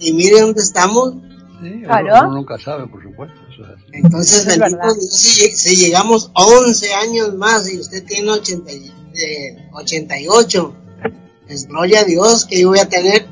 y 0.01 0.13
mire 0.13 0.41
dónde 0.41 0.63
estamos. 0.63 1.15
Sí, 1.63 1.83
Claro. 1.85 2.07
uno, 2.07 2.21
uno 2.29 2.35
nunca 2.35 2.59
sabe, 2.59 2.87
por 2.89 3.03
supuesto. 3.03 3.35
Eso 3.53 3.63
es 3.65 3.69
así. 3.71 3.85
Entonces, 3.93 4.47
es 4.47 4.59
bendito 4.59 4.91
si, 5.11 5.51
si 5.51 5.77
llegamos 5.77 6.31
11 6.35 6.95
años 6.95 7.35
más 7.35 7.73
y 7.73 7.79
usted 7.79 8.05
tiene 8.05 8.31
80, 8.31 8.73
y- 8.73 8.93
eh, 9.15 9.69
88, 9.73 10.75
pues 11.47 11.67
gloria 11.69 12.01
a 12.01 12.05
Dios 12.05 12.47
que 12.47 12.61
yo 12.61 12.69
voy 12.71 12.79
a 12.81 12.89
tener 12.89 13.27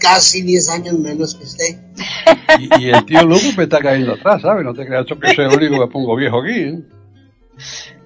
casi 0.00 0.42
10 0.42 0.68
años 0.70 0.98
menos 0.98 1.34
que 1.36 1.44
usted. 1.44 1.78
Y, 2.58 2.84
y 2.84 2.90
el 2.90 3.04
tío 3.06 3.22
Lupe 3.24 3.54
me 3.56 3.64
está 3.64 3.78
cayendo 3.78 4.14
atrás, 4.14 4.42
¿sabes? 4.42 4.64
No 4.64 4.74
te 4.74 4.84
creas 4.86 5.06
tú 5.06 5.18
que 5.18 5.34
soy 5.34 5.44
el 5.46 5.56
único 5.56 5.80
que 5.86 5.92
pongo 5.92 6.16
viejo 6.16 6.42
aquí. 6.42 6.52
¿eh? 6.58 6.80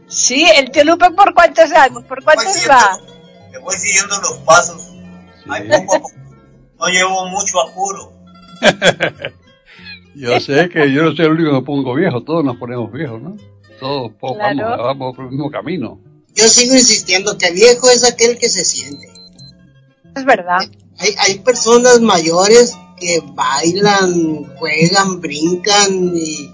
Sí, 0.09 0.45
el 0.57 0.71
tío 0.71 0.85
Lupe 0.85 1.11
por 1.13 1.33
cuántos 1.35 1.71
años, 1.73 2.05
por 2.05 2.23
cuántos 2.23 2.67
va. 2.69 2.99
Voy 3.61 3.77
siguiendo 3.77 4.17
los 4.21 4.39
pasos. 4.39 4.83
Sí. 5.45 5.51
Poco 5.87 6.11
no 6.79 6.87
llevo 6.89 7.27
mucho 7.29 7.61
apuro. 7.61 8.13
Yo 10.15 10.41
sé 10.41 10.69
que 10.69 10.93
yo 10.93 11.05
no 11.05 11.15
soy 11.15 11.27
el 11.27 11.33
único 11.33 11.51
que 11.51 11.57
me 11.57 11.63
pongo 11.63 11.95
viejo, 11.95 12.23
todos 12.25 12.45
nos 12.45 12.57
ponemos 12.57 12.91
viejos, 12.93 13.23
¿no? 13.23 13.37
Todos 13.79 14.13
po- 14.21 14.35
Claro. 14.35 14.63
vamos, 14.71 14.79
vamos 14.79 15.17
por 15.17 15.25
el 15.27 15.31
mismo 15.31 15.51
camino. 15.51 16.01
Yo 16.35 16.49
sigo 16.49 16.75
insistiendo 16.75 17.39
que 17.39 17.53
viejo 17.53 17.89
es 17.91 18.03
aquel 18.05 18.37
que 18.39 18.49
se 18.49 18.65
siente. 18.65 19.09
Es 20.17 20.25
verdad. 20.25 20.59
Hay, 20.99 21.15
hay 21.19 21.39
personas 21.39 22.01
mayores 22.01 22.77
que 22.99 23.23
bailan, 23.35 24.45
juegan, 24.57 25.21
brincan 25.21 26.13
y, 26.15 26.51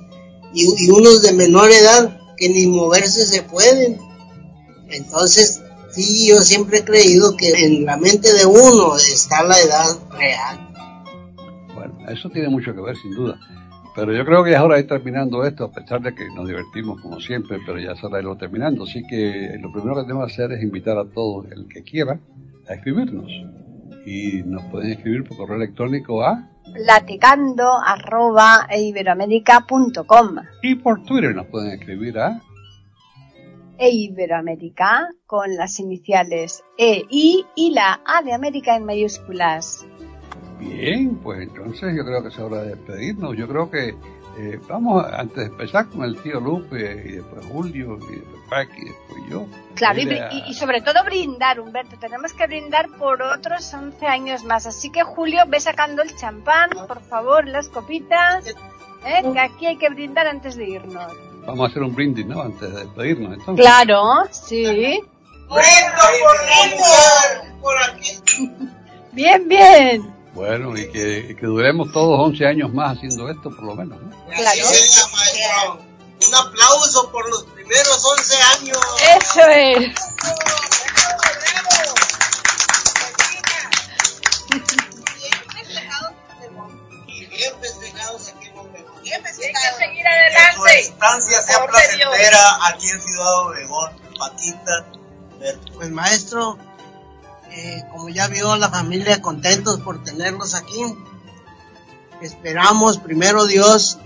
y- 0.55 0.75
y 0.87 0.91
unos 0.91 1.23
de 1.23 1.33
menor 1.33 1.71
edad 1.71 2.21
que 2.37 2.51
ni 2.51 2.67
moverse 2.67 3.25
se 3.27 3.43
pueden. 3.43 3.99
Entonces, 4.91 5.63
sí, 5.97 6.29
yo 6.29 6.37
siempre 6.37 6.79
he 6.79 6.85
creído 6.85 7.37
que 7.37 7.65
en 7.65 7.85
la 7.85 7.97
mente 7.97 8.33
de 8.33 8.45
uno 8.47 8.97
está 8.97 9.43
la 9.43 9.59
edad 9.59 9.97
real. 10.11 10.59
Bueno, 11.75 11.95
eso 12.09 12.29
tiene 12.31 12.49
mucho 12.49 12.75
que 12.75 12.81
ver, 12.81 12.97
sin 12.97 13.15
duda. 13.15 13.39
Pero 13.95 14.13
yo 14.13 14.27
creo 14.27 14.45
que 14.45 14.51
ya 14.51 14.59
es 14.59 14.63
hora 14.63 14.75
de 14.75 14.83
ir 14.83 14.89
terminando 14.89 15.43
esto, 15.45 15.65
a 15.65 15.73
pesar 15.73 16.03
de 16.03 16.15
que 16.15 16.27
nos 16.35 16.47
divertimos 16.47 17.01
como 17.01 17.19
siempre, 17.19 17.59
pero 17.65 17.79
ya 17.81 17.93
es 17.93 18.05
hora 18.05 18.19
de 18.19 18.23
irlo 18.25 18.37
terminando. 18.37 18.85
Así 18.85 19.03
que 19.09 19.57
lo 19.59 19.73
primero 19.73 19.97
que 19.97 20.03
tenemos 20.03 20.27
que 20.27 20.33
hacer 20.35 20.53
es 20.53 20.63
invitar 20.63 20.99
a 20.99 21.07
todo 21.07 21.45
el 21.51 21.67
que 21.67 21.83
quiera 21.83 22.21
a 22.69 22.75
escribirnos. 22.75 23.31
Y 24.05 24.43
nos 24.45 24.63
pueden 24.71 24.93
escribir 24.93 25.25
por 25.25 25.39
correo 25.39 25.57
electrónico 25.57 26.23
a 26.23 26.51
Platicando 26.75 27.79
arroba 27.83 28.67
iberoamérica.com 28.71 30.37
y 30.63 30.75
por 30.75 31.03
Twitter 31.05 31.35
nos 31.35 31.47
pueden 31.47 31.73
escribir 31.73 32.19
a 32.19 32.43
e 33.79 33.91
Iberoamérica 33.91 35.09
con 35.27 35.55
las 35.57 35.79
iniciales 35.81 36.63
E, 36.79 37.05
I 37.11 37.45
y 37.55 37.71
la 37.73 38.01
A 38.05 38.23
de 38.23 38.33
América 38.33 38.77
en 38.77 38.85
mayúsculas. 38.85 39.87
Bien, 40.59 41.17
pues 41.17 41.43
entonces 41.43 41.95
yo 41.97 42.05
creo 42.05 42.23
que 42.23 42.29
es 42.29 42.39
hora 42.39 42.63
de 42.63 42.69
despedirnos. 42.77 43.37
Yo 43.37 43.47
creo 43.47 43.71
que 43.71 43.95
eh, 44.39 44.59
vamos, 44.69 45.05
antes 45.13 45.37
de 45.37 45.45
empezar 45.47 45.87
con 45.89 46.05
el 46.05 46.19
tío 46.23 46.41
Lupe 46.41 47.03
y 47.07 47.13
después 47.17 47.45
Julio 47.47 47.99
y 48.11 48.17
después 48.17 48.43
Paqui 48.51 48.83
y 48.83 48.85
después 48.87 49.23
yo. 49.31 49.47
Claro, 49.75 49.99
a- 49.99 50.33
y- 50.35 50.45
y 50.51 50.55
sobre 50.55 50.81
todo 50.81 51.03
brindar, 51.05 51.59
Humberto. 51.61 51.97
Tenemos 51.99 52.33
que 52.33 52.47
brindar 52.47 52.89
por 52.99 53.21
otros 53.23 53.73
11 53.75 54.07
años 54.07 54.45
más. 54.45 54.67
Así 54.67 54.91
que, 54.91 55.03
Julio, 55.03 55.43
ve 55.49 55.59
sacando 55.61 56.03
el 56.03 56.15
champán, 56.17 56.71
por 56.87 57.01
favor, 57.03 57.47
las 57.47 57.69
copitas. 57.69 58.47
¿eh? 59.05 59.23
Que 59.33 59.39
aquí 59.41 59.67
hay 59.67 59.77
que 59.77 59.89
brindar 59.91 60.27
antes 60.27 60.57
de 60.57 60.69
irnos. 60.69 61.13
Vamos 61.47 61.69
a 61.69 61.71
hacer 61.71 61.83
un 61.83 61.95
brindis, 61.95 62.27
¿no? 62.27 62.43
Antes 62.43 62.71
de 62.73 62.85
despedirnos. 62.85 63.33
Entonces. 63.35 63.65
Claro, 63.65 64.25
sí. 64.31 64.65
¡Brindo 64.65 65.07
por 65.49 65.63
por 67.63 67.83
aquí! 67.83 68.19
Bien, 69.13 69.49
bien. 69.49 70.15
Bueno, 70.35 70.77
y 70.77 70.91
que, 70.91 71.29
y 71.31 71.35
que 71.35 71.47
duremos 71.47 71.91
todos 71.93 72.21
11 72.21 72.47
años 72.47 72.75
más 72.75 72.99
haciendo 72.99 73.31
esto, 73.31 73.49
por 73.51 73.65
lo 73.65 73.75
menos, 73.75 73.99
¿no? 74.03 74.11
Así 74.31 74.61
sería, 74.61 75.07
maestro. 75.13 75.79
Un 76.29 76.35
aplauso 76.35 77.11
por 77.11 77.27
los 77.31 77.45
primeros 77.45 78.05
11 78.05 78.37
años. 78.59 78.79
Eso 79.17 79.41
es. 79.49 79.95
Hay 89.47 89.53
que 89.53 89.85
seguir 89.85 90.05
Que 90.05 90.55
su 90.55 90.63
adelante. 90.63 90.81
estancia 90.81 91.43
sea 91.43 91.61
Por 91.61 91.71
placentera 91.71 92.67
aquí 92.69 92.89
en 92.89 93.03
Ciudad 93.03 93.43
Obregón. 93.47 93.91
Paquita, 94.19 94.87
Berto. 95.39 95.73
Pues 95.75 95.91
maestro, 95.91 96.59
eh, 97.51 97.85
como 97.93 98.09
ya 98.09 98.29
vio 98.29 98.57
la 98.57 98.71
familia 98.71 99.21
contentos 99.21 99.81
por 99.81 100.03
tenerlos 100.03 100.55
aquí, 100.55 100.83
esperamos 102.21 102.99
primero 102.99 103.47
Dios, 103.47 103.99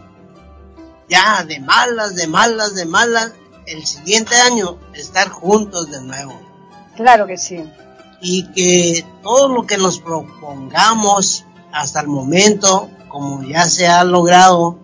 ya 1.08 1.44
de 1.44 1.60
malas, 1.60 2.16
de 2.16 2.26
malas, 2.26 2.74
de 2.74 2.86
malas, 2.86 3.32
el 3.66 3.86
siguiente 3.86 4.34
año 4.36 4.78
estar 4.94 5.28
juntos 5.28 5.90
de 5.90 6.00
nuevo. 6.02 6.40
Claro 6.96 7.26
que 7.26 7.38
sí. 7.38 7.64
Y 8.20 8.52
que 8.52 9.06
todo 9.22 9.48
lo 9.48 9.66
que 9.66 9.78
nos 9.78 10.00
propongamos 10.00 11.44
hasta 11.72 12.00
el 12.00 12.08
momento, 12.08 12.90
como 13.08 13.42
ya 13.42 13.68
se 13.68 13.86
ha 13.86 14.04
logrado, 14.04 14.78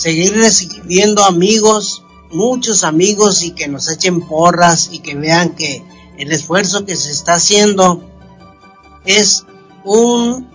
seguir 0.00 0.32
recibiendo 0.32 1.22
amigos, 1.24 2.02
muchos 2.32 2.84
amigos 2.84 3.42
y 3.42 3.50
que 3.50 3.68
nos 3.68 3.86
echen 3.90 4.26
porras 4.26 4.88
y 4.90 5.00
que 5.00 5.14
vean 5.14 5.54
que 5.54 5.84
el 6.16 6.32
esfuerzo 6.32 6.86
que 6.86 6.96
se 6.96 7.10
está 7.10 7.34
haciendo 7.34 8.02
es 9.04 9.44
un 9.84 10.48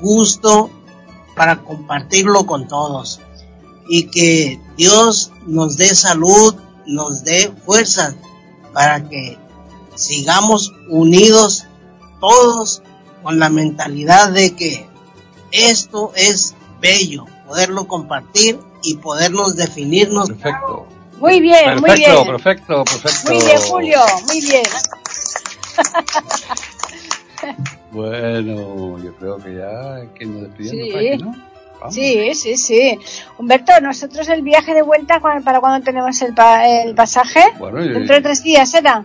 gusto 0.00 0.70
para 1.36 1.62
compartirlo 1.62 2.46
con 2.46 2.66
todos. 2.66 3.20
Y 3.88 4.08
que 4.08 4.60
Dios 4.76 5.30
nos 5.46 5.76
dé 5.76 5.94
salud, 5.94 6.56
nos 6.84 7.22
dé 7.22 7.52
fuerza 7.64 8.16
para 8.72 9.08
que 9.08 9.38
sigamos 9.94 10.72
unidos 10.88 11.62
todos 12.20 12.82
con 13.22 13.38
la 13.38 13.50
mentalidad 13.50 14.32
de 14.32 14.56
que 14.56 14.88
esto 15.52 16.10
es 16.16 16.56
bello, 16.80 17.26
poderlo 17.50 17.88
compartir 17.88 18.60
y 18.84 18.94
podernos 18.98 19.56
definirnos. 19.56 20.28
Perfecto. 20.28 20.86
Muy 21.18 21.40
bien, 21.40 21.80
muy 21.80 21.90
Perfecto, 21.90 22.12
bien. 22.12 22.26
perfecto, 22.28 22.84
perfecto. 22.84 23.34
Muy 23.34 23.44
bien, 23.44 23.58
Julio, 23.60 23.98
muy 24.28 24.40
bien. 24.40 24.62
Bueno, 27.92 28.98
yo 29.02 29.14
creo 29.16 29.36
que 29.38 29.54
ya 29.56 30.00
que 30.14 30.24
irnos 30.24 30.42
despidiendo, 30.42 30.84
Sí. 30.84 30.92
Paqui, 30.92 31.16
¿no? 31.24 31.34
Vamos. 31.80 31.94
Sí, 31.94 32.34
sí, 32.34 32.56
sí. 32.56 32.98
Humberto, 33.38 33.72
nosotros 33.80 34.28
el 34.28 34.42
viaje 34.42 34.74
de 34.74 34.82
vuelta, 34.82 35.20
¿cuándo- 35.20 35.42
¿para 35.42 35.60
cuándo 35.60 35.84
tenemos 35.84 36.20
el, 36.22 36.34
pa- 36.34 36.66
el 36.68 36.94
pasaje? 36.94 37.42
Bueno, 37.58 37.80
Dentro 37.80 38.14
de 38.16 38.20
tres 38.20 38.42
días, 38.42 38.72
¿era? 38.74 39.04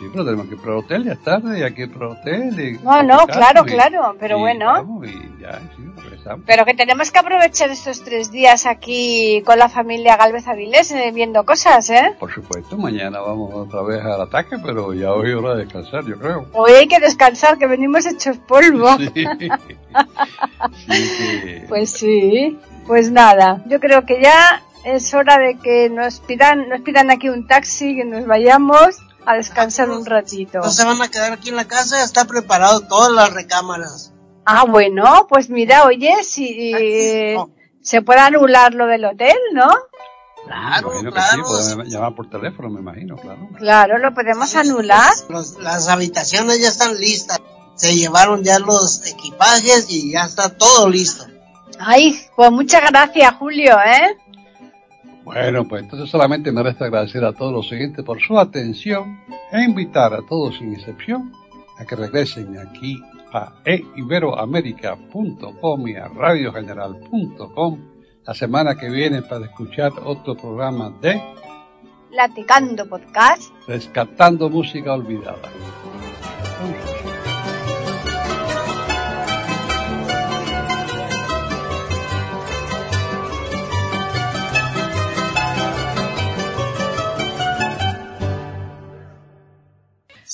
Sí, 0.00 0.06
pero 0.10 0.24
tenemos 0.24 0.46
que 0.48 0.54
ir 0.54 0.60
para 0.60 0.72
el 0.72 0.78
hotel, 0.78 1.04
ya 1.04 1.12
es 1.12 1.22
tarde, 1.22 1.58
y 1.58 1.62
hay 1.62 1.72
que 1.74 1.82
ir 1.82 1.92
para 1.92 2.06
el 2.06 2.12
hotel. 2.12 2.60
Y 2.60 2.78
No, 2.84 3.02
no, 3.04 3.26
claro, 3.26 3.62
y- 3.64 3.70
claro, 3.70 4.16
pero 4.18 4.36
y 4.38 4.40
bueno. 4.40 5.00
y 5.04 5.40
ya, 5.42 5.60
sí. 5.76 5.84
Pero 6.46 6.64
que 6.64 6.74
tenemos 6.74 7.10
que 7.10 7.18
aprovechar 7.18 7.70
estos 7.70 8.02
tres 8.04 8.30
días 8.30 8.66
aquí 8.66 9.42
con 9.46 9.58
la 9.58 9.68
familia 9.68 10.16
Galvez 10.16 10.46
Avilés 10.48 10.90
eh, 10.92 11.10
viendo 11.14 11.44
cosas, 11.44 11.88
¿eh? 11.90 12.14
Por 12.18 12.32
supuesto, 12.32 12.76
mañana 12.76 13.20
vamos 13.20 13.52
otra 13.54 13.82
vez 13.82 14.04
al 14.04 14.20
ataque, 14.20 14.56
pero 14.62 14.92
ya 14.92 15.12
hoy 15.12 15.30
es 15.30 15.36
hora 15.36 15.54
de 15.54 15.64
descansar, 15.64 16.04
yo 16.04 16.18
creo. 16.18 16.46
Hoy 16.52 16.72
hay 16.72 16.88
que 16.88 17.00
descansar, 17.00 17.56
que 17.58 17.66
venimos 17.66 18.06
hechos 18.06 18.36
polvo. 18.38 18.96
Sí. 18.98 19.12
Sí 20.86 21.62
Pues 21.68 21.92
sí, 21.92 22.58
pues 22.86 23.10
nada, 23.10 23.62
yo 23.66 23.80
creo 23.80 24.04
que 24.04 24.20
ya 24.22 24.62
es 24.84 25.12
hora 25.14 25.38
de 25.38 25.58
que 25.58 25.90
nos 25.90 26.20
pidan, 26.20 26.68
nos 26.68 26.80
pidan 26.80 27.10
aquí 27.10 27.28
un 27.28 27.46
taxi, 27.46 27.96
que 27.96 28.04
nos 28.04 28.26
vayamos 28.26 28.98
a 29.26 29.34
descansar 29.34 29.90
un 29.90 30.04
ratito. 30.06 30.58
No 30.58 30.70
se 30.70 30.84
van 30.84 31.00
a 31.02 31.08
quedar 31.08 31.32
aquí 31.32 31.48
en 31.50 31.56
la 31.56 31.66
casa, 31.66 31.98
ya 31.98 32.04
está 32.04 32.24
preparado 32.24 32.80
todas 32.82 33.10
las 33.12 33.32
recámaras. 33.32 34.12
Ah, 34.44 34.64
bueno, 34.64 35.26
pues 35.28 35.50
mira, 35.50 35.84
oye, 35.84 36.24
si 36.24 36.72
eh, 36.74 37.34
no. 37.36 37.50
se 37.82 38.02
puede 38.02 38.20
anular 38.20 38.74
lo 38.74 38.86
del 38.86 39.04
hotel, 39.04 39.36
¿no? 39.52 39.68
Claro, 40.46 40.88
me 40.90 41.00
imagino 41.00 41.10
que 41.10 41.14
claro. 41.14 41.44
sí, 41.44 41.50
podemos 41.52 41.88
llamar 41.88 42.14
por 42.14 42.30
teléfono, 42.30 42.70
me 42.70 42.80
imagino, 42.80 43.16
claro. 43.16 43.48
Claro, 43.58 43.98
lo 43.98 44.14
podemos 44.14 44.56
anular. 44.56 45.12
Los- 45.28 45.58
las 45.60 45.88
habitaciones 45.88 46.60
ya 46.60 46.68
están 46.68 46.96
listas. 46.98 47.38
Se 47.76 47.94
llevaron 47.94 48.42
ya 48.42 48.58
los 48.58 49.06
equipajes 49.06 49.86
y 49.88 50.12
ya 50.12 50.24
está 50.24 50.56
todo 50.56 50.88
listo. 50.88 51.26
Ay, 51.78 52.18
pues 52.36 52.50
muchas 52.50 52.82
gracias, 52.90 53.34
Julio, 53.38 53.76
¿eh? 53.86 54.16
Bueno, 55.32 55.68
pues 55.68 55.84
entonces 55.84 56.10
solamente 56.10 56.50
me 56.52 56.62
resta 56.62 56.84
agradecer 56.86 57.24
a 57.24 57.32
todos 57.32 57.52
los 57.52 57.68
siguientes 57.68 58.04
por 58.04 58.20
su 58.20 58.38
atención 58.38 59.20
e 59.52 59.62
invitar 59.62 60.12
a 60.12 60.22
todos 60.22 60.58
sin 60.58 60.74
excepción 60.74 61.32
a 61.78 61.84
que 61.84 61.94
regresen 61.96 62.58
aquí 62.58 63.00
a 63.32 63.52
eiberoamerica.com 63.64 65.88
y 65.88 65.94
a 65.94 66.08
radiogeneral.com 66.08 67.78
la 68.26 68.34
semana 68.34 68.76
que 68.76 68.90
viene 68.90 69.22
para 69.22 69.46
escuchar 69.46 69.92
otro 70.04 70.36
programa 70.36 70.92
de 71.00 71.22
Platicando 72.10 72.88
Podcast. 72.88 73.52
Rescatando 73.68 74.50
Música 74.50 74.94
Olvidada. 74.94 75.48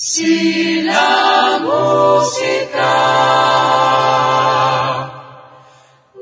Si 0.09 0.83
la 0.83 1.59
música 1.67 2.95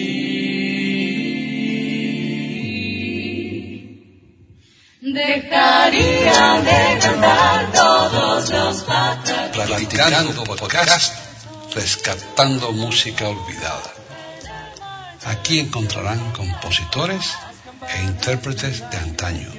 dejarían 4.99 6.65
de 6.65 6.99
cantar 6.99 7.71
todos 7.71 8.49
los 8.49 8.81
pájaros. 8.81 9.51
Platicando 9.53 10.43
Podcast, 10.43 11.13
rescatando 11.75 12.71
música 12.71 13.27
olvidada. 13.27 13.93
Aquí 15.25 15.59
encontrarán 15.59 16.31
compositores 16.31 17.35
e 17.93 18.03
intérpretes 18.03 18.89
de 18.89 18.97
antaño. 18.97 19.58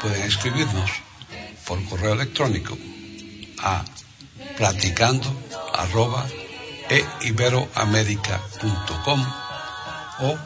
Pueden 0.00 0.22
escribirnos 0.22 0.90
por 1.66 1.84
correo 1.84 2.14
electrónico 2.14 2.76
a 3.58 3.84
platicando 4.56 5.28
arroba 5.74 6.26
e 6.88 7.04
iberoamerica.com 7.22 9.20
o 10.20 10.38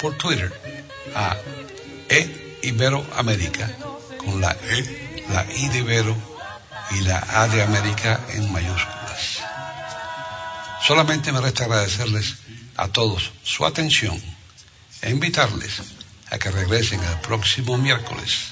por 0.00 0.16
Twitter 0.16 0.52
a 1.14 1.36
e 2.08 2.58
iberoamerica 2.62 3.70
con 4.18 4.40
la 4.40 4.52
E, 4.52 5.24
la 5.28 5.44
I 5.44 5.68
de 5.68 5.78
Ibero 5.78 6.16
y 6.90 7.00
la 7.02 7.18
A 7.28 7.48
de 7.48 7.62
América 7.62 8.20
en 8.30 8.50
mayúsculas. 8.52 9.42
Solamente 10.82 11.32
me 11.32 11.40
resta 11.40 11.64
agradecerles 11.64 12.36
a 12.76 12.88
todos 12.88 13.32
su 13.42 13.64
atención 13.64 14.20
e 15.00 15.10
invitarles 15.10 15.82
a 16.30 16.38
que 16.38 16.50
regresen 16.50 17.00
el 17.04 17.20
próximo 17.20 17.76
miércoles 17.78 18.51